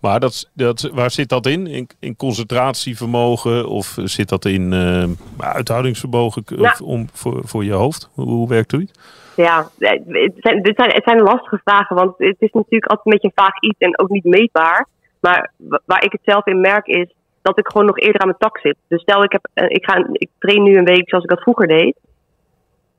Maar 0.00 0.20
dat, 0.20 0.50
dat, 0.52 0.90
waar 0.92 1.10
zit 1.10 1.28
dat 1.28 1.46
in? 1.46 1.66
In, 1.66 1.88
in 2.00 2.16
concentratievermogen 2.16 3.68
of 3.68 3.96
zit 4.04 4.28
dat 4.28 4.44
in 4.44 4.72
eh, 4.72 5.04
uithoudingsvermogen 5.38 6.42
Ja. 6.46 6.74
om, 6.84 7.08
voor, 7.12 7.40
voor 7.44 7.64
je 7.64 7.72
hoofd? 7.72 8.10
Hoe, 8.14 8.24
hoe 8.28 8.48
werkt 8.48 8.70
zoiets? 8.70 8.92
Ja, 9.36 9.68
het 9.78 10.02
zijn, 10.36 10.62
dit 10.62 10.76
zijn, 10.76 10.90
het 10.92 11.04
zijn 11.04 11.20
lastige 11.20 11.60
vragen, 11.64 11.96
want 11.96 12.14
het 12.18 12.36
is 12.38 12.50
natuurlijk 12.52 12.86
altijd 12.86 13.06
een 13.06 13.12
beetje 13.12 13.26
een 13.34 13.44
vaag 13.44 13.60
iets 13.60 13.78
en 13.78 13.98
ook 13.98 14.08
niet 14.08 14.24
meetbaar. 14.24 14.86
Maar 15.20 15.50
wa- 15.56 15.80
waar 15.84 16.04
ik 16.04 16.12
het 16.12 16.20
zelf 16.24 16.46
in 16.46 16.60
merk 16.60 16.86
is 16.86 17.06
dat 17.42 17.58
ik 17.58 17.66
gewoon 17.68 17.86
nog 17.86 17.98
eerder 17.98 18.20
aan 18.20 18.26
mijn 18.26 18.38
tak 18.38 18.58
zit. 18.58 18.76
Dus 18.88 19.00
stel 19.02 19.22
ik, 19.24 19.32
heb, 19.32 19.48
eh, 19.52 19.64
ik, 19.68 19.84
ga, 19.84 20.06
ik 20.12 20.28
train 20.38 20.62
nu 20.62 20.76
een 20.78 20.84
week 20.84 21.08
zoals 21.08 21.24
ik 21.24 21.30
dat 21.30 21.42
vroeger 21.42 21.66
deed, 21.66 21.96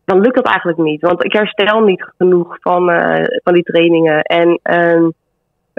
dan 0.05 0.21
lukt 0.21 0.35
dat 0.35 0.45
eigenlijk 0.45 0.77
niet. 0.77 1.01
Want 1.01 1.23
ik 1.23 1.33
herstel 1.33 1.79
niet 1.79 2.11
genoeg 2.17 2.57
van, 2.59 2.89
eh, 2.89 3.39
van 3.43 3.53
die 3.53 3.63
trainingen. 3.63 4.21
En 4.21 4.59
ehm, 4.63 5.03
eh, 5.03 5.07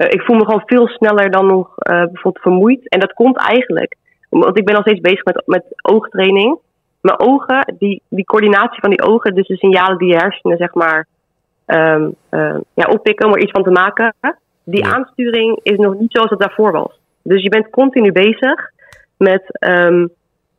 ik 0.07 0.23
voel 0.23 0.37
me 0.37 0.45
gewoon 0.45 0.63
veel 0.67 0.87
sneller 0.89 1.31
dan 1.31 1.47
nog 1.47 1.77
eh, 1.77 1.93
bijvoorbeeld 1.93 2.43
vermoeid. 2.43 2.89
En 2.89 3.01
dat 3.01 3.13
komt 3.13 3.37
eigenlijk, 3.37 3.97
want 4.29 4.59
ik 4.59 4.65
ben 4.65 4.75
al 4.75 4.83
steeds 4.83 5.01
bezig 5.01 5.25
met, 5.25 5.43
met 5.47 5.65
oogtraining 5.83 6.59
mijn 7.01 7.21
ogen, 7.21 7.75
die, 7.79 8.03
die 8.09 8.25
coördinatie 8.25 8.81
van 8.81 8.91
die 8.91 9.03
ogen, 9.03 9.35
dus 9.35 9.47
de 9.47 9.57
signalen 9.57 9.99
die 9.99 10.09
je 10.09 10.17
hersenen 10.17 10.57
zeg 10.57 10.75
maar 10.75 11.07
ehm, 11.67 12.09
eh, 12.29 12.57
ja, 12.75 12.85
oppikken 12.89 13.27
om 13.27 13.33
er 13.33 13.41
iets 13.41 13.51
van 13.51 13.63
te 13.63 13.71
maken, 13.71 14.15
die 14.65 14.85
Ja. 14.85 14.95
aansturing 14.95 15.61
is 15.63 15.79
nog 15.79 15.99
niet 15.99 16.13
zoals 16.13 16.31
het 16.31 16.39
daarvoor 16.39 16.73
was. 16.73 16.99
Dus 17.23 17.43
je 17.43 17.49
bent 17.49 17.71
continu 17.71 18.13
bezig 18.13 18.71
met 19.17 19.43
ehm, 19.59 20.07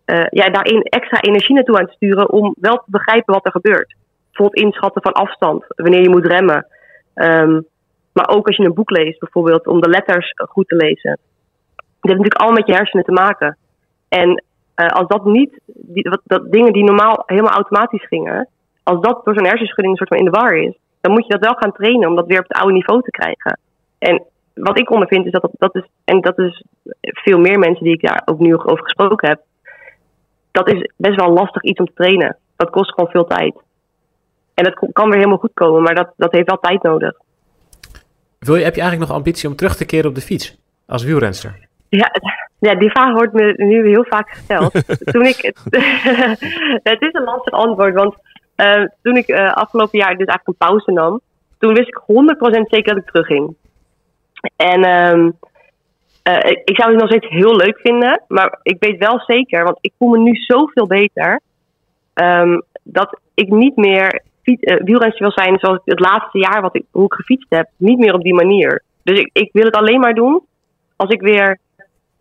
eh, 0.05 0.25
ja, 0.29 0.49
daarin 0.49 0.81
extra 0.81 1.21
energie 1.21 1.55
naartoe 1.55 1.77
aan 1.77 1.83
het 1.83 1.93
sturen 1.93 2.29
om 2.29 2.55
wel 2.59 2.75
te 2.75 2.91
begrijpen 2.91 3.33
wat 3.33 3.45
er 3.45 3.51
gebeurt. 3.51 3.95
Bijvoorbeeld 4.25 4.65
inschatten 4.65 5.01
van 5.01 5.11
afstand, 5.11 5.65
wanneer 5.67 6.01
je 6.01 6.09
moet 6.09 6.25
remmen. 6.25 6.67
Ehm, 7.13 7.59
maar 8.19 8.35
ook 8.35 8.47
als 8.47 8.55
je 8.55 8.63
een 8.63 8.73
boek 8.73 8.89
leest, 8.89 9.19
bijvoorbeeld, 9.19 9.67
om 9.67 9.81
de 9.81 9.89
letters 9.89 10.33
goed 10.35 10.67
te 10.67 10.75
lezen. 10.75 11.19
Dat 11.75 12.11
heeft 12.11 12.17
natuurlijk 12.17 12.41
allemaal 12.41 12.59
met 12.59 12.67
je 12.67 12.75
hersenen 12.75 13.05
te 13.05 13.11
maken. 13.11 13.57
En 14.09 14.43
eh, 14.75 14.87
als 14.87 15.07
dat 15.07 15.25
niet, 15.25 15.59
die, 15.65 16.09
wat, 16.09 16.21
dat 16.23 16.51
dingen 16.51 16.73
die 16.73 16.83
normaal 16.83 17.23
helemaal 17.25 17.53
automatisch 17.53 18.07
gingen, 18.07 18.47
als 18.83 19.01
dat 19.01 19.21
door 19.23 19.33
zo'n 19.33 19.45
hersenschudding 19.45 19.89
een 19.89 19.97
soort 19.97 20.09
van 20.09 20.17
in 20.17 20.31
de 20.31 20.39
war 20.39 20.55
is, 20.57 20.77
dan 21.01 21.11
moet 21.11 21.25
je 21.25 21.33
dat 21.33 21.45
wel 21.45 21.53
gaan 21.53 21.71
trainen 21.71 22.09
om 22.09 22.15
dat 22.15 22.27
weer 22.27 22.39
op 22.39 22.47
het 22.47 22.57
oude 22.57 22.73
niveau 22.73 23.01
te 23.01 23.11
krijgen. 23.11 23.59
En 23.97 24.23
wat 24.53 24.79
ik 24.79 24.91
ondervind 24.91 25.25
is 25.25 25.31
dat 25.31 25.41
dat, 25.41 25.51
dat 25.57 25.75
is, 25.75 25.89
en 26.03 26.21
dat 26.21 26.37
is 26.37 26.63
veel 27.01 27.39
meer 27.39 27.59
mensen 27.59 27.83
die 27.83 27.93
ik 27.93 28.07
daar 28.07 28.21
ook 28.25 28.39
nu 28.39 28.55
over 28.55 28.83
gesproken 28.83 29.29
heb, 29.29 29.41
dat 30.51 30.71
is 30.71 30.91
best 30.95 31.15
wel 31.15 31.33
lastig 31.33 31.63
iets 31.63 31.79
om 31.79 31.85
te 31.85 31.93
trainen. 31.93 32.37
Dat 32.55 32.69
kost 32.69 32.93
gewoon 32.93 33.09
veel 33.09 33.25
tijd. 33.25 33.55
En 34.53 34.63
dat 34.63 34.91
kan 34.93 35.09
weer 35.09 35.17
helemaal 35.17 35.37
goed 35.37 35.53
komen, 35.53 35.81
maar 35.81 35.95
dat, 35.95 36.13
dat 36.17 36.31
heeft 36.31 36.49
wel 36.49 36.59
tijd 36.59 36.83
nodig. 36.83 37.17
Wil 38.39 38.55
je, 38.55 38.63
heb 38.63 38.75
je 38.75 38.81
eigenlijk 38.81 39.09
nog 39.09 39.19
ambitie 39.19 39.49
om 39.49 39.55
terug 39.55 39.75
te 39.75 39.85
keren 39.85 40.09
op 40.09 40.15
de 40.15 40.21
fiets? 40.21 40.57
Als 40.87 41.03
wielrenster? 41.03 41.67
Ja, 41.89 42.11
Ja, 42.59 42.75
die 42.75 42.89
vraag 42.89 43.13
wordt 43.13 43.33
me 43.33 43.53
nu 43.57 43.87
heel 43.87 44.05
vaak 44.09 44.29
gesteld. 44.29 44.71
toen 45.13 45.25
ik, 45.25 45.41
het 46.91 47.01
is 47.01 47.13
een 47.13 47.23
lastig 47.23 47.53
antwoord, 47.53 47.93
want 47.93 48.15
uh, 48.55 48.85
toen 49.01 49.17
ik 49.17 49.27
uh, 49.27 49.51
afgelopen 49.51 49.99
jaar 49.99 50.17
dus 50.17 50.27
eigenlijk 50.27 50.47
een 50.47 50.67
pauze 50.67 50.91
nam, 50.91 51.21
toen 51.57 51.73
wist 51.73 51.87
ik 51.87 52.01
100% 52.59 52.61
zeker 52.61 52.93
dat 52.93 53.03
ik 53.03 53.11
terugging. 53.11 53.55
En 54.55 54.89
um, 54.89 55.37
uh, 56.23 56.51
ik, 56.51 56.61
ik, 56.65 56.75
zou 56.75 56.91
het 56.91 56.99
nog 56.99 57.09
steeds 57.09 57.27
heel 57.27 57.55
leuk 57.55 57.79
vinden, 57.79 58.21
maar 58.27 58.59
ik 58.63 58.75
weet 58.79 58.97
wel 58.97 59.19
zeker, 59.19 59.63
want 59.63 59.77
ik 59.81 59.93
voel 59.97 60.09
me 60.09 60.17
nu 60.17 60.35
zoveel 60.35 60.87
beter, 60.87 61.39
um, 62.13 62.63
dat 62.83 63.19
ik 63.33 63.49
niet 63.49 63.75
meer 63.75 64.21
wielrenster 64.83 65.21
wil 65.21 65.31
zijn 65.31 65.59
zoals 65.59 65.79
het 65.85 65.99
laatste 65.99 66.39
jaar 66.39 66.61
wat 66.61 66.75
ik, 66.75 66.85
hoe 66.91 67.05
ik 67.05 67.13
gefietst 67.13 67.49
heb. 67.49 67.69
Niet 67.77 67.99
meer 67.99 68.13
op 68.13 68.21
die 68.21 68.33
manier. 68.33 68.83
Dus 69.03 69.19
ik, 69.19 69.29
ik 69.33 69.49
wil 69.53 69.65
het 69.65 69.75
alleen 69.75 69.99
maar 69.99 70.13
doen 70.13 70.41
als 70.95 71.09
ik 71.09 71.21
weer 71.21 71.59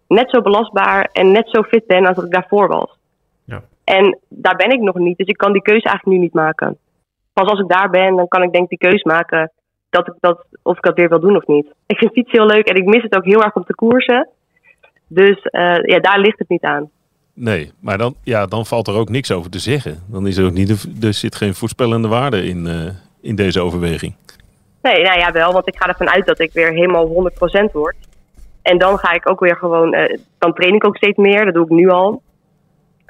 net 0.08 0.30
zo 0.30 0.40
belastbaar 0.40 1.08
en 1.12 1.32
net 1.32 1.48
zo 1.50 1.62
fit 1.62 1.86
ben 1.86 2.06
als 2.06 2.24
ik 2.24 2.30
daarvoor 2.30 2.68
was. 2.68 2.98
Ja. 3.44 3.62
En 3.84 4.18
daar 4.28 4.56
ben 4.56 4.70
ik 4.70 4.80
nog 4.80 4.94
niet, 4.94 5.18
dus 5.18 5.26
ik 5.26 5.36
kan 5.36 5.52
die 5.52 5.62
keuze 5.62 5.86
eigenlijk 5.86 6.18
nu 6.18 6.24
niet 6.24 6.34
maken. 6.34 6.78
Pas 7.32 7.48
als 7.48 7.60
ik 7.60 7.68
daar 7.68 7.90
ben, 7.90 8.16
dan 8.16 8.28
kan 8.28 8.42
ik 8.42 8.52
denk 8.52 8.68
die 8.68 8.78
keuze 8.78 9.06
maken 9.08 9.52
dat 9.90 10.06
ik 10.06 10.14
dat, 10.20 10.44
of 10.62 10.76
ik 10.76 10.82
dat 10.82 10.96
weer 10.96 11.08
wil 11.08 11.20
doen 11.20 11.36
of 11.36 11.46
niet. 11.46 11.66
Ik 11.86 11.98
vind 11.98 12.12
fiets 12.12 12.32
heel 12.32 12.46
leuk 12.46 12.68
en 12.68 12.76
ik 12.76 12.84
mis 12.84 13.02
het 13.02 13.16
ook 13.16 13.24
heel 13.24 13.42
erg 13.42 13.54
om 13.54 13.64
te 13.64 13.74
koersen. 13.74 14.28
Dus 15.08 15.38
uh, 15.50 15.76
ja, 15.82 15.98
daar 15.98 16.18
ligt 16.18 16.38
het 16.38 16.48
niet 16.48 16.62
aan. 16.62 16.90
Nee, 17.40 17.72
maar 17.80 17.98
dan, 17.98 18.14
ja, 18.22 18.46
dan 18.46 18.66
valt 18.66 18.88
er 18.88 18.94
ook 18.94 19.08
niks 19.08 19.32
over 19.32 19.50
te 19.50 19.58
zeggen. 19.58 19.98
Dan 20.06 20.26
is 20.26 20.36
er 20.36 20.44
ook 20.44 20.52
niet, 20.52 20.86
er 21.02 21.14
zit 21.14 21.34
geen 21.34 21.54
voorspellende 21.54 22.08
waarde 22.08 22.44
in, 22.44 22.66
uh, 22.66 22.88
in 23.20 23.36
deze 23.36 23.60
overweging. 23.60 24.14
Nee, 24.82 25.02
nou 25.02 25.18
ja, 25.18 25.32
wel, 25.32 25.52
want 25.52 25.68
ik 25.68 25.76
ga 25.76 25.88
ervan 25.88 26.10
uit 26.10 26.26
dat 26.26 26.38
ik 26.38 26.52
weer 26.52 26.72
helemaal 26.72 27.08
100% 27.08 27.72
word. 27.72 27.96
En 28.62 28.78
dan 28.78 28.98
ga 28.98 29.12
ik 29.12 29.30
ook 29.30 29.40
weer 29.40 29.56
gewoon, 29.56 29.94
uh, 29.94 30.16
dan 30.38 30.54
train 30.54 30.74
ik 30.74 30.86
ook 30.86 30.96
steeds 30.96 31.16
meer, 31.16 31.44
dat 31.44 31.54
doe 31.54 31.64
ik 31.64 31.70
nu 31.70 31.88
al. 31.88 32.22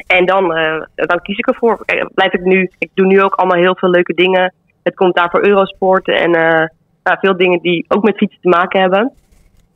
En 0.07 0.27
dan, 0.27 0.59
uh, 0.59 0.83
dan 0.95 1.23
kies 1.23 1.39
ik 1.39 1.47
ervoor. 1.47 1.85
Blijf 2.15 2.33
ik 2.33 2.45
nu, 2.45 2.71
ik 2.79 2.91
doe 2.95 3.07
nu 3.07 3.23
ook 3.23 3.35
allemaal 3.35 3.59
heel 3.59 3.77
veel 3.77 3.91
leuke 3.91 4.15
dingen. 4.15 4.55
Het 4.83 4.95
komt 4.95 5.15
daar 5.15 5.31
voor 5.31 5.47
Eurosport 5.47 6.09
en 6.09 6.31
nou, 6.31 7.19
veel 7.21 7.37
dingen 7.37 7.61
die 7.61 7.85
ook 7.89 8.03
met 8.03 8.17
fietsen 8.17 8.41
te 8.41 8.49
maken 8.49 8.81
hebben. 8.81 9.13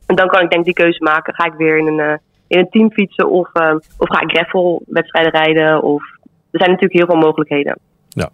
En 0.06 0.14
dan 0.14 0.28
kan 0.28 0.42
ik 0.42 0.50
denk 0.50 0.64
die 0.64 0.74
keuze 0.74 1.02
maken. 1.02 1.34
Ga 1.34 1.44
ik 1.44 1.52
weer 1.52 1.78
in 1.78 1.86
een 1.86 2.20
in 2.52 2.58
een 2.58 2.68
team 2.70 2.92
fietsen 2.92 3.30
of, 3.30 3.50
uh, 3.54 3.74
of 3.74 4.08
ga 4.08 4.20
ik 4.20 4.30
gravel 4.30 4.82
wedstrijden 4.86 5.32
rijden. 5.32 5.82
Of, 5.82 6.02
er 6.50 6.58
zijn 6.58 6.70
natuurlijk 6.70 6.98
heel 6.98 7.06
veel 7.06 7.28
mogelijkheden. 7.28 7.78
Ja. 8.08 8.30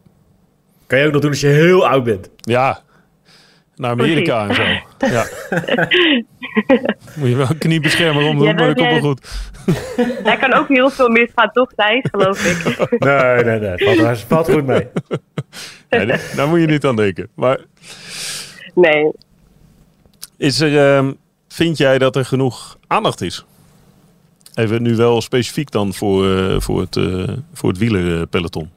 Kan 0.87 0.99
je 0.99 1.07
ook 1.07 1.13
nog 1.13 1.21
doen 1.21 1.31
als 1.31 1.41
je 1.41 1.47
heel 1.47 1.87
oud 1.87 2.05
bent? 2.05 2.31
Ja, 2.37 2.79
naar 3.77 3.91
Amerika 3.91 4.49
en 4.49 4.55
zo. 4.55 4.63
Ja. 5.07 5.27
Moet 7.19 7.29
je 7.29 7.37
wel 7.37 7.51
een 7.51 7.59
kniebeschermer 7.59 8.25
om 8.25 8.39
doen, 8.39 8.47
ja, 8.47 8.53
maar 8.53 8.75
dat 8.75 8.77
komt 8.77 8.91
wel 8.91 9.01
goed. 9.01 9.29
Daar 10.25 10.39
kan 10.39 10.55
ook 10.55 10.69
heel 10.69 10.91
veel 10.91 11.09
misgaan, 11.09 11.51
toch 11.53 11.73
Thijs, 11.75 12.07
geloof 12.11 12.45
ik. 12.45 12.79
nee, 12.99 13.45
nee, 13.45 13.59
nee. 13.59 13.97
Valt, 13.97 14.19
valt 14.19 14.51
goed 14.51 14.67
mee. 14.67 14.87
Nee, 15.89 16.07
daar 16.37 16.49
moet 16.49 16.61
je 16.61 16.67
niet 16.67 16.85
aan 16.85 16.97
denken. 16.97 17.29
Maar... 17.35 17.61
Nee. 18.75 19.11
Is 20.37 20.61
er, 20.61 20.97
um, 20.97 21.17
vind 21.49 21.77
jij 21.77 21.99
dat 21.99 22.17
er 22.17 22.25
genoeg 22.25 22.79
aandacht 22.87 23.21
is 23.21 23.47
Even 24.59 24.83
nu 24.83 24.97
wel 24.97 25.21
specifiek 25.21 25.71
dan 25.71 25.93
voor, 25.93 26.25
uh, 26.25 26.61
voor 26.61 26.81
het, 26.81 26.97
uh, 26.97 27.29
voor 27.53 27.69
het 27.69 27.79
wielerpeloton. 27.79 28.71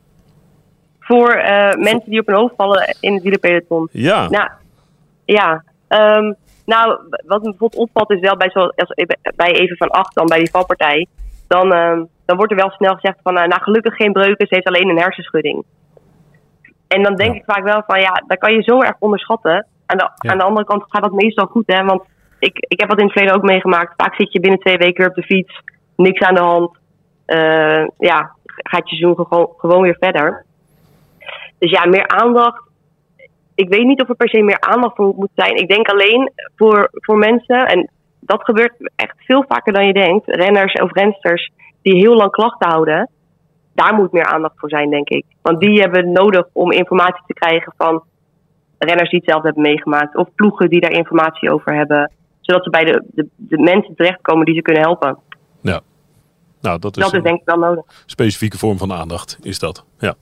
Voor 0.99 1.35
uh, 1.35 1.73
mensen 1.73 2.09
die 2.09 2.19
op 2.19 2.27
hun 2.27 2.35
hoofd 2.35 2.55
vallen 2.57 2.95
in 2.99 3.13
het 3.13 3.23
wielerpeloton. 3.23 3.87
Ja. 3.91 4.29
Nou, 4.29 4.49
ja. 5.25 5.63
Um, 5.87 6.35
nou, 6.65 6.97
wat 7.25 7.41
me 7.41 7.49
bijvoorbeeld 7.49 7.81
opvalt 7.81 8.11
is 8.11 8.19
wel 8.19 8.37
bij, 8.37 8.49
zo, 8.49 8.59
als, 8.59 8.93
bij 9.35 9.51
even 9.51 9.77
van 9.77 9.89
acht, 9.89 10.15
dan 10.15 10.25
bij 10.25 10.39
die 10.39 10.51
valpartij. 10.51 11.07
Dan, 11.47 11.73
um, 11.75 12.07
dan 12.25 12.37
wordt 12.37 12.51
er 12.51 12.57
wel 12.57 12.71
snel 12.71 12.93
gezegd 12.93 13.17
van, 13.23 13.33
nou 13.33 13.61
gelukkig 13.61 13.95
geen 13.95 14.11
breuken, 14.11 14.47
ze 14.47 14.55
heeft 14.55 14.67
alleen 14.67 14.89
een 14.89 14.99
hersenschudding. 14.99 15.63
En 16.87 17.03
dan 17.03 17.15
denk 17.15 17.33
ja. 17.33 17.39
ik 17.39 17.45
vaak 17.45 17.63
wel 17.63 17.83
van, 17.87 17.99
ja, 17.99 18.23
dat 18.27 18.37
kan 18.37 18.53
je 18.53 18.61
zo 18.61 18.81
erg 18.81 18.95
onderschatten. 18.99 19.67
Aan 19.85 19.97
de, 19.97 20.09
ja. 20.15 20.31
aan 20.31 20.37
de 20.37 20.43
andere 20.43 20.65
kant 20.65 20.83
gaat 20.87 21.03
dat 21.03 21.11
meestal 21.11 21.45
goed, 21.45 21.67
hè. 21.67 21.83
Want 21.83 22.03
ik, 22.41 22.57
ik 22.67 22.79
heb 22.79 22.89
dat 22.89 22.99
in 22.99 23.03
het 23.03 23.13
verleden 23.13 23.37
ook 23.37 23.43
meegemaakt. 23.43 23.93
Vaak 23.97 24.15
zit 24.15 24.33
je 24.33 24.39
binnen 24.39 24.59
twee 24.59 24.77
weken 24.77 24.97
weer 24.97 25.09
op 25.09 25.15
de 25.15 25.23
fiets. 25.23 25.61
Niks 25.95 26.19
aan 26.19 26.35
de 26.35 26.41
hand. 26.41 26.77
Uh, 27.27 27.87
ja, 27.97 28.35
gaat 28.45 28.89
je 28.89 28.95
seizoen 28.95 29.15
gewoon, 29.15 29.49
gewoon 29.57 29.81
weer 29.81 29.97
verder. 29.99 30.45
Dus 31.57 31.71
ja, 31.71 31.85
meer 31.85 32.07
aandacht. 32.07 32.63
Ik 33.55 33.69
weet 33.69 33.85
niet 33.85 34.01
of 34.01 34.09
er 34.09 34.15
per 34.15 34.29
se 34.29 34.41
meer 34.41 34.59
aandacht 34.59 34.95
voor 34.95 35.13
moet 35.15 35.31
zijn. 35.35 35.55
Ik 35.55 35.67
denk 35.67 35.87
alleen 35.87 36.31
voor, 36.55 36.89
voor 36.91 37.17
mensen, 37.17 37.67
en 37.67 37.89
dat 38.19 38.43
gebeurt 38.43 38.91
echt 38.95 39.15
veel 39.17 39.45
vaker 39.47 39.73
dan 39.73 39.87
je 39.87 39.93
denkt, 39.93 40.27
renners 40.27 40.73
of 40.73 40.93
rensters 40.93 41.51
die 41.81 41.95
heel 41.95 42.15
lang 42.15 42.31
klachten 42.31 42.69
houden. 42.69 43.09
Daar 43.73 43.93
moet 43.93 44.11
meer 44.11 44.25
aandacht 44.25 44.59
voor 44.59 44.69
zijn, 44.69 44.89
denk 44.89 45.09
ik. 45.09 45.25
Want 45.41 45.59
die 45.59 45.81
hebben 45.81 46.11
nodig 46.11 46.47
om 46.53 46.71
informatie 46.71 47.23
te 47.27 47.33
krijgen 47.33 47.73
van 47.77 48.03
renners 48.77 49.09
die 49.09 49.19
het 49.19 49.29
zelf 49.29 49.43
hebben 49.43 49.61
meegemaakt. 49.61 50.15
Of 50.15 50.27
ploegen 50.35 50.69
die 50.69 50.81
daar 50.81 50.91
informatie 50.91 51.51
over 51.51 51.75
hebben 51.75 52.11
zodat 52.51 52.63
ze 52.63 52.69
bij 52.69 52.83
de, 52.83 53.03
de, 53.07 53.27
de 53.35 53.57
mensen 53.57 53.95
terechtkomen 53.95 54.45
die 54.45 54.55
ze 54.55 54.61
kunnen 54.61 54.81
helpen. 54.81 55.17
Ja, 55.61 55.79
nou 56.61 56.79
dat 56.79 56.97
is, 56.97 57.03
dat 57.03 57.13
is 57.13 57.23
denk 57.23 57.39
ik 57.39 57.45
wel 57.45 57.57
nodig. 57.57 57.83
Specifieke 58.05 58.57
vorm 58.57 58.77
van 58.77 58.93
aandacht 58.93 59.37
is 59.41 59.59
dat, 59.59 59.85
ja. 59.99 60.15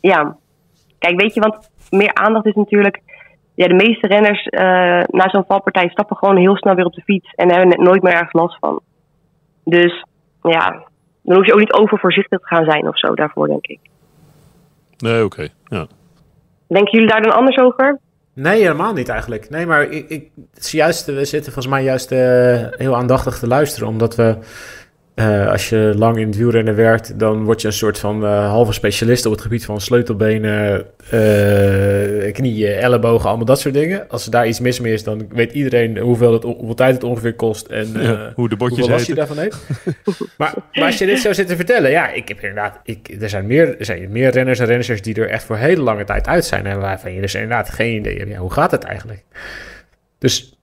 Ja, 0.00 0.36
kijk 0.98 1.20
weet 1.20 1.34
je, 1.34 1.40
want 1.40 1.70
meer 1.90 2.14
aandacht 2.14 2.46
is 2.46 2.54
natuurlijk... 2.54 3.04
Ja, 3.54 3.66
de 3.66 3.74
meeste 3.74 4.06
renners 4.06 4.46
uh, 4.46 4.60
na 5.06 5.28
zo'n 5.28 5.44
valpartij 5.46 5.88
stappen 5.88 6.16
gewoon 6.16 6.36
heel 6.36 6.56
snel 6.56 6.74
weer 6.74 6.84
op 6.84 6.92
de 6.92 7.02
fiets 7.02 7.34
en 7.34 7.50
hebben 7.50 7.72
er 7.72 7.82
nooit 7.82 8.02
meer 8.02 8.12
ergens 8.12 8.32
last 8.32 8.58
van. 8.58 8.80
Dus 9.64 10.04
ja, 10.42 10.84
dan 11.22 11.36
hoef 11.36 11.46
je 11.46 11.52
ook 11.52 11.58
niet 11.58 11.72
overvoorzichtig 11.72 12.38
te 12.38 12.46
gaan 12.46 12.64
zijn 12.64 12.88
of 12.88 12.98
zo 12.98 13.14
daarvoor, 13.14 13.46
denk 13.46 13.66
ik. 13.66 13.78
Nee, 14.96 15.24
oké. 15.24 15.48
Ja. 15.64 15.86
Denken 16.68 16.92
jullie 16.92 17.08
daar 17.08 17.22
dan 17.22 17.34
anders 17.34 17.56
over? 17.56 17.98
Nee, 18.36 18.60
helemaal 18.60 18.92
niet 18.92 19.08
eigenlijk. 19.08 19.50
Nee, 19.50 19.66
maar 19.66 19.90
ik, 19.90 20.30
juist, 20.58 21.06
we 21.06 21.24
zitten 21.24 21.52
volgens 21.52 21.74
mij 21.74 21.84
juist 21.84 22.12
uh, 22.12 22.18
heel 22.70 22.96
aandachtig 22.96 23.38
te 23.38 23.46
luisteren, 23.46 23.88
omdat 23.88 24.14
we 24.14 24.38
uh, 25.16 25.50
als 25.50 25.68
je 25.68 25.92
lang 25.96 26.16
in 26.16 26.26
het 26.26 26.36
wielrennen 26.36 26.74
werkt, 26.74 27.18
dan 27.18 27.44
word 27.44 27.60
je 27.60 27.66
een 27.66 27.72
soort 27.72 27.98
van 27.98 28.24
uh, 28.24 28.48
halve 28.48 28.72
specialist 28.72 29.26
op 29.26 29.32
het 29.32 29.40
gebied 29.40 29.64
van 29.64 29.80
sleutelbenen, 29.80 30.86
uh, 31.12 32.32
knieën, 32.32 32.72
ellebogen, 32.72 33.28
allemaal 33.28 33.46
dat 33.46 33.60
soort 33.60 33.74
dingen. 33.74 34.08
Als 34.08 34.24
er 34.24 34.30
daar 34.30 34.46
iets 34.46 34.60
mis 34.60 34.80
mee 34.80 34.92
is, 34.92 35.04
dan 35.04 35.28
weet 35.28 35.52
iedereen 35.52 35.98
hoeveel, 35.98 36.32
het, 36.32 36.42
hoeveel 36.42 36.74
tijd 36.74 36.94
het 36.94 37.04
ongeveer 37.04 37.34
kost 37.34 37.66
en 37.66 37.92
ja, 37.92 38.32
hoe 38.34 38.48
de 38.48 38.56
botjes 38.56 38.86
hoeveel 38.86 39.06
je 39.06 39.14
daarvan 39.14 39.38
heeft. 39.38 39.56
maar, 40.38 40.54
maar, 40.72 40.84
als 40.84 40.98
je 40.98 41.06
dit 41.06 41.18
zo 41.18 41.32
zit 41.32 41.46
te 41.46 41.56
vertellen, 41.56 41.90
ja, 41.90 42.08
ik 42.08 42.28
heb 42.28 42.40
inderdaad, 42.40 42.80
ik, 42.84 43.16
er, 43.20 43.28
zijn 43.28 43.46
meer, 43.46 43.78
er 43.78 43.84
zijn 43.84 44.12
meer 44.12 44.30
renners 44.30 44.58
en 44.58 44.66
renners 44.66 45.02
die 45.02 45.14
er 45.14 45.28
echt 45.28 45.44
voor 45.44 45.56
hele 45.56 45.82
lange 45.82 46.04
tijd 46.04 46.26
uit 46.26 46.44
zijn 46.44 46.66
en 46.66 46.80
waarvan 46.80 47.12
je 47.12 47.20
dus 47.20 47.34
inderdaad 47.34 47.70
geen 47.70 47.96
idee 47.96 48.18
hebt, 48.18 48.30
ja, 48.30 48.38
hoe 48.38 48.52
gaat 48.52 48.70
het 48.70 48.84
eigenlijk? 48.84 49.24
Dus 50.18 50.58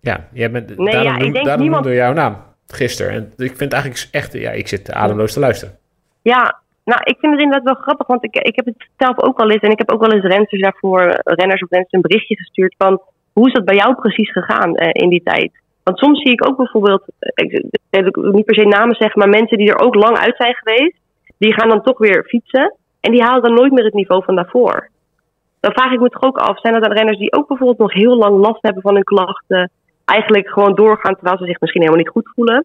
ja, 0.00 0.28
jij 0.32 0.50
bent, 0.50 0.76
nee, 0.76 0.92
daarom, 0.92 1.12
ja, 1.12 1.18
noem, 1.18 1.32
daarom 1.32 1.60
niemand... 1.60 1.84
noemde 1.84 1.98
jouw 1.98 2.12
naam 2.12 2.46
gisteren. 2.72 3.12
En 3.12 3.32
ik 3.36 3.56
vind 3.56 3.72
eigenlijk 3.72 4.08
echt, 4.10 4.32
ja, 4.32 4.50
ik 4.50 4.68
zit 4.68 4.92
ademloos 4.92 5.32
te 5.32 5.40
luisteren. 5.40 5.78
Ja, 6.22 6.60
nou, 6.84 7.00
ik 7.04 7.16
vind 7.18 7.32
het 7.32 7.42
inderdaad 7.42 7.64
wel 7.64 7.82
grappig, 7.82 8.06
want 8.06 8.24
ik, 8.24 8.34
ik 8.36 8.56
heb 8.56 8.64
het 8.64 8.88
zelf 8.96 9.20
ook 9.20 9.38
al 9.40 9.50
eens, 9.50 9.62
en 9.62 9.70
ik 9.70 9.78
heb 9.78 9.92
ook 9.92 10.00
wel 10.00 10.12
eens 10.12 10.24
renners 10.24 10.60
daarvoor, 10.60 11.20
renners 11.24 11.62
of 11.62 11.70
renners 11.70 11.92
een 11.92 12.00
berichtje 12.00 12.36
gestuurd 12.36 12.74
van, 12.78 13.00
hoe 13.32 13.46
is 13.46 13.52
dat 13.52 13.64
bij 13.64 13.76
jou 13.76 13.94
precies 13.94 14.32
gegaan 14.32 14.76
eh, 14.76 15.02
in 15.02 15.08
die 15.08 15.22
tijd? 15.22 15.52
Want 15.82 15.98
soms 15.98 16.22
zie 16.22 16.32
ik 16.32 16.46
ook 16.46 16.56
bijvoorbeeld, 16.56 17.02
eh, 17.18 17.44
ik, 17.44 17.64
ik 17.90 18.16
wil 18.16 18.32
niet 18.32 18.44
per 18.44 18.54
se 18.54 18.64
namen 18.64 18.96
zeggen, 18.96 19.18
maar 19.18 19.28
mensen 19.28 19.58
die 19.58 19.68
er 19.68 19.80
ook 19.80 19.94
lang 19.94 20.18
uit 20.18 20.36
zijn 20.36 20.54
geweest, 20.54 20.96
die 21.38 21.52
gaan 21.52 21.68
dan 21.68 21.82
toch 21.82 21.98
weer 21.98 22.24
fietsen 22.28 22.74
en 23.00 23.12
die 23.12 23.22
halen 23.22 23.42
dan 23.42 23.54
nooit 23.54 23.72
meer 23.72 23.84
het 23.84 23.94
niveau 23.94 24.24
van 24.24 24.34
daarvoor. 24.34 24.88
Dan 25.60 25.72
vraag 25.72 25.92
ik 25.92 26.00
me 26.00 26.08
toch 26.08 26.22
ook 26.22 26.38
af, 26.38 26.60
zijn 26.60 26.74
dat 26.74 26.82
dan 26.82 26.92
renners 26.92 27.18
die 27.18 27.32
ook 27.32 27.48
bijvoorbeeld 27.48 27.78
nog 27.78 27.92
heel 27.92 28.16
lang 28.16 28.36
last 28.36 28.62
hebben 28.62 28.82
van 28.82 28.94
hun 28.94 29.04
klachten, 29.04 29.70
eigenlijk 30.08 30.48
gewoon 30.48 30.74
doorgaan 30.74 31.14
terwijl 31.14 31.38
ze 31.38 31.44
zich 31.44 31.60
misschien 31.60 31.82
helemaal 31.82 32.02
niet 32.02 32.12
goed 32.12 32.30
voelen. 32.34 32.64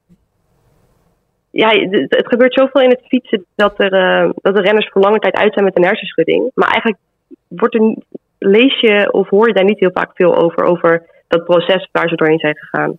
Ja, 1.49 1.69
het 2.07 2.27
gebeurt 2.27 2.53
zoveel 2.53 2.81
in 2.81 2.89
het 2.89 3.07
fietsen 3.07 3.45
dat, 3.55 3.73
er, 3.77 3.93
uh, 3.93 4.31
dat 4.41 4.55
de 4.55 4.61
renners 4.61 4.89
voor 4.91 5.01
lange 5.01 5.19
tijd 5.19 5.35
uit 5.35 5.53
zijn 5.53 5.65
met 5.65 5.77
een 5.77 5.83
hersenschudding. 5.83 6.51
Maar 6.53 6.69
eigenlijk 6.69 7.01
wordt 7.47 7.75
er, 7.75 7.95
lees 8.37 8.79
je 8.79 9.11
of 9.11 9.29
hoor 9.29 9.47
je 9.47 9.53
daar 9.53 9.63
niet 9.63 9.79
heel 9.79 9.91
vaak 9.93 10.11
veel 10.13 10.35
over, 10.35 10.63
over 10.63 11.05
dat 11.27 11.45
proces 11.45 11.89
waar 11.91 12.09
ze 12.09 12.15
doorheen 12.15 12.39
zijn 12.39 12.57
gegaan. 12.57 12.97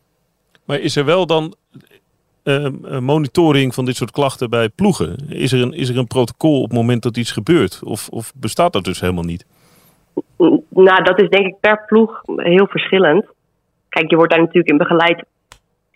Maar 0.64 0.78
is 0.78 0.96
er 0.96 1.04
wel 1.04 1.26
dan 1.26 1.54
uh, 2.44 2.68
monitoring 3.00 3.74
van 3.74 3.84
dit 3.84 3.96
soort 3.96 4.10
klachten 4.10 4.50
bij 4.50 4.68
ploegen? 4.68 5.16
Is 5.28 5.52
er 5.52 5.62
een, 5.62 5.72
is 5.72 5.88
er 5.88 5.98
een 5.98 6.06
protocol 6.06 6.56
op 6.62 6.68
het 6.68 6.78
moment 6.78 7.02
dat 7.02 7.16
iets 7.16 7.32
gebeurt? 7.32 7.80
Of, 7.84 8.08
of 8.08 8.32
bestaat 8.34 8.72
dat 8.72 8.84
dus 8.84 9.00
helemaal 9.00 9.24
niet? 9.24 9.46
Nou, 10.68 11.02
dat 11.02 11.20
is 11.20 11.28
denk 11.28 11.46
ik 11.46 11.60
per 11.60 11.84
ploeg 11.86 12.22
heel 12.36 12.66
verschillend 12.66 13.24
kijk, 13.94 14.10
je 14.10 14.16
wordt 14.16 14.30
daar 14.30 14.40
natuurlijk 14.40 14.68
in 14.68 14.78
begeleid. 14.78 15.24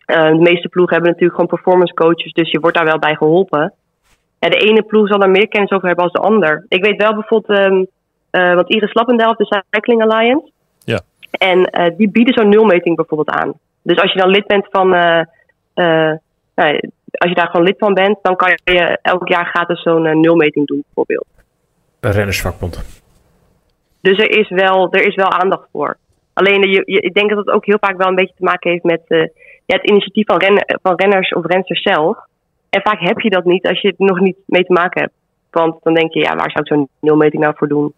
Uh, 0.06 0.28
de 0.28 0.48
meeste 0.50 0.68
ploegen 0.68 0.94
hebben 0.94 1.12
natuurlijk 1.12 1.40
gewoon 1.40 1.56
performance 1.56 1.94
coaches, 1.94 2.32
dus 2.32 2.50
je 2.50 2.60
wordt 2.60 2.76
daar 2.76 2.84
wel 2.84 2.98
bij 2.98 3.14
geholpen. 3.14 3.72
Ja, 4.38 4.48
de 4.48 4.56
ene 4.56 4.82
ploeg 4.82 5.08
zal 5.08 5.22
er 5.22 5.30
meer 5.30 5.48
kennis 5.48 5.70
over 5.70 5.86
hebben 5.86 6.04
als 6.04 6.12
de 6.12 6.28
ander. 6.28 6.64
Ik 6.68 6.84
weet 6.84 7.02
wel 7.02 7.14
bijvoorbeeld, 7.14 7.58
um, 7.58 7.86
uh, 8.30 8.54
want 8.54 8.68
Iris 8.68 8.94
Lappendel 8.94 9.34
de 9.36 9.62
Cycling 9.70 10.02
Alliance. 10.02 10.50
Ja. 10.84 11.00
En 11.30 11.58
uh, 11.58 11.96
die 11.96 12.10
bieden 12.10 12.34
zo'n 12.34 12.48
nulmeting 12.48 12.96
bijvoorbeeld 12.96 13.36
aan. 13.36 13.52
Dus 13.82 14.00
als 14.00 14.12
je 14.12 14.18
dan 14.18 14.30
lid 14.30 14.46
bent 14.46 14.66
van, 14.70 14.88
nou, 14.88 16.18
als 17.10 17.28
je 17.28 17.34
daar 17.34 17.48
gewoon 17.50 17.66
lid 17.66 17.78
van 17.78 17.94
bent, 17.94 18.18
dan 18.22 18.36
kan 18.36 18.58
je 18.64 18.98
elk 19.02 19.28
jaar 19.28 19.46
gratis 19.46 19.82
zo'n 19.82 20.04
uh, 20.04 20.14
nulmeting 20.14 20.66
doen, 20.66 20.82
bijvoorbeeld. 20.84 21.26
Een 22.00 22.12
rennersvakbond. 22.12 23.00
Dus 24.00 24.18
er 24.18 24.30
is 24.30 24.48
wel, 24.48 24.92
er 24.92 25.06
is 25.06 25.14
wel 25.14 25.30
aandacht 25.30 25.68
voor. 25.72 25.96
Alleen, 26.38 26.70
je, 26.70 26.82
je, 26.84 27.00
ik 27.00 27.14
denk 27.14 27.28
dat 27.28 27.38
het 27.38 27.50
ook 27.50 27.66
heel 27.66 27.78
vaak 27.80 27.96
wel 27.96 28.08
een 28.08 28.14
beetje 28.14 28.34
te 28.36 28.44
maken 28.44 28.70
heeft 28.70 28.84
met 28.84 29.02
uh, 29.08 29.26
ja, 29.66 29.76
het 29.76 29.90
initiatief 29.90 30.26
van, 30.26 30.62
van 30.82 30.94
renners 30.94 31.32
of 31.32 31.46
rensters 31.46 31.82
zelf. 31.82 32.18
En 32.70 32.80
vaak 32.80 33.00
heb 33.00 33.20
je 33.20 33.30
dat 33.30 33.44
niet 33.44 33.66
als 33.66 33.80
je 33.80 33.88
het 33.88 33.98
nog 33.98 34.20
niet 34.20 34.36
mee 34.46 34.64
te 34.64 34.72
maken 34.72 35.00
hebt. 35.00 35.14
Want 35.50 35.82
dan 35.82 35.94
denk 35.94 36.12
je, 36.12 36.20
ja, 36.20 36.36
waar 36.36 36.50
zou 36.50 36.64
ik 36.64 36.66
zo'n 36.66 36.88
nulmeting 37.00 37.42
nou 37.42 37.54
voor 37.56 37.68
doen? 37.68 37.92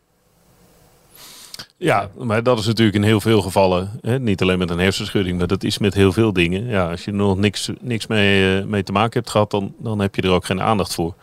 Ja, 1.76 2.08
maar 2.18 2.42
dat 2.42 2.58
is 2.58 2.66
natuurlijk 2.66 2.96
in 2.96 3.02
heel 3.02 3.20
veel 3.20 3.42
gevallen, 3.42 3.90
hè, 4.02 4.18
niet 4.18 4.42
alleen 4.42 4.58
met 4.58 4.70
een 4.70 4.78
hersenschudding, 4.78 5.38
maar 5.38 5.46
dat 5.46 5.62
is 5.62 5.78
met 5.78 5.94
heel 5.94 6.12
veel 6.12 6.32
dingen. 6.32 6.66
Ja, 6.66 6.90
als 6.90 7.04
je 7.04 7.10
er 7.10 7.16
nog 7.16 7.36
niks, 7.36 7.70
niks 7.80 8.06
mee, 8.06 8.58
uh, 8.58 8.64
mee 8.64 8.82
te 8.82 8.92
maken 8.92 9.18
hebt 9.20 9.30
gehad, 9.30 9.50
dan, 9.50 9.74
dan 9.78 10.00
heb 10.00 10.14
je 10.14 10.22
er 10.22 10.30
ook 10.30 10.44
geen 10.44 10.62
aandacht 10.62 10.94
voor. 10.94 11.14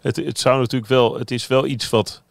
Het, 0.00 0.16
het 0.16 0.38
zou 0.38 0.60
natuurlijk 0.60 0.90
wel, 0.90 1.18
het 1.18 1.30
is 1.30 1.46
wel 1.46 1.66
iets 1.66 1.90
wat, 1.90 2.22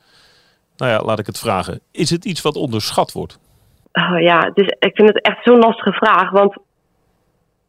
nou 0.78 0.92
ja, 0.92 1.02
laat 1.06 1.20
ik 1.20 1.26
het 1.26 1.40
vragen. 1.40 1.80
Is 1.92 2.10
het 2.10 2.26
iets 2.26 2.42
wat 2.42 2.56
onderschat 2.56 3.12
wordt? 3.12 3.40
Oh, 3.96 4.20
ja, 4.20 4.52
dus 4.54 4.68
ik 4.80 4.96
vind 4.96 5.08
het 5.08 5.22
echt 5.22 5.44
zo'n 5.44 5.60
lastige 5.60 5.92
vraag. 5.92 6.32
Want 6.32 6.56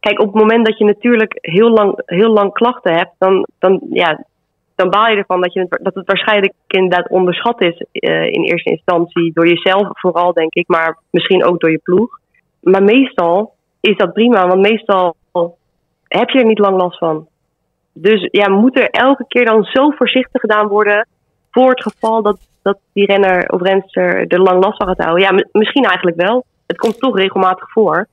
kijk, 0.01 0.21
op 0.21 0.33
het 0.33 0.43
moment 0.43 0.67
dat 0.67 0.79
je 0.79 0.85
natuurlijk 0.85 1.39
heel 1.41 1.71
lang, 1.71 2.03
heel 2.05 2.33
lang 2.33 2.53
klachten 2.53 2.93
hebt, 2.93 3.13
dan, 3.19 3.47
dan, 3.59 3.81
ja, 3.91 4.25
dan 4.75 4.91
baal 4.91 5.09
je 5.09 5.17
ervan 5.17 5.41
dat, 5.41 5.53
je 5.53 5.67
dat 5.69 5.95
het 5.95 6.07
waarschijnlijk 6.07 6.53
inderdaad 6.67 7.09
onderschat 7.09 7.61
is 7.61 7.85
uh, 7.93 8.25
in 8.25 8.43
eerste 8.43 8.71
instantie. 8.71 9.33
Door 9.33 9.49
jezelf 9.49 9.89
vooral, 9.93 10.33
denk 10.33 10.55
ik, 10.55 10.69
maar 10.69 10.99
misschien 11.11 11.45
ook 11.45 11.61
door 11.61 11.71
je 11.71 11.81
ploeg. 11.83 12.19
Maar 12.61 12.83
meestal 12.83 13.55
is 13.81 13.97
dat 13.97 14.13
prima, 14.13 14.47
want 14.47 14.61
meestal 14.61 15.17
heb 16.09 16.31
je 16.31 16.39
er 16.39 16.47
niet 16.47 16.59
lang 16.59 16.77
last 16.77 16.99
van. 16.99 17.27
Dus 17.93 18.29
ja, 18.31 18.49
moet 18.49 18.79
er 18.79 18.91
elke 18.91 19.25
keer 19.29 19.45
dan 19.45 19.65
zo 19.65 19.91
voorzichtig 19.91 20.41
gedaan 20.41 20.67
worden 20.67 21.07
voor 21.51 21.71
het 21.71 21.83
geval 21.83 22.23
dat, 22.23 22.39
dat 22.67 22.79
die 22.93 23.07
renner 23.07 23.49
of 23.49 23.61
renster 23.63 24.27
er 24.27 24.41
lang 24.41 24.65
last 24.65 24.77
van 24.77 24.87
gaat 24.87 24.99
houden? 24.99 25.23
Ja, 25.23 25.45
misschien 25.53 25.85
eigenlijk 25.85 26.17
wel. 26.17 26.45
Het 26.67 26.77
komt 26.77 26.99
toch 26.99 27.17
regelmatig 27.17 27.71
voor. 27.71 28.07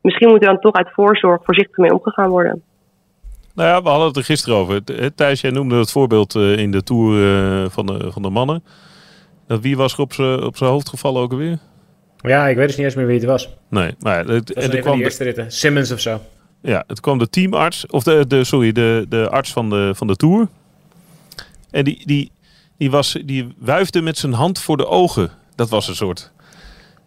Misschien 0.00 0.28
moet 0.28 0.40
er 0.40 0.48
dan 0.48 0.60
toch 0.60 0.74
uit 0.74 0.92
voorzorg 0.92 1.44
voorzichtig 1.44 1.76
mee 1.76 1.92
omgegaan 1.92 2.30
worden. 2.30 2.62
Nou 3.54 3.68
ja, 3.68 3.82
we 3.82 3.88
hadden 3.88 4.06
het 4.06 4.16
er 4.16 4.24
gisteren 4.24 4.58
over. 4.58 4.80
Thijs, 5.14 5.40
jij 5.40 5.50
noemde 5.50 5.78
het 5.78 5.90
voorbeeld 5.92 6.34
in 6.34 6.70
de 6.70 6.82
Tour 6.82 7.70
van 7.70 7.86
de, 7.86 8.12
van 8.12 8.22
de 8.22 8.30
mannen. 8.30 8.64
Dat 9.46 9.60
wie 9.60 9.76
was 9.76 9.92
er 9.92 10.00
op 10.00 10.12
zijn 10.12 10.42
op 10.42 10.56
hoofd 10.56 10.88
gevallen 10.88 11.22
ook 11.22 11.32
alweer? 11.32 11.58
Ja, 12.16 12.48
ik 12.48 12.56
weet 12.56 12.66
dus 12.66 12.76
niet 12.76 12.86
eens 12.86 12.94
meer 12.94 13.06
wie 13.06 13.18
het 13.18 13.24
was. 13.24 13.56
Nee, 13.68 13.94
maar 13.98 14.24
het, 14.24 14.52
en 14.52 14.72
er 14.72 14.80
kwam 14.80 14.98
de 14.98 15.04
eerste 15.04 15.24
ritten. 15.24 15.52
Simmons 15.52 15.92
of 15.92 16.00
zo. 16.00 16.20
Ja, 16.60 16.84
het 16.86 17.00
kwam 17.00 17.18
de 17.18 17.28
teamarts, 17.28 17.86
of 17.86 18.02
de, 18.02 18.26
de 18.26 18.44
sorry, 18.44 18.72
de, 18.72 19.06
de 19.08 19.28
arts 19.28 19.52
van 19.52 19.70
de, 19.70 19.92
van 19.94 20.06
de 20.06 20.16
Tour. 20.16 20.48
En 21.70 21.84
die, 21.84 22.06
die, 22.06 22.30
die, 22.76 22.90
was, 22.90 23.18
die 23.24 23.54
wuifde 23.58 24.02
met 24.02 24.18
zijn 24.18 24.32
hand 24.32 24.58
voor 24.58 24.76
de 24.76 24.86
ogen. 24.86 25.30
Dat 25.54 25.68
was 25.68 25.88
een 25.88 25.96
soort 25.96 26.32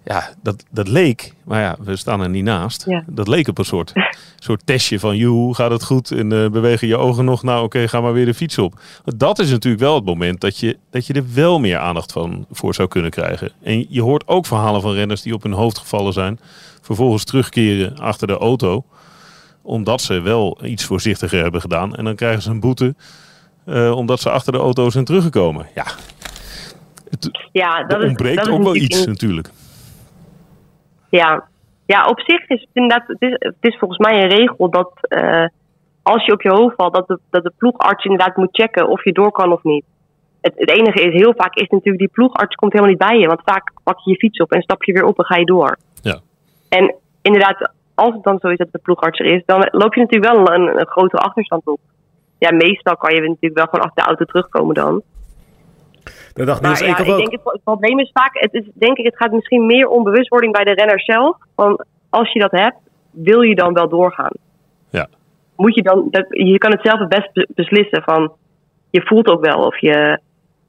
ja, 0.08 0.30
dat, 0.42 0.64
dat 0.72 0.88
leek, 0.88 1.34
maar 1.44 1.62
ja, 1.62 1.76
we 1.80 1.96
staan 1.96 2.22
er 2.22 2.30
niet 2.30 2.44
naast. 2.44 2.86
Ja. 2.88 3.04
Dat 3.08 3.28
leek 3.28 3.48
op 3.48 3.58
een 3.58 3.66
soort, 3.66 3.92
soort 4.40 4.62
testje 4.66 5.00
van, 5.00 5.18
joe, 5.18 5.56
gaat 5.56 5.72
het 5.72 5.84
goed? 5.84 6.12
En 6.12 6.32
uh, 6.32 6.50
bewegen 6.50 6.88
je 6.88 6.98
ogen 6.98 7.26
nog? 7.26 7.44
Nou, 7.44 7.64
oké, 7.64 7.88
ga 7.88 8.02
maar 8.02 8.14
weer 8.14 8.26
de 8.26 8.34
fiets 8.34 8.58
op. 8.58 8.80
Dat 9.04 9.40
is 9.40 9.50
natuurlijk 9.50 9.84
wel 9.84 9.96
het 9.96 10.06
moment 10.06 10.42
dat 10.42 10.58
je, 10.58 10.78
dat 10.90 11.06
je 11.06 11.14
er 11.14 11.34
wel 11.34 11.60
meer 11.60 11.78
aandacht 11.78 12.12
van 12.12 12.46
voor 12.52 12.74
zou 12.74 12.88
kunnen 12.88 13.12
krijgen. 13.12 13.52
En 13.62 13.86
je 13.90 14.02
hoort 14.02 14.28
ook 14.28 14.46
verhalen 14.46 14.82
van 14.82 14.94
renners 14.94 15.22
die 15.22 15.34
op 15.34 15.44
hun 15.44 15.54
hoofd 15.54 15.78
gevallen 15.78 16.14
zijn. 16.14 16.40
Vervolgens 16.82 17.24
terugkeren 17.24 17.98
achter 17.98 18.28
de 18.28 18.38
auto. 18.38 18.86
Omdat 19.62 20.02
ze 20.02 20.20
wel 20.20 20.60
iets 20.64 20.84
voorzichtiger 20.84 21.42
hebben 21.42 21.62
gedaan. 21.62 21.96
En 21.96 22.04
dan 22.04 22.16
krijgen 22.16 22.42
ze 22.42 22.50
een 22.50 22.60
boete 22.60 22.96
omdat 23.94 24.20
ze 24.20 24.30
achter 24.30 24.52
de 24.52 24.60
auto 24.60 24.90
zijn 24.90 25.06
teruggekomen. 25.06 25.68
Ja, 25.76 25.86
het, 27.10 27.50
ja 27.52 27.84
dat 27.84 28.04
ontbreekt 28.04 28.40
is, 28.40 28.44
dat 28.46 28.54
ook 28.54 28.60
is 28.60 28.66
wel 28.66 28.76
iets 28.76 29.06
natuurlijk 29.06 29.08
natuurlijk. 29.08 29.50
Ja. 31.10 31.48
ja, 31.86 32.06
op 32.06 32.20
zich 32.20 32.50
is 32.50 32.62
het 32.62 32.70
inderdaad, 32.74 33.08
het 33.08 33.22
is, 33.22 33.36
het 33.40 33.56
is 33.60 33.78
volgens 33.78 34.00
mij 34.00 34.24
een 34.24 34.30
regel 34.30 34.70
dat 34.70 34.92
uh, 35.10 35.46
als 36.02 36.26
je 36.26 36.34
op 36.34 36.42
je 36.42 36.50
hoofd 36.50 36.76
valt, 36.76 36.94
dat 36.94 37.08
de, 37.08 37.20
dat 37.30 37.44
de 37.44 37.54
ploegarts 37.58 38.04
inderdaad 38.04 38.36
moet 38.36 38.56
checken 38.56 38.88
of 38.88 39.04
je 39.04 39.12
door 39.12 39.32
kan 39.32 39.52
of 39.52 39.64
niet. 39.64 39.86
Het, 40.42 40.54
het 40.56 40.70
enige 40.70 41.02
is, 41.02 41.14
heel 41.14 41.34
vaak 41.38 41.56
is 41.56 41.68
natuurlijk 41.70 41.98
die 41.98 42.14
ploegarts 42.14 42.56
komt 42.56 42.74
helemaal 42.74 42.94
niet 42.94 43.08
bij 43.08 43.20
je, 43.20 43.28
want 43.28 43.42
vaak 43.44 43.72
pak 43.84 44.00
je 44.00 44.12
je 44.12 44.18
fiets 44.18 44.40
op 44.40 44.52
en 44.52 44.62
stap 44.62 44.84
je 44.84 44.94
weer 44.94 45.06
op 45.06 45.18
en 45.20 45.26
ga 45.26 45.36
je 45.36 45.46
door. 45.46 45.78
Ja. 46.02 46.20
En 46.70 46.96
inderdaad, 47.22 47.72
als 47.96 48.14
het 48.14 48.24
dan 48.24 48.40
zo 48.40 48.48
is 48.48 48.58
dat 48.58 48.72
de 48.72 48.80
ploegarts 48.80 49.20
er 49.20 49.26
is, 49.26 49.44
dan 49.46 49.68
loop 49.72 49.94
je 49.94 50.02
natuurlijk 50.02 50.34
wel 50.34 50.54
een, 50.54 50.80
een 50.80 50.88
grotere 50.88 51.22
achterstand 51.22 51.68
op. 51.68 51.80
Ja, 52.40 52.52
meestal 52.52 52.98
kan 52.98 53.14
je 53.14 53.22
natuurlijk 53.22 53.56
wel 53.56 53.66
gewoon 53.66 53.86
achter 53.86 54.04
de 54.04 54.10
auto 54.10 54.26
terugkomen 54.26 54.76
dan. 54.76 55.02
Dat 56.34 56.48
dacht 56.48 56.62
Niels 56.62 56.80
ja, 56.80 56.98
ik 56.98 57.00
ook. 57.00 57.18
denk 57.18 57.32
het, 57.32 57.42
het 57.44 57.64
probleem 57.64 58.00
is 58.00 58.12
vaak, 58.14 58.30
het 58.40 58.54
is, 58.54 58.64
denk 58.74 58.98
ik, 58.98 59.06
het 59.06 59.18
gaat 59.18 59.32
misschien 59.32 59.66
meer 59.66 59.88
om 59.88 60.04
bewustwording 60.04 60.54
bij 60.54 60.64
de 60.64 60.74
renner 60.74 61.02
zelf. 61.02 61.38
Van 61.56 61.86
als 62.10 62.34
je 62.34 62.40
dat 62.40 62.52
hebt, 62.52 62.78
wil 63.12 63.42
je 63.42 63.56
dan 63.56 63.74
wel 63.74 63.90
doorgaan? 63.90 64.32
Ja. 64.90 65.08
Moet 65.56 65.76
je 65.76 65.82
dan, 65.82 66.08
dat, 66.12 66.26
je 66.30 66.58
kan 66.58 66.72
het 66.72 66.82
zelf 66.84 67.00
het 67.00 67.10
best 67.10 67.34
be- 67.34 67.48
beslissen 67.56 68.04
van, 68.04 68.32
je 68.90 69.02
voelt 69.06 69.28
ook 69.28 69.46
wel 69.46 69.66
of 69.66 69.80
je, 69.80 70.20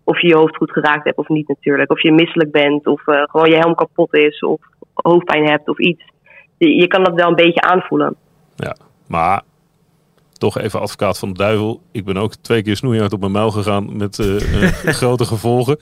of 0.04 0.20
je 0.20 0.28
je 0.28 0.36
hoofd 0.36 0.56
goed 0.56 0.72
geraakt 0.72 1.04
hebt 1.04 1.18
of 1.18 1.28
niet 1.28 1.48
natuurlijk. 1.48 1.90
Of 1.90 2.02
je 2.02 2.12
misselijk 2.12 2.50
bent 2.50 2.86
of 2.86 3.06
eh, 3.06 3.22
gewoon 3.22 3.50
je 3.50 3.56
helm 3.56 3.74
kapot 3.74 4.14
is 4.14 4.40
of 4.40 4.60
hoofdpijn 4.94 5.48
hebt 5.48 5.68
of 5.68 5.78
iets. 5.78 6.02
Je, 6.56 6.74
je 6.74 6.86
kan 6.86 7.04
dat 7.04 7.14
wel 7.14 7.28
een 7.28 7.34
beetje 7.34 7.60
aanvoelen. 7.60 8.14
Ja, 8.56 8.76
maar 9.06 9.42
toch 10.38 10.58
even 10.58 10.80
advocaat 10.80 11.18
van 11.18 11.28
de 11.28 11.38
duivel. 11.38 11.82
Ik 11.92 12.04
ben 12.04 12.16
ook 12.16 12.34
twee 12.34 12.62
keer 12.62 12.76
snoeihard 12.76 13.12
op 13.12 13.20
mijn 13.20 13.32
muil 13.32 13.50
gegaan 13.50 13.96
met 13.96 14.18
eh, 14.18 14.26
grote 15.00 15.24
gevolgen. 15.24 15.78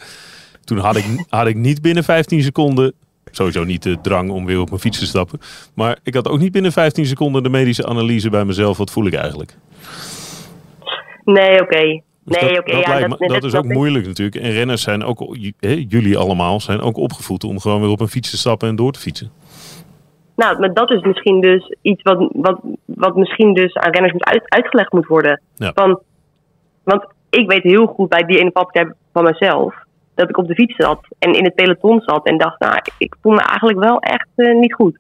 Toen 0.65 0.79
had 0.79 0.97
ik, 0.97 1.05
had 1.29 1.47
ik 1.47 1.57
niet 1.57 1.83
binnen 1.83 2.05
15 2.05 2.43
seconden, 2.43 2.93
sowieso 3.31 3.65
niet 3.65 3.83
de 3.83 3.99
drang 4.03 4.31
om 4.31 4.45
weer 4.47 4.61
op 4.61 4.69
mijn 4.69 4.81
fiets 4.81 4.99
te 4.99 5.07
stappen. 5.07 5.39
Maar 5.75 5.99
ik 6.03 6.15
had 6.15 6.29
ook 6.29 6.39
niet 6.39 6.53
binnen 6.53 6.73
15 6.73 7.07
seconden 7.07 7.43
de 7.43 7.49
medische 7.49 7.87
analyse 7.87 8.31
bij 8.31 8.45
mezelf. 8.45 8.77
Wat 8.77 8.91
voel 8.91 9.07
ik 9.07 9.15
eigenlijk? 9.15 9.57
Nee, 11.25 11.61
oké. 11.61 12.01
Dus 12.25 12.41
Nee, 12.41 12.51
dat, 12.51 12.59
oké. 12.59 12.73
dat, 12.73 12.85
ja, 12.87 13.07
me- 13.07 13.27
dat 13.29 13.45
is 13.45 13.55
ook 13.55 13.65
dat- 13.65 13.73
moeilijk 13.73 14.07
natuurlijk. 14.07 14.37
En 14.37 14.51
renners 14.53 14.83
zijn 14.83 15.05
ook, 15.05 15.37
jullie 15.89 16.19
allemaal, 16.19 16.61
zijn 16.61 16.81
ook 16.81 16.97
opgevoed 16.97 17.45
om 17.45 17.61
gewoon 17.61 17.81
weer 17.81 17.91
op 17.91 18.01
een 18.01 18.09
fiets 18.09 18.31
te 18.31 18.37
stappen 18.39 18.69
en 18.69 18.77
door 18.77 18.93
te 18.93 19.01
fietsen. 19.01 19.31
Nou, 20.37 20.59
maar 20.59 20.73
dat 20.73 20.91
is 20.91 21.01
misschien 21.01 21.41
dus 21.41 21.75
iets 21.83 22.03
wat, 22.03 22.29
wat, 22.33 22.61
wat 22.85 23.17
misschien 23.17 23.55
dus 23.55 23.75
aan 23.75 23.93
renners 23.93 24.13
moet 24.13 24.25
uit, 24.25 24.51
uitgelegd 24.51 24.93
moet 24.93 25.07
worden. 25.07 25.41
Ja. 25.55 25.73
Van, 25.75 26.01
want 26.83 27.05
ik 27.31 27.51
weet 27.51 27.63
heel 27.63 27.87
goed 27.87 28.09
bij 28.09 28.23
die 28.23 28.39
ene 28.39 28.51
valpartij 28.53 28.93
van 29.13 29.25
mezelf 29.25 29.75
dat 30.15 30.29
ik 30.29 30.37
op 30.37 30.47
de 30.47 30.55
fiets 30.55 30.77
zat 30.77 31.01
en 31.19 31.33
in 31.33 31.45
het 31.45 31.55
peloton 31.55 32.01
zat 32.01 32.27
en 32.27 32.39
dacht, 32.39 32.61
nou, 32.61 32.81
ik 32.99 33.17
voel 33.23 33.33
me 33.33 33.41
eigenlijk 33.41 33.79
wel 33.79 33.99
echt 33.99 34.29
eh, 34.35 34.55
niet 34.55 34.75
goed. 34.75 34.99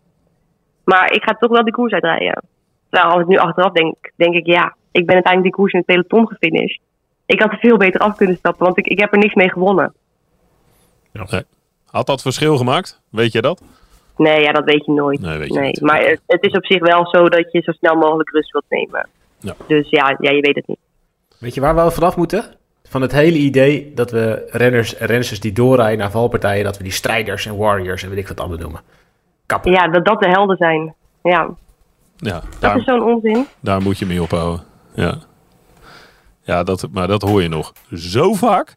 Maar 0.84 1.12
ik 1.12 1.22
ga 1.22 1.32
toch 1.32 1.50
wel 1.50 1.64
die 1.64 1.72
koers 1.72 1.92
uitrijden. 1.92 2.42
Terwijl 2.90 3.12
als 3.12 3.22
ik 3.22 3.28
nu 3.28 3.36
achteraf 3.36 3.72
denk, 3.72 4.12
denk 4.16 4.34
ik, 4.34 4.46
ja, 4.46 4.74
ik 4.90 5.06
ben 5.06 5.14
uiteindelijk 5.14 5.42
die 5.42 5.52
koers 5.52 5.72
in 5.72 5.78
het 5.78 5.88
peloton 5.88 6.28
gefinished. 6.28 6.80
Ik 7.26 7.40
had 7.40 7.52
er 7.52 7.58
veel 7.58 7.76
beter 7.76 8.00
af 8.00 8.16
kunnen 8.16 8.36
stappen, 8.36 8.64
want 8.64 8.78
ik, 8.78 8.86
ik 8.86 8.98
heb 8.98 9.12
er 9.12 9.18
niks 9.18 9.34
mee 9.34 9.50
gewonnen. 9.50 9.94
Had 11.90 12.06
dat 12.06 12.22
verschil 12.22 12.56
gemaakt? 12.56 13.00
Weet 13.10 13.32
jij 13.32 13.40
dat? 13.40 13.62
Nee, 14.16 14.42
ja, 14.42 14.52
dat 14.52 14.64
weet 14.64 14.84
je 14.84 14.92
nooit. 14.92 15.20
Nee, 15.20 15.38
weet 15.38 15.52
je 15.52 15.58
Nee, 15.60 15.66
niet. 15.66 15.80
maar 15.80 16.00
het, 16.00 16.20
het 16.26 16.42
is 16.42 16.52
op 16.52 16.64
zich 16.66 16.78
wel 16.80 17.06
zo 17.06 17.28
dat 17.28 17.52
je 17.52 17.60
zo 17.60 17.72
snel 17.72 17.94
mogelijk 17.94 18.30
rust 18.30 18.52
wilt 18.52 18.64
nemen. 18.68 19.08
Ja. 19.40 19.54
Dus 19.66 19.90
ja, 19.90 20.16
ja, 20.20 20.30
je 20.30 20.40
weet 20.40 20.54
het 20.56 20.66
niet. 20.66 20.78
Weet 21.38 21.54
je 21.54 21.60
waar 21.60 21.74
we 21.74 21.90
vanaf 21.90 22.16
moeten? 22.16 22.44
Van 22.88 23.02
het 23.02 23.12
hele 23.12 23.36
idee 23.38 23.92
dat 23.94 24.10
we 24.10 24.48
renners 24.50 24.94
en 24.96 25.06
rensters 25.06 25.40
die 25.40 25.52
doorrijden 25.52 25.98
naar 25.98 26.10
valpartijen, 26.10 26.64
dat 26.64 26.76
we 26.76 26.82
die 26.82 26.92
strijders 26.92 27.46
en 27.46 27.56
warriors 27.56 28.02
en 28.02 28.08
weet 28.08 28.18
ik 28.18 28.28
wat 28.28 28.40
allemaal 28.40 28.58
noemen. 28.58 28.80
Kappen. 29.46 29.72
Ja, 29.72 29.88
dat 29.88 30.04
dat 30.04 30.20
de 30.20 30.28
helden 30.28 30.56
zijn. 30.56 30.94
Ja, 31.22 31.48
Ja, 32.16 32.32
dat 32.40 32.60
daar, 32.60 32.76
is 32.76 32.84
zo'n 32.84 33.02
onzin. 33.02 33.46
daar 33.60 33.82
moet 33.82 33.98
je 33.98 34.06
mee 34.06 34.22
ophouden. 34.22 34.64
Ja, 34.94 35.18
ja 36.42 36.62
dat, 36.62 36.88
maar 36.92 37.08
dat 37.08 37.22
hoor 37.22 37.42
je 37.42 37.48
nog 37.48 37.72
zo 37.94 38.34
vaak. 38.34 38.76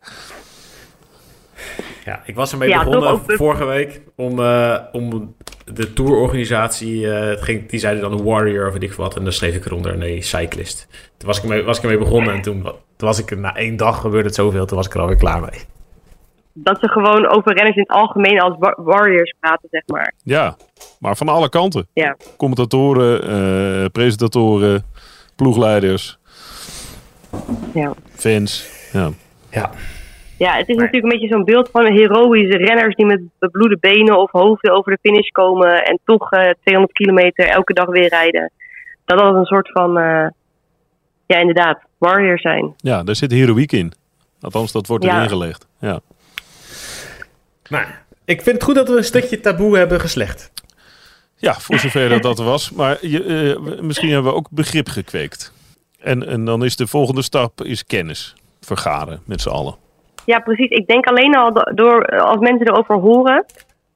Ja, 2.06 2.22
ik 2.26 2.36
was 2.36 2.52
ermee 2.52 2.70
Ja, 2.70 2.84
begonnen 2.84 3.22
vorige 3.26 3.66
week 3.66 4.02
om, 4.16 4.40
eh, 4.40 4.78
om 4.92 5.36
de 5.66 5.94
tourorganisatie, 5.94 7.12
eh, 7.14 7.30
het 7.30 7.42
ging, 7.42 7.70
die 7.70 7.80
zeiden 7.80 8.02
dan 8.02 8.12
een 8.12 8.24
warrior 8.24 8.68
of 8.68 8.74
weet 8.74 8.84
ik 8.84 8.94
wat, 8.94 9.16
en 9.16 9.24
dan 9.24 9.34
schreef 9.34 9.56
ik 9.56 9.66
eronder 9.66 9.98
nee, 9.98 10.22
cyclist. 10.22 10.88
Toen 11.18 11.28
was 11.28 11.38
ik 11.38 11.44
ermee, 11.44 11.64
was 11.64 11.78
ik 11.78 11.84
ermee 11.84 11.98
begonnen 11.98 12.34
en 12.34 12.42
toen, 12.42 12.62
toen 12.64 13.08
was 13.08 13.20
ik 13.20 13.38
na 13.38 13.56
één 13.56 13.78
dag 13.78 14.02
gebeurde 14.02 14.26
het 14.28 14.36
zoveel, 14.36 14.66
toen 14.66 14.78
was 14.78 14.86
ik 14.88 14.94
er 14.94 15.00
alweer 15.00 15.16
klaar 15.18 15.42
mee. 15.42 15.60
Dat 16.54 16.80
ze 16.80 16.88
gewoon 16.88 17.28
over 17.28 17.54
renners 17.54 17.76
in 17.76 17.82
het 17.82 17.92
algemeen 17.92 18.42
als 18.42 18.56
wa- 18.60 18.76
warriors 18.78 19.34
praten, 19.40 19.68
zeg 19.72 19.84
maar. 19.88 20.14
Ja, 20.24 20.58
maar 21.00 21.18
van 21.18 21.30
alle 21.30 21.50
kanten. 21.50 21.88
Ja, 21.94 22.18
Commentatoren, 22.38 23.22
eh, 23.24 23.86
presentatoren, 23.92 24.84
ploegleiders, 25.36 26.18
ja. 27.74 27.94
fans. 28.16 28.70
Ja, 28.94 29.10
Ja, 29.52 29.72
ja 30.40 30.56
het 30.58 30.70
is 30.70 30.76
Maar- 30.76 30.86
natuurlijk 30.86 31.14
een 31.14 31.20
beetje 31.20 31.36
zo'n 31.36 31.44
beeld 31.46 31.70
van 31.72 31.86
heroïsche 31.86 32.58
renners 32.58 32.96
die 32.96 33.06
met 33.06 33.22
bebloede 33.40 33.78
benen 33.80 34.18
of 34.20 34.32
hoofden 34.32 34.72
over 34.74 34.92
de 34.92 34.98
finish 35.02 35.28
komen 35.30 35.84
en 35.86 36.00
toch 36.06 36.32
eh 36.32 36.50
200 36.62 36.94
kilometer 36.98 37.46
elke 37.48 37.74
dag 37.74 37.86
weer 37.88 38.08
rijden. 38.10 38.52
Dat 39.06 39.20
dat 39.20 39.36
een 39.36 39.46
soort 39.46 39.72
van, 39.72 39.98
eh, 39.98 40.28
ja, 41.26 41.38
inderdaad, 41.38 41.80
warrior 41.98 42.40
zijn. 42.40 42.74
Ja, 42.78 43.04
daar 43.04 43.16
zit 43.16 43.32
heroïek 43.32 43.72
in. 43.72 43.92
Althans, 44.42 44.72
dat 44.72 44.88
wordt 44.88 45.04
Ja. 45.06 45.16
erin 45.18 45.30
gelegd. 45.30 45.68
Ja. 45.80 46.00
Nou, 47.70 47.86
ik 48.26 48.42
vind 48.42 48.56
het 48.56 48.64
goed 48.64 48.76
dat 48.76 48.90
we 48.90 48.98
een 48.98 49.04
stukje 49.04 49.40
taboe 49.40 49.78
hebben 49.78 50.00
geslecht. 50.00 50.52
Ja, 51.36 51.54
voor 51.54 51.78
zover 51.80 52.10
dat 52.10 52.22
dat 52.22 52.38
was. 52.38 52.72
Maar 52.72 52.98
je, 53.08 53.24
eh, 53.24 53.82
misschien 53.82 54.10
hebben 54.12 54.32
we 54.32 54.38
ook 54.38 54.50
begrip 54.52 54.88
gekweekt. 54.88 55.54
En, 56.00 56.28
en 56.28 56.46
dan 56.46 56.64
is 56.66 56.76
de 56.76 56.88
volgende 56.88 57.22
stap 57.22 57.62
is 57.64 57.86
kennis 57.86 58.34
vergaren 58.62 59.22
met 59.26 59.42
z'n 59.42 59.50
allen. 59.50 59.76
Ja, 60.26 60.40
precies. 60.40 60.70
Ik 60.70 60.88
denk 60.88 61.06
alleen 61.06 61.36
al 61.36 61.54
do- 61.54 61.72
door, 61.76 62.02
eh, 62.02 62.22
als 62.24 62.40
mensen 62.40 62.68
erover 62.68 62.96
horen, 62.96 63.46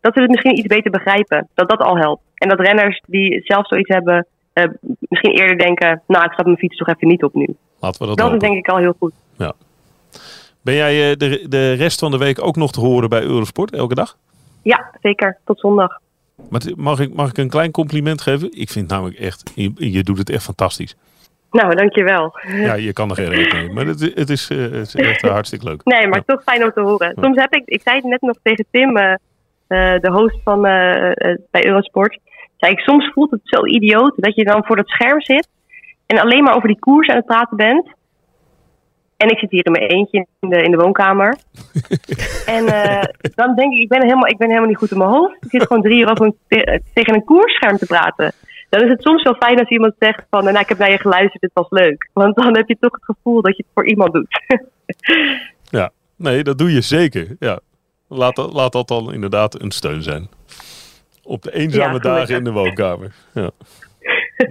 dat 0.02 0.14
ze 0.14 0.20
het 0.22 0.30
misschien 0.30 0.58
iets 0.58 0.68
beter 0.68 0.92
begrijpen. 0.92 1.48
Dat 1.54 1.70
dat 1.70 1.80
al 1.80 1.98
helpt. 1.98 2.22
En 2.36 2.50
dat 2.50 2.60
renners 2.60 3.02
die 3.08 3.42
zelf 3.44 3.68
zoiets 3.68 3.90
hebben, 3.90 4.28
eh, 4.54 4.64
misschien 5.00 5.32
eerder 5.34 5.58
denken, 5.58 6.02
nou, 6.08 6.26
ik 6.26 6.32
ga 6.32 6.44
mijn 6.44 6.58
fiets 6.58 6.78
toch 6.78 6.88
even 6.88 7.08
niet 7.08 7.24
op 7.24 7.34
nu. 7.34 7.56
Laten 7.80 8.02
we 8.02 8.08
dat, 8.08 8.18
Dat 8.18 8.34
is 8.34 8.40
denk 8.40 8.56
ik 8.58 8.68
al 8.70 8.78
heel 8.78 8.96
goed. 9.00 9.14
Ben 10.62 10.76
jij 10.76 11.12
eh, 11.12 11.18
de, 11.18 11.46
de 11.50 11.74
rest 11.74 12.00
van 12.00 12.12
de 12.12 12.18
week 12.18 12.46
ook 12.46 12.56
nog 12.56 12.72
te 12.72 12.80
horen 12.80 13.10
bij 13.10 13.22
Eurosport, 13.22 13.72
elke 13.74 13.96
dag? 13.96 14.18
Ja, 14.62 14.92
zeker. 15.02 15.38
Tot 15.46 15.60
zondag. 15.60 16.00
Maar 16.50 16.62
mag 16.76 17.00
ik, 17.00 17.14
mag 17.14 17.30
ik 17.30 17.38
een 17.38 17.50
klein 17.50 17.72
compliment 17.72 18.22
geven? 18.22 18.50
Ik 18.60 18.70
vind 18.70 18.90
namelijk 18.90 19.18
echt, 19.20 19.52
je, 19.56 19.72
je 19.76 20.04
doet 20.04 20.18
het 20.18 20.30
echt 20.30 20.44
fantastisch. 20.44 20.96
Nou, 21.54 21.76
dankjewel. 21.76 22.40
Ja, 22.48 22.74
je 22.74 22.94
kan 22.94 23.10
er 23.10 23.16
geen 23.16 23.30
reden 23.30 23.58
mee. 23.58 23.74
Maar 23.74 23.86
het, 23.86 24.12
het, 24.16 24.30
is, 24.30 24.50
eh, 24.50 24.58
het 24.58 24.74
is 24.88 24.96
echt 24.96 25.24
eh, 25.24 25.32
hartstikke 25.32 25.66
leuk. 25.66 25.82
Nee, 25.84 26.08
maar 26.08 26.18
Ja. 26.26 26.34
toch 26.34 26.44
fijn 26.44 26.64
om 26.64 26.72
te 26.72 26.82
horen. 26.82 27.16
Soms 27.22 27.42
heb 27.42 27.54
ik, 27.56 27.64
ik 27.66 27.82
zei 27.82 27.96
het 27.96 28.06
net 28.06 28.22
nog 28.22 28.36
tegen 28.44 28.66
Tim, 28.72 28.98
eh, 28.98 29.14
de 29.68 30.12
host 30.12 30.38
van 30.44 30.62
bij 31.52 31.66
Eurosport. 31.66 32.20
Zei 32.58 32.72
ik, 32.72 32.80
soms 32.80 33.12
voelt 33.14 33.32
het 33.32 33.42
zo 33.44 33.66
idioot 33.66 34.14
dat 34.16 34.36
je 34.36 34.44
dan 34.44 34.66
voor 34.66 34.76
dat 34.76 34.88
scherm 34.88 35.22
zit 35.22 35.48
en 36.06 36.20
alleen 36.20 36.44
maar 36.44 36.56
over 36.56 36.68
die 36.68 36.80
koers 36.80 37.08
aan 37.10 37.16
het 37.16 37.26
praten 37.26 37.58
bent. 37.58 37.88
En 39.18 39.30
ik 39.30 39.38
zit 39.38 39.52
hier 39.52 39.66
in 39.66 39.72
mijn 39.72 39.90
eentje 39.90 40.26
in 40.40 40.50
de, 40.50 40.62
in 40.64 40.72
de 40.72 40.78
woonkamer. 40.78 41.38
en 42.56 42.66
dan 43.36 43.56
denk 43.56 43.74
ik, 43.74 43.82
ik 43.82 43.90
ben, 43.90 44.02
helemaal, 44.02 44.28
ik 44.28 44.38
ben 44.38 44.48
helemaal 44.48 44.70
niet 44.70 44.78
goed 44.78 44.92
in 44.92 44.98
mijn 44.98 45.10
hoofd. 45.10 45.36
Ik 45.40 45.50
zit 45.50 45.62
gewoon 45.68 45.82
drie 45.82 46.00
uur 46.00 46.12
over 46.12 46.26
een, 46.26 46.82
tegen 46.94 47.14
een 47.14 47.24
koersscherm 47.24 47.78
te 47.78 47.86
praten. 47.86 48.34
Dan 48.74 48.82
is 48.84 48.90
het 48.90 49.02
soms 49.02 49.24
wel 49.24 49.36
fijn 49.36 49.60
als 49.60 49.70
iemand 49.70 49.94
zegt 50.00 50.24
van, 50.30 50.44
nou, 50.44 50.60
ik 50.60 50.70
heb 50.70 50.78
naar 50.78 50.92
je 50.92 50.98
geluisterd, 50.98 51.42
dit 51.42 51.52
was 51.54 51.70
leuk. 51.70 52.10
Want 52.14 52.36
dan 52.36 52.56
heb 52.58 52.68
je 52.68 52.78
toch 52.80 52.92
het 52.92 53.04
gevoel 53.06 53.42
dat 53.42 53.58
je 53.58 53.64
het 53.64 53.72
voor 53.74 53.88
iemand 53.88 54.14
doet. 54.14 54.28
Ja, 55.70 55.92
nee, 56.16 56.44
dat 56.44 56.58
doe 56.58 56.74
je 56.74 56.82
zeker. 56.82 57.36
Ja. 57.40 57.60
Laat, 58.08 58.36
dat- 58.36 58.54
laat 58.54 58.72
dat 58.72 58.88
dan 58.88 59.14
inderdaad 59.14 59.62
een 59.62 59.72
steun 59.72 60.04
zijn. 60.04 60.28
Op 61.24 61.42
de 61.42 61.54
eenzame 61.54 61.94
Ja, 61.94 62.00
dagen 62.00 62.36
in 62.36 62.44
de 62.44 62.52
woonkamer. 62.52 63.14
Ja. 63.34 63.50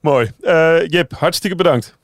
Mooi. 0.00 0.30
Eh 0.40 0.86
Jip, 0.86 1.12
hartstikke 1.12 1.56
bedankt 1.56 1.96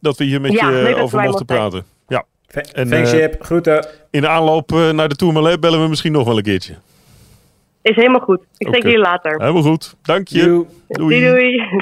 dat 0.00 0.16
we 0.16 0.24
hier 0.24 0.40
met 0.40 0.52
Ja, 0.52 0.70
je 0.70 0.94
over 0.96 1.20
mochten 1.20 1.46
zijn. 1.46 1.58
praten. 1.60 1.84
Ja. 2.08 2.24
En, 2.72 2.88
Thanks, 2.88 3.12
eh, 3.12 3.18
Jip. 3.18 3.42
Groeten. 3.44 3.86
In 4.10 4.20
de 4.20 4.28
aanloop 4.28 4.72
eh, 4.72 4.90
naar 4.90 5.08
de 5.08 5.16
Tourmalet 5.16 5.60
bellen 5.60 5.82
we 5.82 5.88
misschien 5.88 6.12
nog 6.12 6.26
wel 6.26 6.36
een 6.36 6.42
keertje. 6.42 6.74
Is 7.88 7.96
helemaal 7.96 8.20
goed. 8.20 8.40
Ik 8.56 8.66
spreek 8.66 8.82
jullie 8.82 8.98
later. 8.98 9.40
Helemaal 9.40 9.62
goed. 9.62 9.96
Dank 10.02 10.28
je. 10.28 10.42
Doei. 10.42 10.66
Doei 10.88 11.20
doei. 11.20 11.80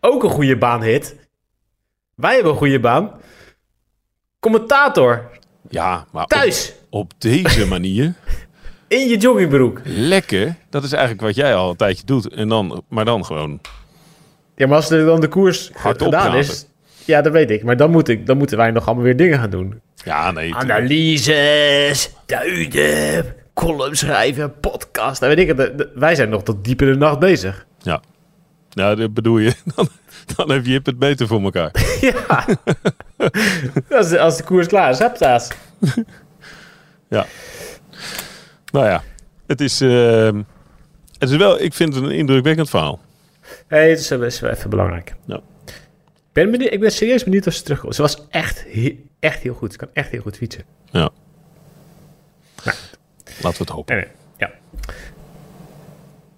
Ook 0.00 0.22
een 0.22 0.30
goede 0.30 0.56
baanhit. 0.56 1.16
Wij 2.14 2.34
hebben 2.34 2.52
een 2.52 2.58
goede 2.58 2.80
baan. 2.80 3.10
Commentator. 4.40 5.30
Ja, 5.68 6.06
maar 6.12 6.26
Thuis. 6.26 6.74
op 6.90 7.12
deze 7.18 7.66
manier. 7.76 8.14
In 8.88 9.08
je 9.08 9.16
joggingbroek. 9.16 9.80
Lekker. 9.84 10.54
Dat 10.70 10.84
is 10.84 10.92
eigenlijk 10.92 11.22
wat 11.22 11.34
jij 11.34 11.54
al 11.54 11.70
een 11.70 11.76
tijdje 11.76 12.04
doet. 12.04 12.28
En 12.28 12.48
dan, 12.48 12.82
maar 12.88 13.04
dan 13.04 13.24
gewoon. 13.24 13.60
Ja, 14.56 14.66
maar 14.66 14.76
als 14.76 14.90
er 14.90 15.04
dan 15.04 15.20
de 15.20 15.28
koers 15.28 15.70
Hardop 15.74 16.02
gedaan 16.12 16.34
is... 16.36 16.67
Ja, 17.08 17.22
dat 17.22 17.32
weet 17.32 17.50
ik. 17.50 17.62
Maar 17.62 17.76
dan, 17.76 17.90
moet 17.90 18.08
ik, 18.08 18.26
dan 18.26 18.36
moeten 18.36 18.56
wij 18.56 18.70
nog 18.70 18.86
allemaal 18.86 19.04
weer 19.04 19.16
dingen 19.16 19.38
gaan 19.38 19.50
doen. 19.50 19.80
Ja, 19.94 20.30
nee. 20.30 20.54
Analyses, 20.54 22.10
duiden, 22.26 23.34
column 23.54 23.96
schrijven, 23.96 24.60
podcast. 24.60 25.20
Dan 25.20 25.28
weet 25.28 25.38
ik 25.38 25.56
het. 25.56 25.88
Wij 25.94 26.14
zijn 26.14 26.28
nog 26.28 26.42
tot 26.42 26.64
diep 26.64 26.82
in 26.82 26.92
de 26.92 26.96
nacht 26.96 27.18
bezig. 27.18 27.66
Ja. 27.78 28.02
Ja, 28.70 28.94
dat 28.94 29.14
bedoel 29.14 29.38
je. 29.38 29.54
Dan, 29.74 29.88
dan 30.36 30.50
heb 30.50 30.66
je 30.66 30.80
het 30.82 30.98
beter 30.98 31.26
voor 31.26 31.42
elkaar. 31.42 31.70
Ja. 32.00 32.46
als, 33.90 34.08
de, 34.08 34.20
als 34.20 34.36
de 34.36 34.42
koers 34.42 34.66
klaar 34.66 34.90
is, 34.90 34.98
hupsa's. 34.98 35.48
Ja. 37.08 37.26
Nou 38.72 38.86
ja, 38.86 39.02
het 39.46 39.60
is, 39.60 39.80
ehm, 39.80 40.42
het 41.18 41.30
is 41.30 41.36
wel, 41.36 41.60
ik 41.60 41.74
vind 41.74 41.94
het 41.94 42.04
een 42.04 42.10
indrukwekkend 42.10 42.70
verhaal. 42.70 43.00
hey, 43.66 43.90
het 43.90 43.98
is, 43.98 44.10
is 44.10 44.40
wel 44.40 44.50
even 44.50 44.70
belangrijk. 44.70 45.14
Ja. 45.26 45.40
Ik 46.38 46.44
ben, 46.44 46.52
benieuwd, 46.52 46.72
ik 46.72 46.80
ben 46.80 46.92
serieus 46.92 47.24
benieuwd 47.24 47.46
of 47.46 47.52
ze 47.52 47.62
terugkomt. 47.62 47.94
Ze 47.94 48.02
was 48.02 48.26
echt, 48.28 48.64
he- 48.68 49.04
echt 49.20 49.42
heel 49.42 49.54
goed. 49.54 49.72
Ze 49.72 49.78
kan 49.78 49.88
echt 49.92 50.10
heel 50.10 50.20
goed 50.20 50.36
fietsen. 50.36 50.64
Ja. 50.90 50.98
Nou. 52.64 52.76
Laten 53.24 53.40
we 53.42 53.58
het 53.58 53.68
hopen. 53.68 53.96
Nee, 53.96 54.04
nee. 54.04 54.12
Ja. 54.36 54.50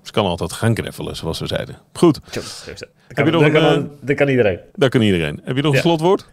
Ze 0.03 0.13
kan 0.13 0.25
altijd 0.27 0.53
gaan 0.53 0.77
greffelen, 0.77 1.17
zoals 1.17 1.39
we 1.39 1.47
zeiden. 1.47 1.77
Goed, 1.93 2.21
dat. 2.33 2.63
Heb 2.67 2.79
je 2.79 3.15
kan, 3.15 3.33
nog 3.33 3.43
dat, 3.43 3.55
een, 3.55 3.61
kan, 3.87 3.91
dat 4.01 4.17
kan 4.17 4.29
iedereen. 4.29 4.59
dat 4.75 4.91
kan 4.91 5.01
iedereen. 5.01 5.41
Heb 5.45 5.57
je 5.57 5.63
nog 5.63 5.75
een 5.75 5.81
slotwoord? 5.81 6.29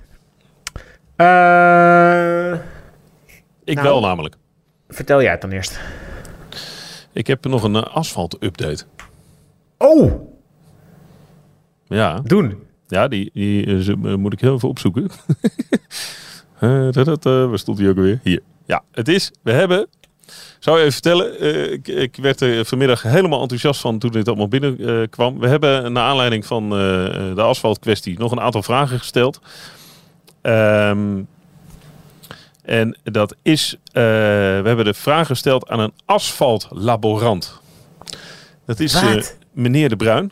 Eh, 1.16 2.52
Ik 3.64 3.76
Nou. 3.76 3.88
wel 3.88 4.00
namelijk. 4.02 4.36
vertel 4.90 5.22
jij 5.22 5.32
het 5.32 5.42
dan 5.42 5.52
eerst. 5.52 5.80
Ik 7.12 7.28
heb 7.28 7.46
nog 7.46 7.64
een 7.64 7.76
eh, 7.76 7.96
asfalt-update. 7.96 8.84
Oh, 9.78 10.12
Ja, 11.88 12.20
doen. 12.20 12.67
Ja 12.88 13.08
die, 13.08 13.30
die 13.34 13.66
eh, 13.66 13.88
eh, 13.88 13.96
moet 13.96 14.34
ik 14.34 14.40
heel 14.40 14.54
even 14.54 14.70
opzoeken. 14.70 15.10
Dat, 16.92 16.94
dat, 17.06 17.26
eh, 17.26 17.50
waar 17.50 17.60
stond 17.60 17.78
die 17.78 17.90
ook 17.90 17.98
alweer? 17.98 18.20
Hier. 18.24 18.42
Ja, 18.66 18.84
het 18.92 19.08
is, 19.08 19.32
we 19.42 19.52
hebben... 19.52 19.88
Zou 20.60 20.78
je 20.78 20.82
even 20.82 20.94
vertellen, 20.94 21.72
ik, 21.72 21.88
ik 21.88 22.16
werd 22.16 22.42
er 22.42 22.66
vanmiddag 22.66 23.02
helemaal 23.02 23.42
enthousiast 23.42 23.82
van 23.82 24.00
toen 24.00 24.12
dit 24.12 24.28
allemaal 24.28 24.48
binnenkwam. 24.48 25.10
kwam. 25.10 25.40
we 25.40 25.48
hebben 25.48 25.92
naar 25.92 26.04
aanleiding 26.04 26.46
van 26.46 26.64
eh, 26.64 26.80
de 27.36 27.42
asfaltkwestie 27.42 28.20
nog 28.20 28.32
een 28.32 28.40
aantal 28.40 28.64
vragen 28.64 29.00
gesteld. 29.00 29.40
Ehm, 30.42 31.22
en 32.62 32.98
dat 33.04 33.36
is, 33.42 33.78
we 33.92 34.62
hebben 34.64 34.86
de 34.86 34.94
vraag 34.94 35.28
gesteld 35.28 35.70
aan 35.70 35.80
een 35.80 35.94
asfaltlaborant. 36.06 37.62
Dat 38.66 38.80
is 38.80 39.02
meneer 39.52 39.90
De 39.90 39.96
Bruin. 39.96 40.32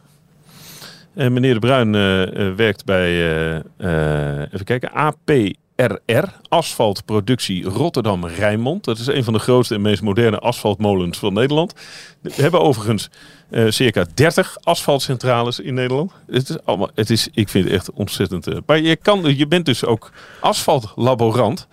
En 1.16 1.34
meneer 1.34 1.53
De 1.53 1.59
Bruin 1.59 1.95
eh, 1.95 2.47
eh, 2.47 2.55
werkt 2.55 2.86
bij, 2.86 3.09
eh, 3.09 3.55
eh, 3.78 4.39
even 4.53 4.66
kijken, 4.66 4.91
APRR, 4.91 6.24
Asfaltproductie 6.49 7.63
Rotterdam-Rijnmond. 7.63 8.84
Dat 8.84 8.97
is 8.97 9.07
een 9.07 9.24
van 9.24 9.34
de 9.34 9.39
grootste 9.39 9.76
en 9.76 9.82
meest 9.82 10.01
moderne 10.01 10.39
asfaltmolens 10.39 11.18
van 11.18 11.34
Nederland. 11.34 11.74
We 12.22 12.32
hebben 12.36 12.61
overigens 12.61 13.09
eh, 13.49 13.66
circa 13.70 14.05
30 14.13 14.57
asfaltcentrales 14.63 15.59
in 15.59 15.74
Nederland. 15.74 16.11
Het 16.28 16.49
is 16.49 16.57
allemaal, 16.63 16.89
het 16.93 17.09
is, 17.09 17.28
ik 17.34 17.49
vind 17.49 17.63
het 17.66 17.74
echt 17.74 17.91
ontzettend. 17.91 18.47
eh, 18.47 18.57
maar 18.66 18.80
je, 18.80 18.95
kan, 18.95 19.38
je 19.38 19.47
bent 19.47 19.66
dus 19.66 19.86
ook 19.86 20.11
asfaltlaborant. 20.39 21.68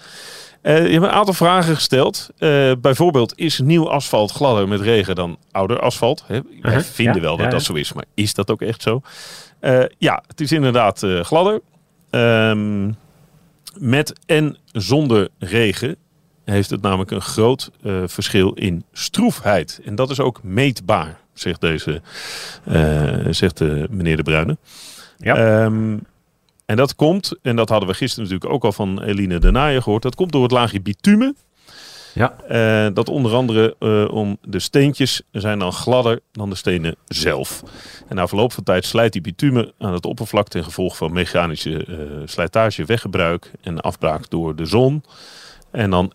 Eh, 0.63 0.87
je 0.87 0.93
hebt 0.93 1.05
een 1.05 1.11
aantal 1.11 1.35
vragen 1.35 1.75
gesteld. 1.75 2.31
Eh, 2.39 2.73
bijvoorbeeld, 2.81 3.39
is 3.39 3.59
nieuw 3.59 3.91
asfalt 3.91 4.31
gladder 4.31 4.69
met 4.69 4.81
regen 4.81 5.15
dan 5.15 5.39
ouder 5.51 5.81
asfalt? 5.81 6.25
Hè, 6.27 6.41
wij 6.61 6.73
Uh-huh, 6.73 6.81
vinden 6.81 7.15
ja, 7.15 7.21
wel 7.21 7.37
dat 7.37 7.47
ja, 7.47 7.53
dat 7.53 7.63
zo 7.63 7.73
is, 7.73 7.93
maar 7.93 8.05
is 8.15 8.35
dat 8.35 8.51
ook 8.51 8.63
echt 8.63 8.83
zo? 8.83 9.01
Eh, 9.61 9.85
ja, 9.99 10.23
het 10.27 10.41
is 10.41 10.53
inderdaad 10.53 11.07
gladder. 11.23 11.61
Ehm, 12.11 12.91
met 13.79 14.13
en 14.27 14.57
zonder 14.73 15.29
regen 15.39 15.97
heeft 16.45 16.71
het 16.71 16.83
namelijk 16.83 17.11
een 17.11 17.21
groot 17.21 17.71
verschil 18.07 18.53
in 18.53 18.85
stroefheid. 18.93 19.81
En 19.85 19.95
dat 19.95 20.11
is 20.11 20.21
ook 20.21 20.43
meetbaar, 20.43 21.19
zegt, 21.33 21.61
deze, 21.61 22.03
zegt 23.31 23.59
de 23.59 23.87
meneer 23.91 24.17
De 24.17 24.23
Bruyne. 24.23 24.57
Ja. 25.19 25.37
Ehm, 25.37 25.97
en 26.73 26.79
dat 26.79 26.95
komt, 26.95 27.39
en 27.43 27.57
dat 27.57 27.68
hadden 27.68 27.89
we 27.89 27.95
gisteren 27.95 28.25
natuurlijk 28.25 28.55
ook 28.55 28.64
al 28.64 28.73
van 28.73 29.03
Eline 29.03 29.39
de 29.39 29.51
Naaier 29.51 29.83
gehoord, 29.83 30.03
dat 30.03 30.14
komt 30.14 30.33
door 30.33 30.43
het 30.43 30.51
laagje 30.51 30.81
bitumen. 30.81 31.37
Ja. 32.14 32.37
Eh, 32.49 32.95
dat 32.95 33.09
onder 33.09 33.35
andere 33.35 33.77
eh, 33.79 34.14
om 34.14 34.39
de 34.43 34.59
steentjes 34.59 35.23
zijn 35.33 35.59
dan 35.59 35.73
gladder 35.73 36.20
dan 36.33 36.51
de 36.51 36.57
stenen 36.57 36.97
zelf. 37.07 37.62
En 38.09 38.16
na 38.16 38.27
verloop 38.27 38.53
van 38.53 38.64
tijd 38.64 38.85
slijt 38.85 39.12
die 39.12 39.20
bitumen 39.20 39.73
aan 39.79 39.93
het 39.93 40.07
oppervlak 40.07 40.49
ten 40.49 40.64
gevolge 40.64 40.97
van 40.97 41.12
mechanische 41.12 41.85
eh, 41.85 41.97
slijtage, 42.25 42.85
weggebruik 42.85 43.51
en 43.61 43.81
afbraak 43.81 44.31
door 44.31 44.57
de 44.57 44.64
zon. 44.64 45.05
En 45.70 45.91
dan 45.91 46.12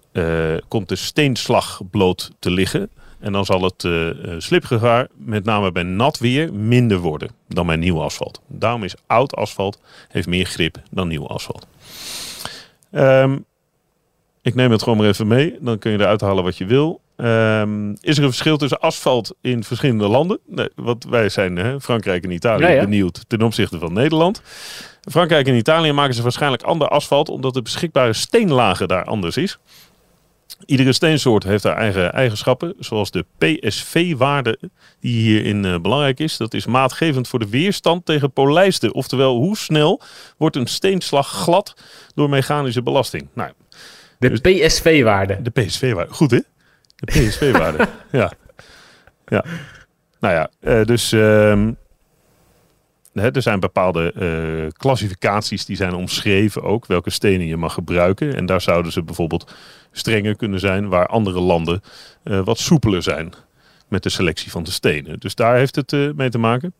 komt 0.67 0.89
de 0.89 0.95
steenslag 0.95 1.81
bloot 1.91 2.31
te 2.39 2.51
liggen. 2.51 2.89
En 3.27 3.33
dan 3.33 3.45
zal 3.45 3.61
het 3.61 3.83
eh, 3.83 4.09
eh, 4.09 4.15
slipgevaar, 4.37 5.07
met 5.15 5.45
name 5.45 5.71
bij 5.71 5.83
nat 5.83 6.19
weer, 6.19 6.53
minder 6.53 6.97
worden 6.97 7.29
dan 7.47 7.67
bij 7.67 7.75
nieuw 7.75 8.01
asfalt. 8.01 8.41
Daarom 8.47 8.83
is 8.83 8.95
oud 9.07 9.35
asfalt 9.35 9.81
heeft 10.07 10.27
meer 10.27 10.45
grip 10.45 10.77
dan 10.91 11.07
nieuw 11.07 11.27
asfalt. 11.27 11.67
Ehm, 12.91 13.37
ik 14.41 14.55
neem 14.55 14.71
het 14.71 14.83
gewoon 14.83 14.97
maar 14.97 15.07
even 15.07 15.27
mee. 15.27 15.57
Dan 15.59 15.79
kun 15.79 15.91
je 15.91 15.99
eruit 15.99 16.21
halen 16.21 16.43
wat 16.43 16.57
je 16.57 16.65
wil. 16.65 17.01
Ehm, 17.15 17.91
is 17.91 18.17
er 18.17 18.23
een 18.23 18.29
verschil 18.29 18.57
tussen 18.57 18.79
asfalt 18.79 19.35
in 19.41 19.63
verschillende 19.63 20.07
landen? 20.07 20.39
Nee, 20.45 20.69
want 20.75 21.05
wij 21.05 21.29
zijn 21.29 21.55
hè, 21.55 21.81
Frankrijk 21.81 22.23
en 22.23 22.31
Italië 22.31 22.79
benieuwd 22.79 23.23
ten 23.27 23.41
opzichte 23.41 23.79
van 23.79 23.93
Nederland. 23.93 24.41
Frankrijk 25.11 25.47
en 25.47 25.55
Italië 25.55 25.91
maken 25.91 26.13
ze 26.13 26.21
waarschijnlijk 26.21 26.63
ander 26.63 26.87
asfalt 26.87 27.29
omdat 27.29 27.53
de 27.53 27.61
beschikbare 27.61 28.13
steenlagen 28.13 28.87
daar 28.87 29.03
anders 29.03 29.37
is. 29.37 29.59
Iedere 30.65 30.93
steensoort 30.93 31.43
heeft 31.43 31.63
haar 31.63 31.77
eigen 31.77 32.13
eigenschappen, 32.13 32.73
zoals 32.79 33.11
de 33.11 33.25
PSV-waarde 33.37 34.59
die 34.99 35.21
hierin 35.21 35.65
eh, 35.65 35.79
belangrijk 35.79 36.19
is. 36.19 36.37
Dat 36.37 36.53
is 36.53 36.65
maatgevend 36.65 37.27
voor 37.27 37.39
de 37.39 37.49
weerstand 37.49 38.05
tegen 38.05 38.31
polijsten. 38.31 38.93
Oftewel, 38.93 39.35
hoe 39.35 39.57
snel 39.57 40.01
wordt 40.37 40.55
een 40.55 40.67
steenslag 40.67 41.27
glad 41.27 41.73
door 42.15 42.29
mechanische 42.29 42.81
belasting? 42.83 43.27
Nou, 43.33 43.51
De 44.19 44.29
Dus- 44.29 44.39
PSV-waarde. 44.67 45.41
de 45.41 45.49
PSV-waarde. 45.49 46.13
Goed, 46.13 46.31
hè? 46.31 46.39
De 46.95 47.05
PSV-waarde. 47.05 47.87
ja. 48.11 48.31
ja. 49.25 49.45
Nou 50.19 50.33
ja, 50.33 50.49
eh, 50.59 50.85
dus 50.85 51.11
ehm, 51.11 51.71
hè, 53.19 53.31
er 53.31 53.41
zijn 53.41 53.59
bepaalde 53.59 54.11
eh, 54.11 54.71
klassificaties 54.77 55.65
die 55.65 55.75
zijn 55.75 55.93
omschreven 55.93 56.63
ook. 56.63 56.85
Welke 56.85 57.09
stenen 57.09 57.47
je 57.47 57.57
mag 57.57 57.73
gebruiken. 57.73 58.35
En 58.35 58.45
daar 58.45 58.61
zouden 58.61 58.91
ze 58.91 59.03
bijvoorbeeld 59.03 59.53
strenger 59.91 60.35
kunnen 60.35 60.59
zijn. 60.59 60.89
Waar 60.89 61.07
andere 61.07 61.39
landen 61.39 61.81
eh, 62.23 62.39
wat 62.43 62.57
soepeler 62.57 63.03
zijn 63.03 63.33
met 63.87 64.03
de 64.03 64.09
selectie 64.09 64.51
van 64.51 64.63
de 64.63 64.71
stenen. 64.71 65.19
Dus 65.19 65.35
daar 65.35 65.55
heeft 65.55 65.75
het 65.75 65.93
eh, 65.93 66.09
mee 66.15 66.29
te 66.29 66.37
maken. 66.37 66.73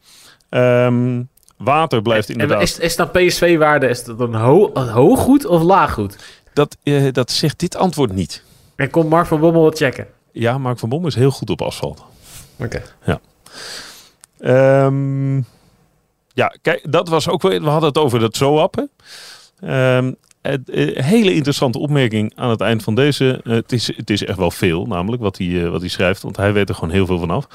Ehm, 0.49 1.21
water 1.57 2.01
blijft 2.01 2.27
En 2.27 2.33
inderdaad... 2.33 2.61
is, 2.61 2.79
is 2.79 2.95
dan 2.95 3.11
PSV-waarde 3.11 3.87
is 3.87 4.03
dat 4.03 4.19
een, 4.19 4.33
ho 4.33 4.71
hoog 4.73 5.19
goed 5.19 5.45
of 5.45 5.61
laag 5.61 5.93
goed? 5.93 6.17
Dat, 6.53 6.77
dat 7.11 7.31
zegt 7.31 7.59
dit 7.59 7.75
antwoord 7.75 8.13
niet. 8.13 8.43
En 8.75 8.89
komt 8.89 9.09
Mark 9.09 9.27
van 9.27 9.39
Bommel 9.39 9.61
wat 9.61 9.77
checken? 9.77 10.07
Ja, 10.31 10.57
Mark 10.57 10.79
van 10.79 10.89
Bommel 10.89 11.07
is 11.07 11.15
heel 11.15 11.31
goed 11.31 11.49
op 11.49 11.61
asfalt. 11.61 12.03
Oké. 12.59 12.81
Ehm, 14.39 15.35
ja, 15.35 15.41
kijk, 16.61 16.91
dat 16.91 17.09
was 17.09 17.29
ook 17.29 17.41
weer. 17.41 17.61
We 17.61 17.69
hadden 17.69 17.89
het 17.89 17.97
over 17.97 18.19
dat 18.19 18.35
zoap. 18.35 18.87
Ehm, 19.59 20.11
eh, 20.41 20.55
hele 21.05 21.33
interessante 21.33 21.79
opmerking 21.79 22.31
aan 22.35 22.49
het 22.49 22.61
eind 22.61 22.83
van 22.83 22.95
deze. 22.95 23.39
het, 23.43 23.71
is, 23.71 23.95
het 23.97 24.09
is 24.09 24.25
echt 24.25 24.37
wel 24.37 24.51
veel, 24.51 24.85
namelijk 24.85 25.21
wat 25.21 25.37
hij, 25.37 25.63
eh, 25.63 25.69
wat 25.69 25.81
hij 25.81 25.89
schrijft, 25.89 26.21
want 26.21 26.37
hij 26.37 26.53
weet 26.53 26.69
er 26.69 26.75
gewoon 26.75 26.93
heel 26.93 27.05
veel 27.05 27.19
van 27.19 27.31
af. 27.31 27.47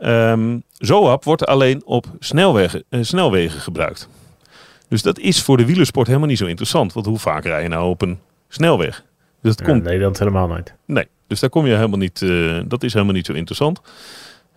Ehm 0.00 0.58
zoap 0.78 1.24
wordt 1.24 1.46
alleen 1.46 1.82
op 1.84 2.06
snelwegen, 2.18 2.84
eh, 2.88 3.00
snelwegen 3.02 3.60
gebruikt. 3.60 4.08
Dus 4.88 5.02
dat 5.02 5.18
is 5.18 5.42
voor 5.42 5.56
de 5.56 5.64
wielersport 5.66 6.06
helemaal 6.06 6.28
niet 6.28 6.38
zo 6.38 6.46
interessant. 6.46 6.92
Want 6.92 7.06
hoe 7.06 7.18
vaak 7.18 7.44
rij 7.44 7.62
je 7.62 7.68
nou 7.68 7.88
op 7.88 8.02
een 8.02 8.18
snelweg? 8.48 9.04
Dus 9.42 9.56
dat 9.56 9.66
Ja, 9.66 9.72
komt 9.72 9.84
Nederland 9.84 10.18
helemaal 10.18 10.46
nooit. 10.46 10.74
Nee, 10.86 11.06
dus 11.26 11.40
daar 11.40 11.50
kom 11.50 11.66
je 11.66 11.74
helemaal 11.74 11.98
niet. 11.98 12.18
dat 12.66 12.82
is 12.82 12.92
helemaal 12.92 13.14
niet 13.14 13.26
zo 13.26 13.32
interessant. 13.32 13.80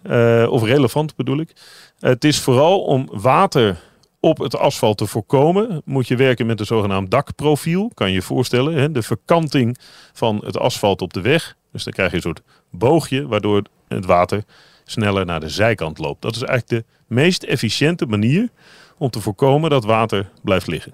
Eh, 0.03 0.47
of 0.49 0.63
relevant 0.63 1.15
bedoel 1.15 1.39
ik. 1.39 1.53
het 1.99 2.23
is 2.23 2.39
vooral 2.39 2.81
om 2.81 3.09
water 3.11 3.77
op 4.19 4.37
het 4.37 4.57
asfalt 4.57 4.97
te 4.97 5.05
voorkomen. 5.07 5.81
Moet 5.85 6.07
je 6.07 6.15
werken 6.15 6.45
met 6.45 6.59
een 6.59 6.65
zogenaamd 6.65 7.11
dakprofiel. 7.11 7.91
Kan 7.93 8.07
je 8.07 8.13
je 8.13 8.21
voorstellen. 8.21 8.73
Hè? 8.75 8.91
De 8.91 9.01
verkanting 9.01 9.77
van 10.13 10.41
het 10.45 10.57
asfalt 10.57 11.01
op 11.01 11.13
de 11.13 11.21
weg. 11.21 11.55
Dus 11.71 11.83
dan 11.83 11.93
krijg 11.93 12.09
je 12.09 12.15
een 12.15 12.21
soort 12.21 12.41
boogje. 12.69 13.27
Waardoor 13.27 13.61
het 13.87 14.05
water 14.05 14.43
sneller 14.85 15.25
naar 15.25 15.39
de 15.39 15.49
zijkant 15.49 15.97
loopt. 15.97 16.21
Dat 16.21 16.35
is 16.35 16.41
eigenlijk 16.43 16.85
de 16.85 16.93
meest 17.07 17.43
efficiënte 17.43 18.05
manier 18.05 18.49
om 18.97 19.09
te 19.09 19.21
voorkomen 19.21 19.69
dat 19.69 19.85
water 19.85 20.29
blijft 20.41 20.67
liggen. 20.67 20.93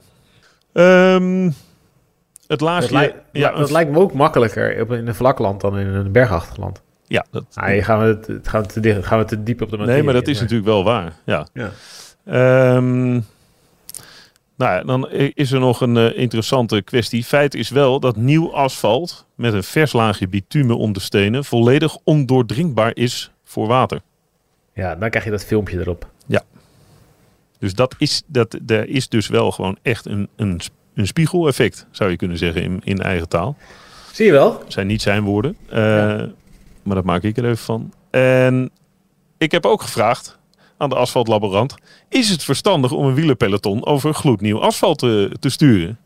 Ehm, 0.73 1.51
het 2.47 2.61
laagje. 2.61 2.81
Dat, 2.81 2.91
lijkt- 2.97 3.17
ja, 3.31 3.51
dat 3.51 3.71
lijkt 3.71 3.91
me 3.91 3.99
ook 3.99 4.13
makkelijker 4.13 4.91
in 4.91 5.07
een 5.07 5.15
vlakland 5.15 5.61
dan 5.61 5.77
in 5.77 5.87
een 5.87 6.11
bergachtig 6.11 6.57
land. 6.57 6.81
Ja, 7.09 7.25
dat, 7.31 7.45
Ah, 7.53 7.83
gaan 7.83 7.99
we, 7.99 8.05
het, 8.05 8.27
het 8.27 8.47
gaan, 8.47 8.61
we 8.61 8.67
te 8.67 8.79
dicht, 8.79 9.05
gaan 9.05 9.19
we 9.19 9.25
te 9.25 9.43
diep 9.43 9.61
op 9.61 9.69
de 9.69 9.77
materie. 9.77 9.95
Nee, 9.95 10.05
maar 10.05 10.13
dat 10.13 10.27
is 10.27 10.39
natuurlijk 10.39 10.67
wel 10.67 10.83
waar. 10.83 11.13
Ja. 11.25 11.47
Ja. 11.53 11.71
Ehm, 12.25 13.11
nou 14.55 14.73
ja, 14.75 14.83
dan 14.83 15.09
is 15.11 15.51
er 15.51 15.59
nog 15.59 15.81
een 15.81 15.97
eh, 15.97 16.17
interessante 16.17 16.81
kwestie. 16.81 17.23
Feit 17.23 17.55
is 17.55 17.69
wel 17.69 17.99
dat 17.99 18.15
nieuw 18.15 18.53
asfalt 18.53 19.25
met 19.35 19.53
een 19.53 19.63
vers 19.63 19.93
laagje 19.93 20.27
bitumen 20.27 20.77
om 20.77 20.93
de 20.93 20.99
stenen 20.99 21.45
volledig 21.45 21.97
ondoordringbaar 22.03 22.91
is 22.95 23.31
voor 23.43 23.67
water. 23.67 24.01
Ja, 24.73 24.95
dan 24.95 25.09
krijg 25.09 25.25
je 25.25 25.31
dat 25.31 25.45
filmpje 25.45 25.79
erop. 25.79 26.07
Dus 27.59 27.73
dat 27.73 27.95
is, 27.97 28.23
dat, 28.27 28.57
er 28.67 28.89
is 28.89 29.09
dus 29.09 29.27
wel 29.27 29.51
gewoon 29.51 29.77
echt 29.81 30.05
een, 30.05 30.27
een, 30.35 30.59
een 30.93 31.07
spiegeleffect, 31.07 31.85
zou 31.91 32.09
je 32.09 32.15
kunnen 32.15 32.37
zeggen 32.37 32.63
in, 32.63 32.81
in 32.83 33.01
eigen 33.01 33.27
taal. 33.29 33.57
Zie 34.11 34.25
je 34.25 34.31
wel? 34.31 34.63
Zijn 34.67 34.87
niet 34.87 35.01
zijn 35.01 35.23
woorden, 35.23 35.57
eh, 35.69 35.79
Ja. 35.79 36.29
Maar 36.83 36.95
dat 36.95 37.05
maak 37.05 37.23
ik 37.23 37.37
er 37.37 37.45
even 37.45 37.57
van. 37.57 37.93
En 38.09 38.69
ik 39.37 39.51
heb 39.51 39.65
ook 39.65 39.81
gevraagd 39.81 40.37
aan 40.77 40.89
de 40.89 40.95
asfaltlaborant: 40.95 41.75
is 42.09 42.29
het 42.29 42.43
verstandig 42.43 42.91
om 42.91 43.05
een 43.05 43.13
wielerpeloton 43.13 43.85
over 43.85 44.13
gloednieuw 44.13 44.61
asfalt 44.61 44.99
te, 44.99 45.35
te 45.39 45.49
sturen? 45.49 45.99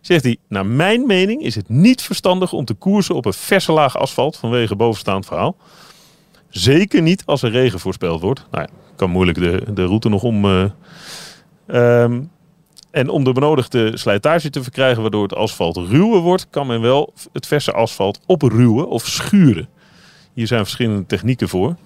Zegt 0.00 0.24
hij: 0.24 0.36
Naar 0.48 0.66
mijn 0.66 1.06
mening 1.06 1.42
is 1.42 1.54
het 1.54 1.68
niet 1.68 2.02
verstandig 2.02 2.52
om 2.52 2.64
te 2.64 2.74
koersen 2.74 3.14
op 3.14 3.24
een 3.24 3.32
verse 3.32 3.72
laag 3.72 3.98
asfalt 3.98 4.36
vanwege 4.36 4.76
bovenstaand 4.76 5.26
verhaal. 5.26 5.56
Zeker 6.48 7.02
niet 7.02 7.22
als 7.26 7.42
er 7.42 7.50
regen 7.50 7.80
voorspeld 7.80 8.20
wordt. 8.20 8.46
Nou 8.50 8.66
ja, 8.68 8.74
kan 8.96 9.10
moeilijk 9.10 9.38
de, 9.38 9.62
de 9.74 9.84
route 9.84 10.08
nog 10.08 10.22
om. 10.22 10.44
eh, 10.44 10.64
ehm, 11.66 12.20
en 12.94 13.08
om 13.08 13.24
de 13.24 13.32
benodigde 13.32 13.96
slijtage 13.96 14.50
te 14.50 14.62
verkrijgen 14.62 15.02
waardoor 15.02 15.22
het 15.22 15.34
asfalt 15.34 15.76
ruwer 15.76 16.20
wordt, 16.20 16.46
kan 16.50 16.66
men 16.66 16.80
wel 16.80 17.12
het 17.32 17.46
verse 17.46 17.72
asfalt 17.72 18.20
opruwen 18.26 18.88
of 18.88 19.06
schuren. 19.06 19.68
Hier 20.34 20.46
zijn 20.46 20.62
verschillende 20.64 21.06
technieken 21.06 21.48
voor. 21.48 21.76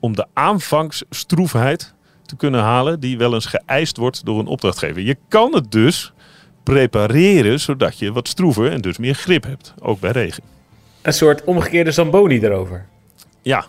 Om 0.00 0.16
de 0.16 0.26
aanvangsstroefheid 0.32 1.94
te 2.26 2.36
kunnen 2.36 2.60
halen 2.60 3.00
die 3.00 3.18
wel 3.18 3.34
eens 3.34 3.46
geëist 3.46 3.96
wordt 3.96 4.24
door 4.24 4.38
een 4.38 4.46
opdrachtgever. 4.46 5.02
Je 5.02 5.16
kan 5.28 5.54
het 5.54 5.72
dus 5.72 6.12
prepareren 6.62 7.60
zodat 7.60 7.98
je 7.98 8.12
wat 8.12 8.28
stroever 8.28 8.70
en 8.70 8.80
dus 8.80 8.98
meer 8.98 9.14
grip 9.14 9.44
hebt. 9.44 9.74
Ook 9.78 10.00
bij 10.00 10.10
regen. 10.10 10.42
Een 11.02 11.12
soort 11.12 11.44
omgekeerde 11.44 11.92
Zamboni 11.92 12.40
erover. 12.40 12.86
Ja. 13.42 13.64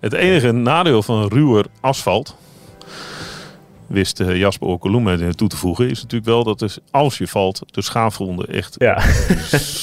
Het 0.00 0.12
enige 0.12 0.52
nadeel 0.52 1.02
van 1.02 1.28
ruwer 1.28 1.66
asfalt, 1.80 2.36
wist 3.88 4.20
eh, 4.20 4.36
Jasper 4.36 4.68
Okolum 4.68 5.02
mij 5.02 5.32
toe 5.34 5.48
te 5.48 5.56
voegen, 5.56 5.90
is 5.90 6.02
natuurlijk 6.02 6.30
wel 6.30 6.44
dat 6.44 6.58
dus 6.58 6.78
als 6.90 7.18
je 7.18 7.28
valt, 7.28 7.62
de 7.66 7.82
schaafgronden 7.82 8.46
echt 8.46 8.74
Ja. 8.78 9.02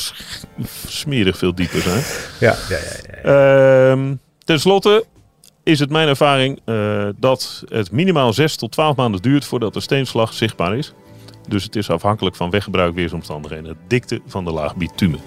smerig 0.88 1.38
veel 1.38 1.56
dieper 1.56 1.82
zijn. 1.82 2.03
ja, 2.39 2.56
ja, 2.70 2.78
ja, 2.78 3.22
ja. 3.24 3.91
Ehm 3.91 4.14
ten 4.45 4.60
slotte 4.60 5.06
is 5.64 5.80
het 5.80 5.89
mijn 5.89 6.08
ervaring 6.08 6.60
eh, 6.66 7.08
dat 7.18 7.64
het 7.68 7.91
minimaal 7.91 8.34
6 8.34 8.56
tot 8.56 8.72
12 8.72 8.95
maanden 8.95 9.22
duurt 9.22 9.45
voordat 9.45 9.74
de 9.74 9.80
steenslag 9.80 10.34
zichtbaar 10.34 10.78
is. 10.78 10.93
Dus 11.47 11.64
het 11.64 11.76
is 11.76 11.89
afhankelijk 11.89 12.36
van 12.36 12.49
weggebruik, 12.49 12.95
weersomstandigheden, 12.95 13.64
de 13.64 13.76
dikte 13.88 14.22
van 14.28 14.45
de 14.45 14.51
laag 14.51 14.76
bitumen. 14.76 15.20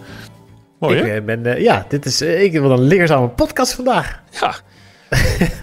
Mooi 0.78 0.98
ik 0.98 1.04
hè? 1.04 1.16
eh, 1.16 1.24
ben, 1.24 1.62
ja, 1.62 1.86
dit 1.88 2.06
is 2.06 2.20
ik 2.20 2.52
wel 2.52 2.70
een 2.70 2.82
leerzame 2.82 3.28
podcast 3.28 3.72
vandaag. 3.72 4.22
Ja. 4.40 4.54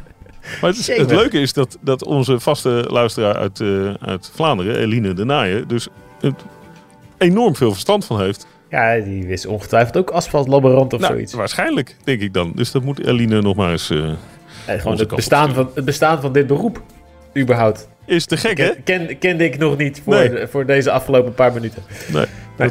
maar 0.61 0.73
het, 0.87 1.11
leuke 1.11 1.39
is 1.39 1.53
dat, 1.53 1.77
dat 1.81 2.03
onze 2.03 2.39
vaste 2.39 2.85
luisteraar 2.89 3.35
uit, 3.35 3.59
eh, 3.59 3.93
uit 4.01 4.31
Vlaanderen, 4.35 4.75
Eline 4.77 5.13
de 5.13 5.25
Naaien, 5.25 5.67
dus 5.67 5.87
enorm 7.17 7.55
veel 7.55 7.71
verstand 7.71 8.05
van 8.05 8.19
heeft. 8.19 8.47
Ja, 8.69 8.99
die 8.99 9.27
is 9.27 9.45
ongetwijfeld 9.45 9.97
ook 9.97 10.09
asfaltlaborant 10.09 10.93
of 10.93 10.99
Nou, 10.99 11.13
zoiets. 11.13 11.33
waarschijnlijk, 11.33 11.95
denk 12.03 12.21
ik 12.21 12.33
dan. 12.33 12.51
Dus 12.55 12.71
dat 12.71 12.83
moet 12.83 13.05
Eline 13.05 13.41
nog 13.41 13.55
maar 13.55 13.71
eens... 13.71 13.89
eh, 13.89 14.09
gewoon 14.67 14.97
het 14.97 15.15
bestaan, 15.15 15.53
van, 15.53 15.69
het 15.75 15.85
bestaan 15.85 16.21
van 16.21 16.33
dit 16.33 16.47
beroep, 16.47 16.81
überhaupt. 17.37 17.87
is 18.05 18.25
te 18.25 18.37
gek, 18.37 18.57
hè? 18.57 18.69
Ken, 18.69 18.83
ken, 19.07 19.17
kende 19.17 19.43
ik 19.43 19.57
nog 19.57 19.77
niet 19.77 20.01
voor, 20.03 20.13
Nee. 20.15 20.29
de- 20.29 20.47
voor 20.47 20.65
deze 20.65 20.91
afgelopen 20.91 21.33
paar 21.33 21.53
minuten. 21.53 21.83
Nee. 22.57 22.69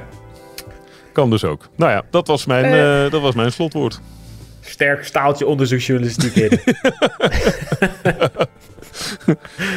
Kan 1.12 1.30
dus 1.30 1.44
ook. 1.44 1.68
Nou 1.76 1.90
ja, 1.92 2.02
dat 2.10 2.26
was 2.26 2.46
mijn, 2.46 2.64
eh, 2.64 3.10
dat 3.10 3.20
was 3.20 3.34
mijn 3.34 3.52
slotwoord. 3.52 4.00
Sterk 4.64 5.04
staaltje 5.04 5.46
onderzoeksjournalistiek 5.46 6.34
in. 6.34 6.60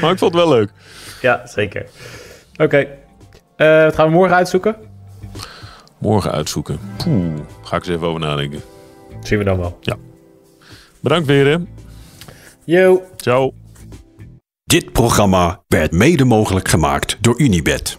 Maar 0.01 0.11
ik 0.11 0.17
vond 0.17 0.33
het 0.33 0.33
wel 0.33 0.49
leuk. 0.49 0.69
ja, 1.21 1.47
zeker. 1.47 1.85
Oké. 2.57 2.87
Eh, 3.55 3.83
wat 3.83 3.95
gaan 3.95 4.07
we 4.07 4.13
morgen 4.13 4.35
uitzoeken? 4.35 4.75
Morgen 5.97 6.31
uitzoeken. 6.31 6.79
Poeh, 6.97 7.33
ga 7.63 7.75
ik 7.75 7.85
eens 7.85 7.95
even 7.95 8.07
over 8.07 8.19
nadenken. 8.19 8.61
Zien 9.21 9.37
we 9.37 9.43
dan 9.43 9.57
wel. 9.57 9.79
Bedankt 10.99 11.27
weer, 11.27 11.45
hè. 11.45 11.57
Yo. 12.63 13.03
Ciao. 13.17 13.53
Dit 14.63 14.91
programma 14.91 15.63
werd 15.67 15.91
mede 15.91 16.25
mogelijk 16.25 16.67
gemaakt 16.67 17.17
door 17.21 17.39
Unibed. 17.39 17.97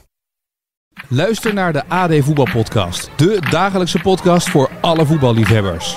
Luister 1.09 1.55
naar 1.55 1.73
de 1.73 1.85
AD 1.89 2.13
Voetbalpodcast. 2.21 3.11
De 3.17 3.47
dagelijkse 3.51 3.99
podcast 4.01 4.49
voor 4.51 4.71
alle 4.81 5.07
voetballiefhebbers. 5.07 5.97